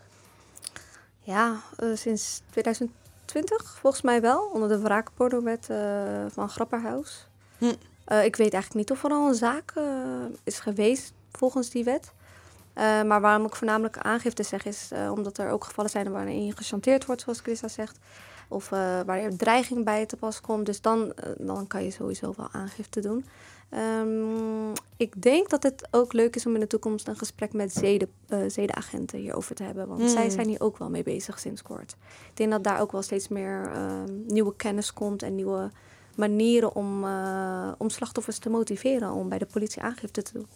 Ja, 1.24 1.62
eh, 1.78 1.90
sinds 1.96 2.42
2020 2.50 3.78
volgens 3.80 4.02
mij 4.02 4.22
wel. 4.22 4.50
Onder 4.54 4.70
de 4.70 4.80
wraakpornowet 4.80 5.70
eh 5.70 6.26
van 6.30 6.50
Grapperhaus. 6.50 7.28
Hm. 7.58 7.74
Eh, 8.06 8.26
ik 8.26 8.36
weet 8.36 8.54
eigenlijk 8.54 8.74
niet 8.74 8.92
of 8.92 9.04
er 9.04 9.12
al 9.12 9.28
een 9.28 9.34
zaak 9.34 9.72
eh, 9.76 9.84
is 10.44 10.60
geweest 10.60 11.14
volgens 11.32 11.70
die 11.70 11.84
wet. 11.84 12.12
Eh, 12.74 13.02
maar 13.02 13.22
waarom 13.22 13.46
ik 13.46 13.56
voornamelijk 13.56 13.98
aangifte 13.98 14.44
zeg 14.44 14.66
is 14.66 14.88
eh, 14.92 15.12
omdat 15.12 15.38
er 15.38 15.50
ook 15.50 15.64
gevallen 15.64 15.92
zijn 15.92 16.12
waarin 16.12 16.46
je 16.46 16.56
gechanteerd 16.56 17.06
wordt, 17.06 17.22
zoals 17.22 17.40
Christa 17.40 17.68
zegt. 17.68 17.98
Of 18.52 18.72
eh, 18.72 18.80
waar 19.06 19.20
er 19.20 19.38
dreiging 19.38 19.86
bij 19.86 20.06
te 20.06 20.18
pas 20.18 20.42
komt. 20.42 20.66
Dus 20.66 20.82
dan, 20.82 21.14
eh, 21.14 21.30
dan 21.38 21.68
kan 21.68 21.84
je 21.84 21.92
sowieso 21.92 22.34
wel 22.38 22.48
aangifte 22.52 23.00
doen. 23.00 23.26
Ehm, 23.70 24.72
ik 24.98 25.22
denk 25.22 25.50
dat 25.50 25.64
het 25.64 25.88
ook 25.92 26.14
leuk 26.14 26.36
is 26.36 26.46
om 26.46 26.54
in 26.54 26.60
de 26.60 26.68
toekomst 26.68 27.08
een 27.08 27.18
gesprek 27.18 27.54
met 27.54 27.74
zeden, 27.74 28.10
eh, 28.28 28.40
zedenagenten 28.48 29.20
hierover 29.20 29.56
te 29.56 29.64
hebben. 29.64 29.88
Want 29.88 30.10
zij 30.10 30.22
Hmm. 30.22 30.32
zijn 30.32 30.48
hier 30.48 30.62
ook 30.62 30.78
wel 30.78 30.90
mee 30.90 31.04
bezig 31.04 31.40
sinds 31.40 31.62
kort. 31.62 31.96
Ik 32.30 32.38
denk 32.38 32.52
dat 32.52 32.64
daar 32.64 32.82
ook 32.82 32.92
wel 32.92 33.02
steeds 33.02 33.28
meer 33.28 33.72
ehm, 33.74 34.26
nieuwe 34.28 34.56
kennis 34.56 34.94
komt 34.94 35.24
en 35.24 35.36
nieuwe 35.36 35.72
manieren 36.16 36.76
om, 36.76 37.04
om 37.78 37.90
slachtoffers 37.90 38.38
te 38.38 38.50
motiveren 38.50 39.12
om 39.12 39.30
bij 39.30 39.38
de 39.38 39.46
politie 39.46 39.82
aangifte 39.82 40.22
te 40.22 40.34
doen. 40.34 40.48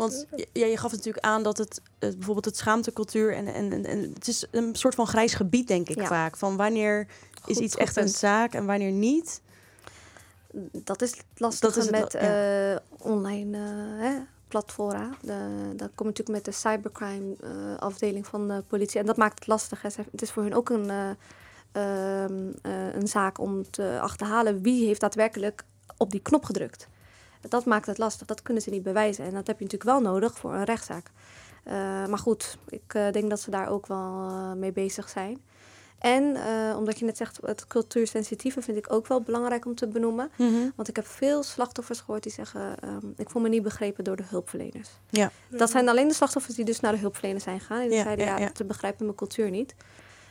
Want 0.00 0.26
ja, 0.52 0.66
je 0.66 0.76
gaf 0.76 0.92
natuurlijk 0.92 1.24
aan 1.24 1.42
dat 1.42 1.58
het 1.58 1.82
bijvoorbeeld 1.98 2.44
het 2.44 2.56
schaamtecultuur 2.56 3.34
en, 3.34 3.46
en, 3.46 3.84
en, 3.84 4.12
het 4.14 4.28
is 4.28 4.46
een 4.50 4.74
soort 4.74 4.94
van 4.94 5.06
grijs 5.06 5.34
gebied, 5.34 5.68
denk 5.68 5.88
ik 5.88 5.96
Ja. 6.00 6.06
vaak. 6.06 6.36
Van 6.36 6.56
wanneer 6.56 7.06
is 7.46 7.58
iets 7.58 7.76
echt 7.76 7.96
een 7.96 8.08
zaak 8.08 8.54
en 8.54 8.66
wanneer 8.66 8.90
niet. 8.90 9.40
Dat 10.72 11.02
is 11.02 11.10
het 11.10 11.24
lastige 11.36 11.74
Dat 11.74 11.84
is 11.84 11.90
met 11.90 12.12
ja. 12.12 12.72
eh, 12.72 12.78
online 12.98 13.56
eh, 13.56 13.64
hè, 14.06 14.18
platforma. 14.48 15.10
Dan 15.76 15.90
kom 15.94 16.06
je 16.06 16.12
natuurlijk 16.12 16.28
met 16.28 16.44
de 16.44 16.52
cybercrime 16.52 17.36
eh, 17.42 17.78
afdeling 17.78 18.26
van 18.26 18.48
de 18.48 18.64
politie. 18.68 19.00
En 19.00 19.06
dat 19.06 19.16
maakt 19.16 19.38
het 19.38 19.46
lastig. 19.46 19.82
Hè. 19.82 19.88
Het 20.10 20.22
is 20.22 20.30
voor 20.30 20.42
hun 20.42 20.54
ook 20.54 20.68
een, 20.68 20.90
eh, 20.90 21.10
ehm, 21.72 22.50
eh, 22.62 22.94
een 22.94 23.08
zaak 23.08 23.38
om 23.38 23.70
te 23.70 23.98
achterhalen 24.00 24.62
wie 24.62 24.86
heeft 24.86 25.00
daadwerkelijk 25.00 25.64
op 25.96 26.10
die 26.10 26.20
knop 26.20 26.44
gedrukt. 26.44 26.88
Dat 27.48 27.64
maakt 27.64 27.86
het 27.86 27.98
lastig. 27.98 28.26
Dat 28.26 28.42
kunnen 28.42 28.62
ze 28.62 28.70
niet 28.70 28.82
bewijzen. 28.82 29.24
En 29.24 29.32
dat 29.34 29.46
heb 29.46 29.58
je 29.58 29.64
natuurlijk 29.64 29.90
wel 29.90 30.12
nodig 30.12 30.38
voor 30.38 30.54
een 30.54 30.64
rechtszaak. 30.64 31.10
Eh, 31.64 32.06
maar 32.06 32.18
goed, 32.18 32.56
ik 32.68 32.94
eh, 32.94 33.12
denk 33.12 33.30
dat 33.30 33.40
ze 33.40 33.50
daar 33.50 33.68
ook 33.68 33.86
wel 33.86 34.28
eh, 34.28 34.52
mee 34.52 34.72
bezig 34.72 35.08
zijn. 35.08 35.42
En 35.98 36.36
omdat 36.76 36.98
je 36.98 37.04
net 37.04 37.16
zegt, 37.16 37.38
het 37.44 37.66
cultuursensitieve 37.66 38.62
vind 38.62 38.76
ik 38.76 38.92
ook 38.92 39.06
wel 39.06 39.20
belangrijk 39.20 39.66
om 39.66 39.74
te 39.74 39.88
benoemen. 39.88 40.30
Want 40.76 40.88
ik 40.88 40.96
heb 40.96 41.06
veel 41.06 41.42
slachtoffers 41.42 42.00
gehoord 42.00 42.22
die 42.22 42.32
zeggen: 42.32 42.78
ehm, 42.80 43.06
Ik 43.16 43.30
voel 43.30 43.42
me 43.42 43.48
niet 43.48 43.62
begrepen 43.62 44.04
door 44.04 44.16
de 44.16 44.22
hulpverleners. 44.26 44.88
Ja. 45.10 45.30
Dat 45.48 45.70
zijn 45.70 45.88
alleen 45.88 46.08
de 46.08 46.14
slachtoffers 46.14 46.56
die 46.56 46.64
dus 46.64 46.80
naar 46.80 46.92
de 46.92 46.98
hulpverleners 46.98 47.44
zijn 47.44 47.60
gegaan. 47.60 47.80
En 47.80 47.88
die 47.88 47.96
Ja, 47.96 48.02
zeiden: 48.02 48.24
ja, 48.24 48.36
Ja, 48.38 48.44
ja. 48.44 48.50
ze 48.56 48.64
begrijpen 48.64 49.04
mijn 49.04 49.16
cultuur 49.16 49.50
niet. 49.50 49.74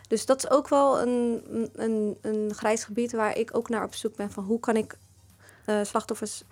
Dus 0.07 0.25
dat 0.25 0.43
is 0.43 0.49
ook 0.49 0.67
wel 0.67 1.01
een, 1.01 1.43
een, 1.75 2.17
een 2.21 2.53
grijs 2.53 2.83
gebied 2.83 3.11
waar 3.11 3.37
ik 3.37 3.55
ook 3.57 3.69
naar 3.69 3.83
op 3.83 3.93
zoek 3.93 4.15
ben: 4.15 4.31
van 4.31 4.43
hoe 4.43 4.59
kan 4.59 4.75
ik 4.75 4.97
slachtoffers 5.83 6.43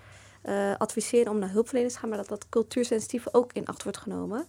eh, 0.47 0.73
adviseren 0.77 1.31
om 1.31 1.39
naar 1.39 1.51
hulpverleners 1.51 1.93
te 1.93 1.99
gaan, 1.99 2.09
maar 2.09 2.17
dat 2.17 2.27
dat 2.27 2.49
cultuursensitieve 2.49 3.33
ook 3.33 3.53
in 3.53 3.65
acht 3.65 3.83
wordt 3.83 3.97
genomen. 3.97 4.45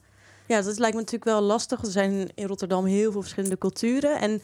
Ja, 0.47 0.63
dat 0.63 0.79
lijkt 0.79 0.95
me 0.95 1.01
natuurlijk 1.01 1.31
wel 1.31 1.41
lastig. 1.41 1.83
Er 1.83 1.91
zijn 1.91 2.31
in 2.35 2.47
Rotterdam 2.47 2.85
heel 2.85 3.13
veel 3.13 3.21
verschillende 3.21 3.59
culturen. 3.59 4.19
En 4.21 4.43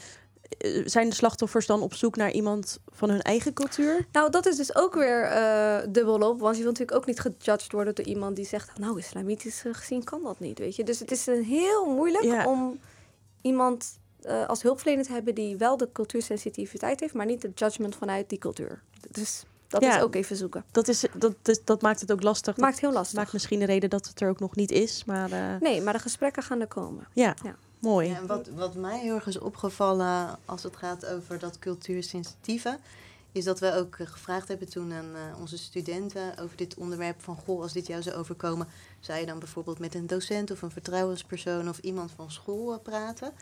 eh, 0.59 0.83
zijn 0.85 1.09
de 1.09 1.15
slachtoffers 1.15 1.67
dan 1.67 1.83
op 1.83 1.95
zoek 1.95 2.17
naar 2.17 2.31
iemand 2.31 2.79
van 2.89 3.11
hun 3.11 3.23
eigen 3.23 3.53
cultuur? 3.53 4.07
Nou, 4.13 4.31
dat 4.31 4.47
is 4.47 4.57
dus 4.57 4.77
ook 4.77 4.95
weer 4.95 5.23
eh 5.23 5.79
dubbelop. 5.89 6.41
Want 6.41 6.57
je 6.57 6.63
wil 6.63 6.71
natuurlijk 6.71 6.99
ook 6.99 7.07
niet 7.07 7.21
gejudged 7.21 7.73
worden 7.73 7.95
door 7.95 8.07
iemand 8.07 8.37
die 8.37 8.47
zegt... 8.47 8.79
nou, 8.79 8.99
islamitisch 8.99 9.65
gezien 9.73 10.05
kan 10.05 10.23
dat 10.23 10.41
niet, 10.41 10.59
weet 10.59 10.77
je. 10.77 10.85
Dus 10.85 10.99
het 10.99 11.11
is 11.11 11.27
een 11.27 11.45
heel 11.45 11.85
moeilijk 11.87 12.25
Ja. 12.25 12.47
om 12.47 12.79
iemand 13.41 13.99
als 14.47 14.63
hulpverlener 14.63 15.05
te 15.05 15.13
hebben... 15.13 15.35
die 15.35 15.57
wel 15.57 15.77
de 15.77 15.89
cultuursensitiviteit 15.93 17.01
heeft, 17.01 17.15
maar 17.15 17.27
niet 17.27 17.41
de 17.41 17.51
judgment 17.55 17.97
vanuit 17.97 18.29
die 18.29 18.39
cultuur. 18.39 18.83
Dus 19.11 19.45
dat 19.69 19.83
Ja. 19.83 19.97
is 19.97 20.03
ook 20.03 20.15
even 20.15 20.37
zoeken. 20.37 20.65
Dat, 20.71 20.89
is, 20.89 21.05
dat, 21.15 21.35
is, 21.45 21.65
dat 21.65 21.83
maakt 21.83 22.01
het 22.01 22.13
ook 22.13 22.23
lastig. 22.23 22.55
Het 22.55 22.65
maakt 22.65 22.81
heel 22.81 22.93
lastig. 22.93 23.11
Dat 23.13 23.21
maakt 23.21 23.33
misschien 23.33 23.59
de 23.59 23.65
reden 23.65 23.91
dat 23.91 24.07
het 24.07 24.21
er 24.21 24.29
ook 24.29 24.41
nog 24.41 24.57
niet 24.57 24.71
is. 24.71 25.05
Maar 25.05 25.33
eh, 25.33 25.61
Nee, 25.61 25.81
maar 25.81 25.93
de 25.93 25.99
gesprekken 25.99 26.43
gaan 26.43 26.61
er 26.61 26.67
komen. 26.67 27.07
ja, 27.13 27.35
Ja. 27.43 27.57
mooi. 27.79 28.09
Ja, 28.09 28.17
en 28.17 28.27
wat, 28.27 28.49
wat 28.55 28.75
mij 28.75 28.99
heel 28.99 29.15
erg 29.15 29.27
is 29.27 29.39
opgevallen 29.39 30.39
als 30.45 30.63
het 30.63 30.77
gaat 30.77 31.07
over 31.07 31.39
dat 31.39 31.59
cultuursensitieve, 31.59 32.79
is 33.33 33.45
dat 33.45 33.59
we 33.61 33.75
ook 33.75 33.97
eh, 33.97 34.07
gevraagd 34.07 34.49
hebben 34.49 34.69
toen 34.71 34.93
aan 34.93 35.15
eh, 35.15 35.41
onze 35.41 35.59
studenten 35.59 36.39
over 36.39 36.57
dit 36.57 36.75
onderwerp 36.75 37.23
van 37.23 37.37
goh, 37.37 37.63
als 37.63 37.73
dit 37.73 37.87
jou 37.87 38.03
zou 38.03 38.17
overkomen, 38.17 38.69
zou 39.01 39.19
je 39.21 39.27
dan 39.27 39.39
bijvoorbeeld 39.39 39.79
met 39.79 39.95
een 39.95 40.07
docent 40.07 40.51
of 40.51 40.63
een 40.63 40.71
vertrouwenspersoon 40.71 41.69
of 41.69 41.79
iemand 41.79 42.11
van 42.17 42.31
school 42.31 42.79
praten? 42.79 43.33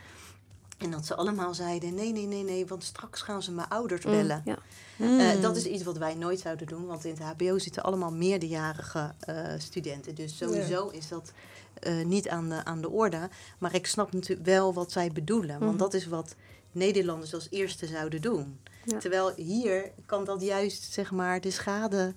En 0.83 0.91
dat 0.91 1.07
ze 1.07 1.15
allemaal 1.15 1.55
zeiden: 1.55 1.95
nee, 1.95 2.13
nee, 2.13 2.27
nee, 2.27 2.43
nee, 2.45 2.67
want 2.67 2.85
straks 2.85 3.23
gaan 3.23 3.43
ze 3.43 3.53
mijn 3.53 3.69
ouders 3.69 4.05
bellen. 4.05 4.43
Ja. 4.45 4.59
Mm. 4.97 5.19
Eh, 5.21 5.41
dat 5.41 5.57
is 5.57 5.65
iets 5.65 5.83
wat 5.83 5.99
wij 5.99 6.15
nooit 6.15 6.41
zouden 6.41 6.67
doen, 6.67 6.87
want 6.87 7.05
in 7.05 7.11
het 7.11 7.23
HBO 7.23 7.59
zitten 7.59 7.83
allemaal 7.83 8.13
meerderjarige 8.13 9.15
eh, 9.19 9.47
studenten. 9.59 10.15
Dus 10.15 10.37
sowieso 10.37 10.89
is 10.89 11.09
dat 11.09 11.33
eh, 11.81 12.05
niet 12.05 12.29
aan 12.29 12.49
de, 12.49 12.65
aan 12.65 12.81
de 12.81 12.91
orde. 12.91 13.29
Maar 13.59 13.75
ik 13.75 13.87
snap 13.87 14.13
natuurlijk 14.13 14.47
wel 14.47 14.75
wat 14.75 14.93
zij 14.93 15.11
bedoelen, 15.13 15.59
want 15.59 15.71
Mhm. 15.71 15.79
dat 15.81 15.95
is 15.95 16.07
wat 16.07 16.35
Nederlanders 16.73 17.35
als 17.35 17.47
eerste 17.51 17.87
zouden 17.87 18.21
doen. 18.21 18.59
Ja. 18.85 18.99
Terwijl 18.99 19.33
hier 19.37 19.91
kan 20.07 20.25
dat 20.25 20.43
juist 20.43 20.93
zeg 20.93 21.11
maar 21.11 21.41
de 21.41 21.51
schade 21.51 22.15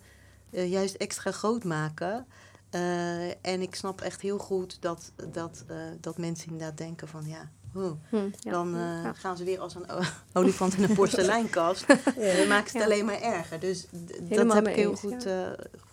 eh, 0.52 0.72
juist 0.72 0.96
extra 0.96 1.32
groot 1.32 1.64
maken. 1.64 2.26
Eh, 2.70 3.28
en 3.28 3.62
ik 3.62 3.76
snap 3.76 4.02
echt 4.02 4.22
heel 4.22 4.38
goed 4.38 4.78
dat, 4.82 5.12
dat, 5.32 5.64
eh, 5.68 5.78
dat 6.02 6.18
mensen 6.18 6.52
inderdaad 6.52 6.78
denken 6.78 7.08
van 7.08 7.24
ja, 7.28 7.52
oh, 7.76 7.92
Hm, 8.10 8.16
ja. 8.40 8.52
dan 8.52 8.68
eh, 8.76 8.80
Ja. 8.82 9.14
gaan 9.14 9.38
ze 9.38 9.44
weer 9.44 9.60
als 9.60 9.76
een 9.76 9.86
olifant 10.34 10.74
in 10.78 10.84
een 10.84 10.96
porseleinkast. 10.96 11.86
Ja. 12.20 12.36
Dan 12.38 12.48
maakt 12.48 12.68
het 12.74 12.78
Ja. 12.82 12.84
alleen 12.84 13.06
maar 13.06 13.22
erger. 13.22 13.60
Dus 13.60 13.88
dat 14.30 14.54
heb 14.54 14.68
ik 14.68 14.76
heel 14.76 14.90
eens, 14.90 15.00
goed, 15.00 15.26
eh, 15.26 15.34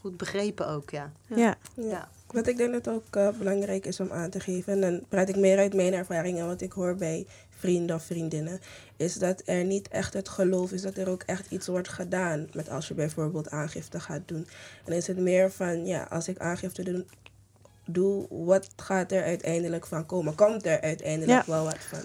goed 0.01 0.17
begrepen 0.17 0.69
ook, 0.69 0.91
ja. 0.91 1.13
ja. 1.27 1.37
Ja. 1.37 1.57
Ja. 1.75 2.09
Wat 2.27 2.47
ik 2.47 2.57
denk 2.57 2.73
dat 2.73 2.89
ook 2.95 3.05
eh, 3.17 3.29
belangrijk 3.39 3.87
is 3.87 4.01
om 4.01 4.11
aan 4.13 4.31
te 4.31 4.41
geven, 4.41 4.73
en 4.73 4.81
dan 4.81 5.03
praat 5.09 5.29
ik 5.29 5.37
meer 5.37 5.59
uit 5.59 5.75
mijn 5.75 5.93
ervaring 5.95 6.39
en 6.39 6.47
wat 6.47 6.61
ik 6.61 6.73
hoor 6.73 6.95
bij 6.97 7.27
vrienden 7.51 7.97
of 7.97 8.03
vriendinnen, 8.05 8.61
is 8.97 9.15
dat 9.15 9.43
er 9.45 9.65
niet 9.65 9.89
echt 9.89 10.13
het 10.15 10.29
geloof 10.29 10.73
is 10.73 10.83
dat 10.83 10.97
er 10.97 11.09
ook 11.09 11.23
echt 11.27 11.51
iets 11.51 11.67
wordt 11.67 11.89
gedaan 11.89 12.49
met 12.53 12.69
als 12.69 12.89
je 12.89 12.95
bijvoorbeeld 12.95 13.51
aangifte 13.51 14.01
gaat 14.01 14.21
doen. 14.27 14.39
En 14.49 14.85
dan 14.85 14.95
is 14.95 15.07
het 15.07 15.19
meer 15.19 15.51
van, 15.51 15.87
ja, 15.87 16.03
als 16.11 16.29
ik 16.29 16.39
aangifte 16.39 16.83
doe, 16.83 17.05
doe 17.93 18.27
wat 18.29 18.69
gaat 18.77 19.13
er 19.13 19.23
uiteindelijk 19.25 19.87
van 19.87 20.07
komen? 20.07 20.35
Komt 20.35 20.67
er 20.67 20.81
uiteindelijk 20.81 21.31
Ja. 21.47 21.53
wel 21.53 21.65
wat 21.65 21.79
van? 21.79 22.05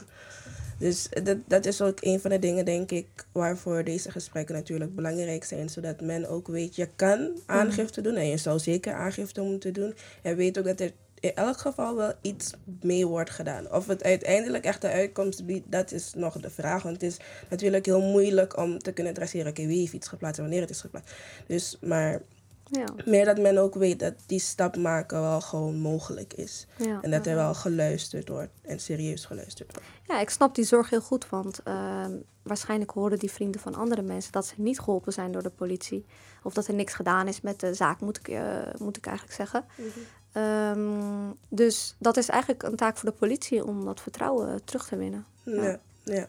Dus 0.79 1.07
dat, 1.23 1.37
dat 1.47 1.65
is 1.65 1.81
ook 1.81 1.97
een 2.01 2.19
van 2.19 2.29
de 2.29 2.39
dingen, 2.39 2.65
denk 2.65 2.91
ik, 2.91 3.07
waarvoor 3.31 3.83
deze 3.83 4.11
gesprekken 4.11 4.55
natuurlijk 4.55 4.95
belangrijk 4.95 5.43
zijn. 5.43 5.69
Zodat 5.69 6.01
men 6.01 6.29
ook 6.29 6.47
weet, 6.47 6.75
je 6.75 6.89
kan 6.95 7.29
aangifte 7.45 8.01
doen 8.01 8.15
en 8.15 8.27
je 8.27 8.37
zou 8.37 8.59
zeker 8.59 8.93
aangifte 8.93 9.41
moeten 9.41 9.73
doen. 9.73 9.95
En 10.21 10.35
weet 10.35 10.57
ook 10.59 10.65
dat 10.65 10.79
er 10.79 10.91
in 11.19 11.35
elk 11.35 11.57
geval 11.57 11.95
wel 11.95 12.13
iets 12.21 12.51
mee 12.81 13.07
wordt 13.07 13.29
gedaan. 13.29 13.71
Of 13.71 13.87
het 13.87 14.03
uiteindelijk 14.03 14.65
echt 14.65 14.81
de 14.81 14.87
uitkomst 14.89 15.45
biedt, 15.45 15.71
dat 15.71 15.91
is 15.91 16.13
nog 16.15 16.39
de 16.39 16.49
vraag. 16.49 16.83
Want 16.83 17.01
het 17.01 17.11
is 17.11 17.17
natuurlijk 17.49 17.85
heel 17.85 18.01
moeilijk 18.01 18.57
om 18.57 18.79
te 18.79 18.91
kunnen 18.91 19.13
traceren, 19.13 19.47
oké, 19.47 19.65
wie 19.65 19.79
heeft 19.79 19.93
iets 19.93 20.07
geplaatst 20.07 20.37
en 20.37 20.43
wanneer 20.43 20.61
het 20.61 20.69
is 20.69 20.81
geplaatst. 20.81 21.13
Dus, 21.47 21.77
maar 21.81 22.21
Ja. 22.71 22.85
meer 23.05 23.25
dat 23.25 23.37
men 23.37 23.57
ook 23.57 23.75
weet 23.75 23.99
dat 23.99 24.13
die 24.25 24.39
stap 24.39 24.75
maken 24.77 25.21
wel 25.21 25.41
gewoon 25.41 25.75
mogelijk 25.79 26.33
is. 26.33 26.67
Ja. 26.77 26.99
En 27.01 27.11
dat 27.11 27.25
er 27.25 27.35
wel 27.35 27.53
geluisterd 27.53 28.29
wordt 28.29 28.51
en 28.61 28.79
serieus 28.79 29.25
geluisterd 29.25 29.71
wordt. 29.73 29.87
Ja, 30.07 30.19
ik 30.19 30.29
snap 30.29 30.55
die 30.55 30.65
zorg 30.65 30.89
heel 30.89 31.01
goed, 31.01 31.29
want 31.29 31.59
ehm, 31.63 32.11
waarschijnlijk 32.43 32.91
horen 32.91 33.19
die 33.19 33.31
vrienden 33.31 33.61
van 33.61 33.75
andere 33.75 34.01
mensen 34.01 34.31
dat 34.31 34.45
ze 34.45 34.53
niet 34.57 34.79
geholpen 34.79 35.13
zijn 35.13 35.31
door 35.31 35.43
de 35.43 35.49
politie. 35.49 36.05
Of 36.43 36.53
dat 36.53 36.67
er 36.67 36.73
niks 36.73 36.93
gedaan 36.93 37.27
is 37.27 37.41
met 37.41 37.59
de 37.59 37.73
zaak, 37.73 38.01
moet 38.01 38.17
ik, 38.17 38.27
eh, 38.27 38.43
moet 38.77 38.97
ik 38.97 39.05
eigenlijk 39.05 39.35
zeggen. 39.37 39.65
Ehm, 40.31 41.31
dus 41.49 41.95
dat 41.99 42.17
is 42.17 42.29
eigenlijk 42.29 42.63
een 42.63 42.75
taak 42.75 42.97
voor 42.97 43.09
de 43.09 43.15
politie 43.15 43.65
om 43.65 43.85
dat 43.85 44.01
vertrouwen 44.01 44.63
terug 44.63 44.87
te 44.87 44.97
winnen. 44.97 45.25
Ja, 45.43 45.79
ja. 46.03 46.27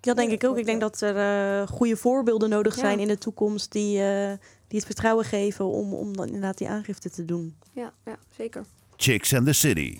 Dat 0.00 0.16
denk 0.16 0.28
Ja, 0.28 0.34
ik 0.34 0.44
ook. 0.44 0.58
Ik 0.58 0.64
denk 0.66 0.80
dat 0.80 1.00
er 1.00 1.16
eh, 1.16 1.68
goede 1.68 1.96
voorbeelden 1.96 2.48
nodig 2.48 2.74
Ja. 2.74 2.80
zijn 2.80 2.98
in 2.98 3.08
de 3.08 3.18
toekomst 3.18 3.72
die, 3.72 4.02
eh, 4.02 4.32
die 4.68 4.78
het 4.78 4.86
vertrouwen 4.86 5.24
geven 5.24 5.64
om, 5.64 5.94
om 5.94 6.16
dan 6.16 6.26
inderdaad 6.26 6.58
die 6.58 6.68
aangifte 6.68 7.10
te 7.10 7.24
doen. 7.24 7.56
Ja, 7.72 7.92
ja 8.04 8.16
zeker. 8.36 8.64
Chicks 8.96 9.34
and 9.34 9.46
the 9.46 9.52
City. 9.52 9.98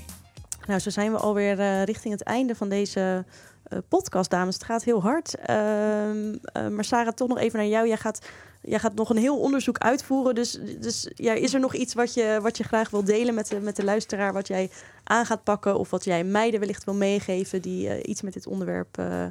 Nou, 0.66 0.80
zo 0.80 0.90
zijn 0.90 1.12
we 1.12 1.18
alweer 1.18 1.60
eh 1.60 1.84
richting 1.84 2.12
het 2.12 2.22
einde 2.22 2.54
van 2.54 2.68
deze 2.68 3.24
eh, 3.62 3.78
podcast, 3.88 4.30
dames. 4.30 4.54
Het 4.54 4.64
gaat 4.64 4.84
heel 4.84 5.02
hard. 5.02 5.34
Ehm, 5.34 6.34
eh, 6.42 6.68
maar 6.68 6.84
Sarah, 6.84 7.12
toch 7.12 7.28
nog 7.28 7.38
even 7.38 7.58
naar 7.58 7.68
jou. 7.68 7.86
Jij 7.86 7.96
gaat, 7.96 8.26
jij 8.62 8.78
gaat 8.78 8.94
nog 8.94 9.10
een 9.10 9.16
heel 9.16 9.38
onderzoek 9.38 9.78
uitvoeren. 9.78 10.34
Dus, 10.34 10.58
dus 10.80 11.10
ja, 11.14 11.32
is 11.32 11.54
er 11.54 11.60
nog 11.60 11.74
iets 11.74 11.94
wat 11.94 12.14
je, 12.14 12.38
wat 12.42 12.56
je 12.56 12.64
graag 12.64 12.90
wil 12.90 13.04
delen 13.04 13.34
met 13.34 13.48
de, 13.48 13.60
met 13.60 13.76
de 13.76 13.84
luisteraar? 13.84 14.32
Wat 14.32 14.48
jij 14.48 14.70
aan 15.04 15.26
gaat 15.26 15.44
pakken 15.44 15.78
of 15.78 15.90
wat 15.90 16.04
jij 16.04 16.24
meiden 16.24 16.60
wellicht 16.60 16.84
wil 16.84 16.94
meegeven 16.94 17.62
die 17.62 17.88
eh, 17.88 18.08
iets 18.08 18.22
met 18.22 18.32
dit 18.32 18.46
onderwerp 18.46 18.98
eh, 18.98 19.26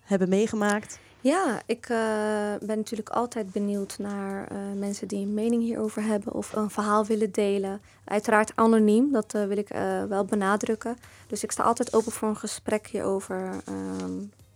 hebben 0.00 0.28
meegemaakt? 0.28 0.98
Ja, 1.20 1.60
ik 1.66 1.88
eh, 1.88 1.98
ben 2.60 2.76
natuurlijk 2.76 3.08
altijd 3.08 3.52
benieuwd 3.52 3.98
naar 3.98 4.48
eh, 4.48 4.56
mensen 4.76 5.08
die 5.08 5.26
een 5.26 5.34
mening 5.34 5.62
hierover 5.62 6.02
hebben 6.02 6.32
of 6.34 6.52
een 6.52 6.70
verhaal 6.70 7.04
willen 7.04 7.30
delen. 7.32 7.80
Uiteraard 8.04 8.52
anoniem, 8.54 9.12
dat 9.12 9.34
eh, 9.34 9.44
wil 9.44 9.56
ik 9.56 9.68
wel 10.08 10.24
benadrukken. 10.24 10.96
Dus 11.26 11.42
ik 11.42 11.50
sta 11.50 11.62
altijd 11.62 11.94
open 11.94 12.12
voor 12.12 12.28
een 12.28 12.36
gesprek 12.36 12.86
hierover. 12.86 13.50
Ehm, 13.64 14.12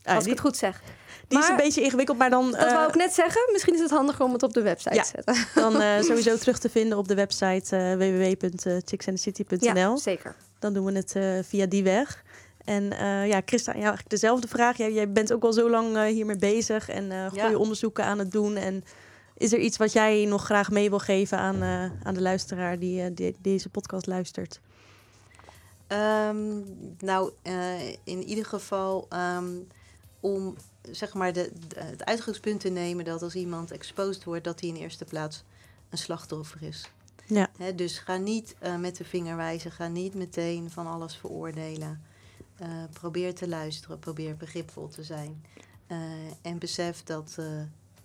Ah, 0.04 0.14
als 0.14 0.24
die, 0.24 0.32
ik 0.32 0.38
het 0.38 0.46
goed 0.48 0.56
zeg. 0.56 0.82
die 1.28 1.38
is 1.38 1.48
een 1.48 1.56
beetje 1.56 1.82
ingewikkeld, 1.82 2.18
maar 2.18 2.30
dan, 2.30 2.50
Dat 2.50 2.60
eh, 2.60 2.72
wou 2.72 2.88
ik 2.88 2.94
net 2.94 3.12
zeggen. 3.14 3.40
Misschien 3.52 3.74
is 3.74 3.80
het 3.80 3.90
handiger 3.90 4.24
om 4.24 4.32
het 4.32 4.42
op 4.42 4.52
de 4.52 4.62
website 4.62 4.94
Ja. 4.94 5.02
te 5.02 5.10
zetten. 5.14 5.46
dan 5.62 5.80
eh, 5.80 6.00
sowieso 6.08 6.36
terug 6.36 6.58
te 6.58 6.68
vinden 6.70 6.98
op 6.98 7.08
de 7.08 7.14
website 7.14 7.76
eh 7.76 7.94
www.chicksandthecity.nl. 7.96 9.74
Ja, 9.74 9.96
zeker. 9.96 10.36
Dan 10.58 10.72
doen 10.72 10.84
we 10.84 10.92
het 10.92 11.16
eh, 11.16 11.38
via 11.42 11.66
die 11.66 11.82
weg. 11.82 12.22
En 12.64 12.92
eh, 12.92 13.26
ja, 13.28 13.40
Christa, 13.44 13.70
aan 13.72 13.78
jou 13.78 13.88
eigenlijk 13.88 14.10
dezelfde 14.10 14.48
vraag. 14.48 14.76
Jij, 14.76 14.92
jij 14.92 15.12
bent 15.12 15.32
ook 15.32 15.42
al 15.44 15.52
zo 15.52 15.70
lang 15.70 15.96
eh, 15.96 16.02
hiermee 16.02 16.36
bezig 16.36 16.88
en 16.88 17.12
eh 17.12 17.28
goede 17.28 17.48
Ja. 17.50 17.56
onderzoeken 17.56 18.04
aan 18.04 18.18
het 18.18 18.32
doen. 18.32 18.56
En 18.56 18.84
is 19.36 19.52
er 19.52 19.58
iets 19.58 19.76
wat 19.76 19.92
jij 19.92 20.24
nog 20.24 20.44
graag 20.44 20.70
mee 20.70 20.88
wil 20.90 20.98
geven 20.98 21.38
aan, 21.38 21.62
eh, 21.62 21.84
aan 22.06 22.14
de 22.14 22.20
luisteraar 22.22 22.78
die, 22.78 23.02
eh, 23.02 23.10
die 23.14 23.36
deze 23.42 23.68
podcast 23.68 24.06
luistert? 24.06 24.60
Ehm, 25.86 26.58
nou, 26.98 27.30
eh, 27.42 27.88
in 28.04 28.22
ieder 28.22 28.44
geval 28.44 29.06
ehm, 29.08 29.46
om 30.24 30.56
zeg 30.90 31.14
maar 31.14 31.32
de, 31.32 31.50
de- 31.68 31.80
het 31.80 32.04
uitgangspunt 32.04 32.60
te 32.60 32.68
nemen 32.68 33.04
dat 33.04 33.22
als 33.22 33.34
iemand 33.34 33.70
exposed 33.70 34.24
wordt, 34.24 34.44
dat 34.44 34.60
hij 34.60 34.68
in 34.68 34.76
eerste 34.76 35.04
plaats 35.04 35.44
een 35.90 35.98
slachtoffer 35.98 36.62
is. 36.62 36.90
Ja. 37.26 37.48
Hè, 37.58 37.74
dus 37.74 37.98
ga 37.98 38.16
niet 38.16 38.54
eh, 38.58 38.76
met 38.76 38.96
de 38.96 39.04
vinger 39.04 39.36
wijzen, 39.36 39.70
ga 39.70 39.88
niet 39.88 40.14
meteen 40.14 40.70
van 40.70 40.86
alles 40.86 41.16
veroordelen. 41.16 42.02
Eh, 42.58 42.68
probeer 42.92 43.34
te 43.34 43.48
luisteren, 43.48 43.98
probeer 43.98 44.36
begripvol 44.36 44.88
te 44.88 45.02
zijn. 45.02 45.44
Eh, 45.86 45.98
en 46.42 46.58
besef 46.58 47.02
dat, 47.02 47.34
eh, 47.38 47.46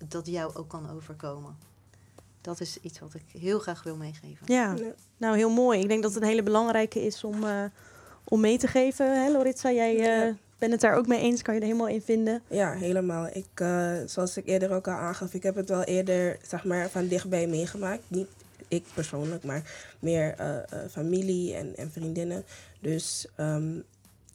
dat 0.08 0.26
jou 0.26 0.54
ook 0.54 0.68
kan 0.68 0.90
overkomen. 0.90 1.56
Dat 2.40 2.60
is 2.60 2.78
iets 2.80 2.98
wat 2.98 3.14
ik 3.14 3.40
heel 3.40 3.58
graag 3.58 3.82
wil 3.82 3.96
meegeven. 3.96 4.46
Ja, 4.54 4.76
nou 5.16 5.36
heel 5.36 5.50
mooi. 5.50 5.80
Ik 5.80 5.88
denk 5.88 6.02
dat 6.02 6.14
het 6.14 6.22
een 6.22 6.28
hele 6.28 6.42
belangrijke 6.42 7.00
is 7.06 7.24
om, 7.24 7.44
eh, 7.44 7.64
om 8.24 8.40
mee 8.40 8.58
te 8.58 8.66
geven. 8.66 9.22
Hè, 9.24 9.30
Loritza, 9.30 9.72
jij 9.72 10.36
bent 10.60 10.72
het 10.72 10.80
daar 10.80 10.96
ook 10.96 11.06
mee 11.06 11.20
eens? 11.20 11.42
Kan 11.42 11.54
je 11.54 11.60
er 11.60 11.66
helemaal 11.66 11.88
in 11.88 12.02
vinden? 12.02 12.42
Ja, 12.48 12.72
helemaal. 12.72 13.26
Ik, 13.32 13.46
eh, 13.54 13.92
zoals 14.06 14.36
ik 14.36 14.46
eerder 14.46 14.72
ook 14.72 14.88
al 14.88 14.94
aangaf, 14.94 15.34
ik 15.34 15.42
heb 15.42 15.54
het 15.54 15.68
wel 15.68 15.82
eerder 15.82 16.38
zeg 16.42 16.64
maar, 16.64 16.90
van 16.90 17.08
dichtbij 17.08 17.46
meegemaakt. 17.46 18.02
Niet 18.08 18.28
ik 18.68 18.84
persoonlijk, 18.94 19.44
maar 19.44 19.94
meer 19.98 20.34
eh, 20.34 20.56
eh, 20.56 20.90
familie 20.90 21.54
en, 21.54 21.76
en 21.76 21.90
vriendinnen. 21.90 22.44
Dus 22.80 23.26
ehm, 23.36 23.78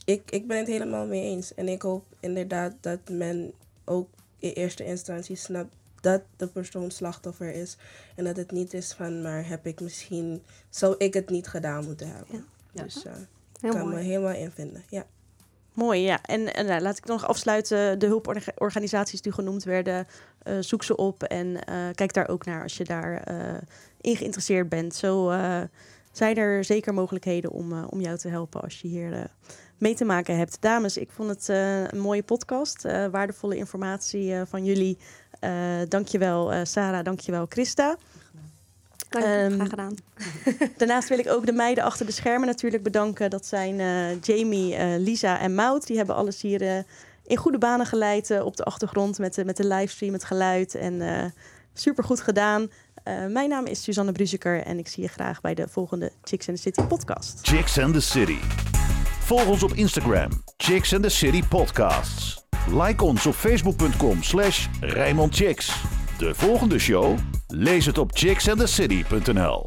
ik, 0.06 0.32
ik 0.32 0.48
ben 0.48 0.58
het 0.58 0.68
helemaal 0.68 1.06
mee 1.06 1.24
eens. 1.24 1.54
En 1.54 1.68
ik 1.68 1.82
hoop 1.82 2.06
inderdaad 2.20 2.74
dat 2.82 3.00
men 3.10 3.54
ook 3.86 4.10
in 4.40 4.50
eerste 4.50 4.86
instantie 4.86 5.36
snapt 5.36 5.76
dat 6.02 6.22
de 6.38 6.48
persoon 6.48 6.92
slachtoffer 6.92 7.54
is. 7.54 7.78
En 8.16 8.24
dat 8.24 8.38
het 8.38 8.52
niet 8.52 8.74
is 8.74 8.94
van, 8.94 9.22
maar 9.22 9.48
heb 9.48 9.66
ik 9.66 9.82
misschien, 9.82 10.44
zou 10.70 10.96
ik 10.98 11.14
het 11.14 11.30
niet 11.30 11.48
gedaan 11.48 11.86
moeten 11.86 12.08
hebben. 12.08 12.46
Ja. 12.72 12.84
Dus 12.84 13.06
eh, 13.06 13.14
ik 13.62 13.70
kan 13.70 13.90
me 13.90 14.00
helemaal 14.00 14.34
invinden. 14.34 14.84
Ja. 14.90 15.06
Mooi, 15.76 16.02
ja. 16.02 16.20
En, 16.22 16.54
en 16.54 16.66
nou, 16.66 16.82
laat 16.82 16.98
ik 16.98 17.06
nog 17.06 17.28
afsluiten. 17.28 18.00
De 18.00 18.06
hulporganisaties 18.06 19.22
die 19.22 19.32
genoemd 19.32 19.64
werden, 19.64 20.08
eh, 20.44 20.54
zoek 20.60 20.84
ze 20.84 20.96
op 20.96 21.24
en 21.24 21.66
eh, 21.66 21.76
kijk 21.94 22.14
daar 22.14 22.28
ook 22.28 22.46
naar 22.46 22.64
als 22.64 22.78
je 22.78 22.84
daar 22.84 23.24
in 24.02 24.16
geïnteresseerd 24.16 24.70
bent. 24.70 24.96
Zo 24.96 25.34
zijn 26.12 26.38
er 26.38 26.64
zeker 26.64 26.94
mogelijkheden 26.94 27.52
om, 27.52 27.84
om 27.84 28.02
jou 28.02 28.18
te 28.18 28.28
helpen 28.28 28.62
als 28.62 28.82
je 28.82 28.88
hier 28.88 29.28
mee 29.78 29.96
te 29.96 30.06
maken 30.06 30.38
hebt. 30.38 30.58
Dames, 30.60 30.98
ik 30.98 31.12
vond 31.12 31.30
het 31.30 31.48
een 31.92 32.00
mooie 32.00 32.24
podcast. 32.24 32.82
waardevolle 33.12 33.56
informatie 33.56 34.36
van 34.46 34.66
jullie. 34.66 34.98
Dankjewel 35.88 36.54
uh, 36.54 36.60
Sarah, 36.64 37.04
dankjewel 37.04 37.46
Christa. 37.50 37.98
Dank 39.10 39.26
je, 39.26 39.32
Ehm, 39.32 39.54
graag 39.54 39.70
gedaan. 39.70 39.96
Daarnaast 40.78 41.10
wil 41.10 41.20
ik 41.20 41.30
ook 41.30 41.46
de 41.46 41.52
meiden 41.52 41.84
achter 41.84 42.06
de 42.06 42.12
schermen 42.12 42.48
natuurlijk 42.48 42.84
bedanken. 42.84 43.30
Dat 43.30 43.46
zijn 43.46 43.80
eh, 43.80 44.22
Jamie, 44.22 44.76
eh, 44.76 44.98
Lisa 44.98 45.40
en 45.40 45.56
Mout. 45.56 45.88
Die 45.88 45.98
hebben 45.98 46.16
alles 46.16 46.42
hier 46.42 46.62
eh, 46.62 46.78
in 47.26 47.38
goede 47.38 47.58
banen 47.58 47.86
geleid 47.86 48.42
op 48.42 48.56
de 48.58 48.64
achtergrond 48.64 49.20
met, 49.20 49.34
de 49.34 49.46
met 49.46 49.58
de 49.58 49.68
livestream, 49.68 50.14
het 50.14 50.24
geluid. 50.24 50.76
En 50.76 51.02
eh 51.02 51.26
super 51.80 52.04
goed 52.04 52.22
gedaan. 52.22 52.70
Eh, 53.04 53.26
mijn 53.26 53.50
naam 53.50 53.66
is 53.66 53.84
Suzanne 53.84 54.12
Bruzeker 54.12 54.64
en 54.64 54.78
ik 54.78 54.88
zie 54.88 55.04
je 55.04 55.10
graag 55.10 55.42
bij 55.42 55.54
de 55.54 55.68
volgende 55.70 56.12
Chicks 56.24 56.50
and 56.50 56.58
the 56.58 56.64
City 56.64 56.82
podcast. 56.82 57.40
Chicks 57.48 57.80
and 57.80 57.94
the 57.94 58.02
City. 58.02 58.38
Volg 59.20 59.48
ons 59.48 59.64
op 59.64 59.74
Instagram, 59.74 60.44
Chicks 60.58 60.94
and 60.94 61.04
the 61.04 61.10
City 61.10 61.44
Podcasts. 61.50 62.44
Like 62.72 63.04
ons 63.04 63.26
op 63.26 63.34
facebook.com 63.34 64.24
slash 64.24 64.68
Chicks. 65.30 66.05
De 66.18 66.36
volgende 66.36 66.80
show? 66.80 67.18
Lees 67.48 67.86
het 67.86 67.98
op 67.98 68.12
chicksandthecity.nl 68.14 69.66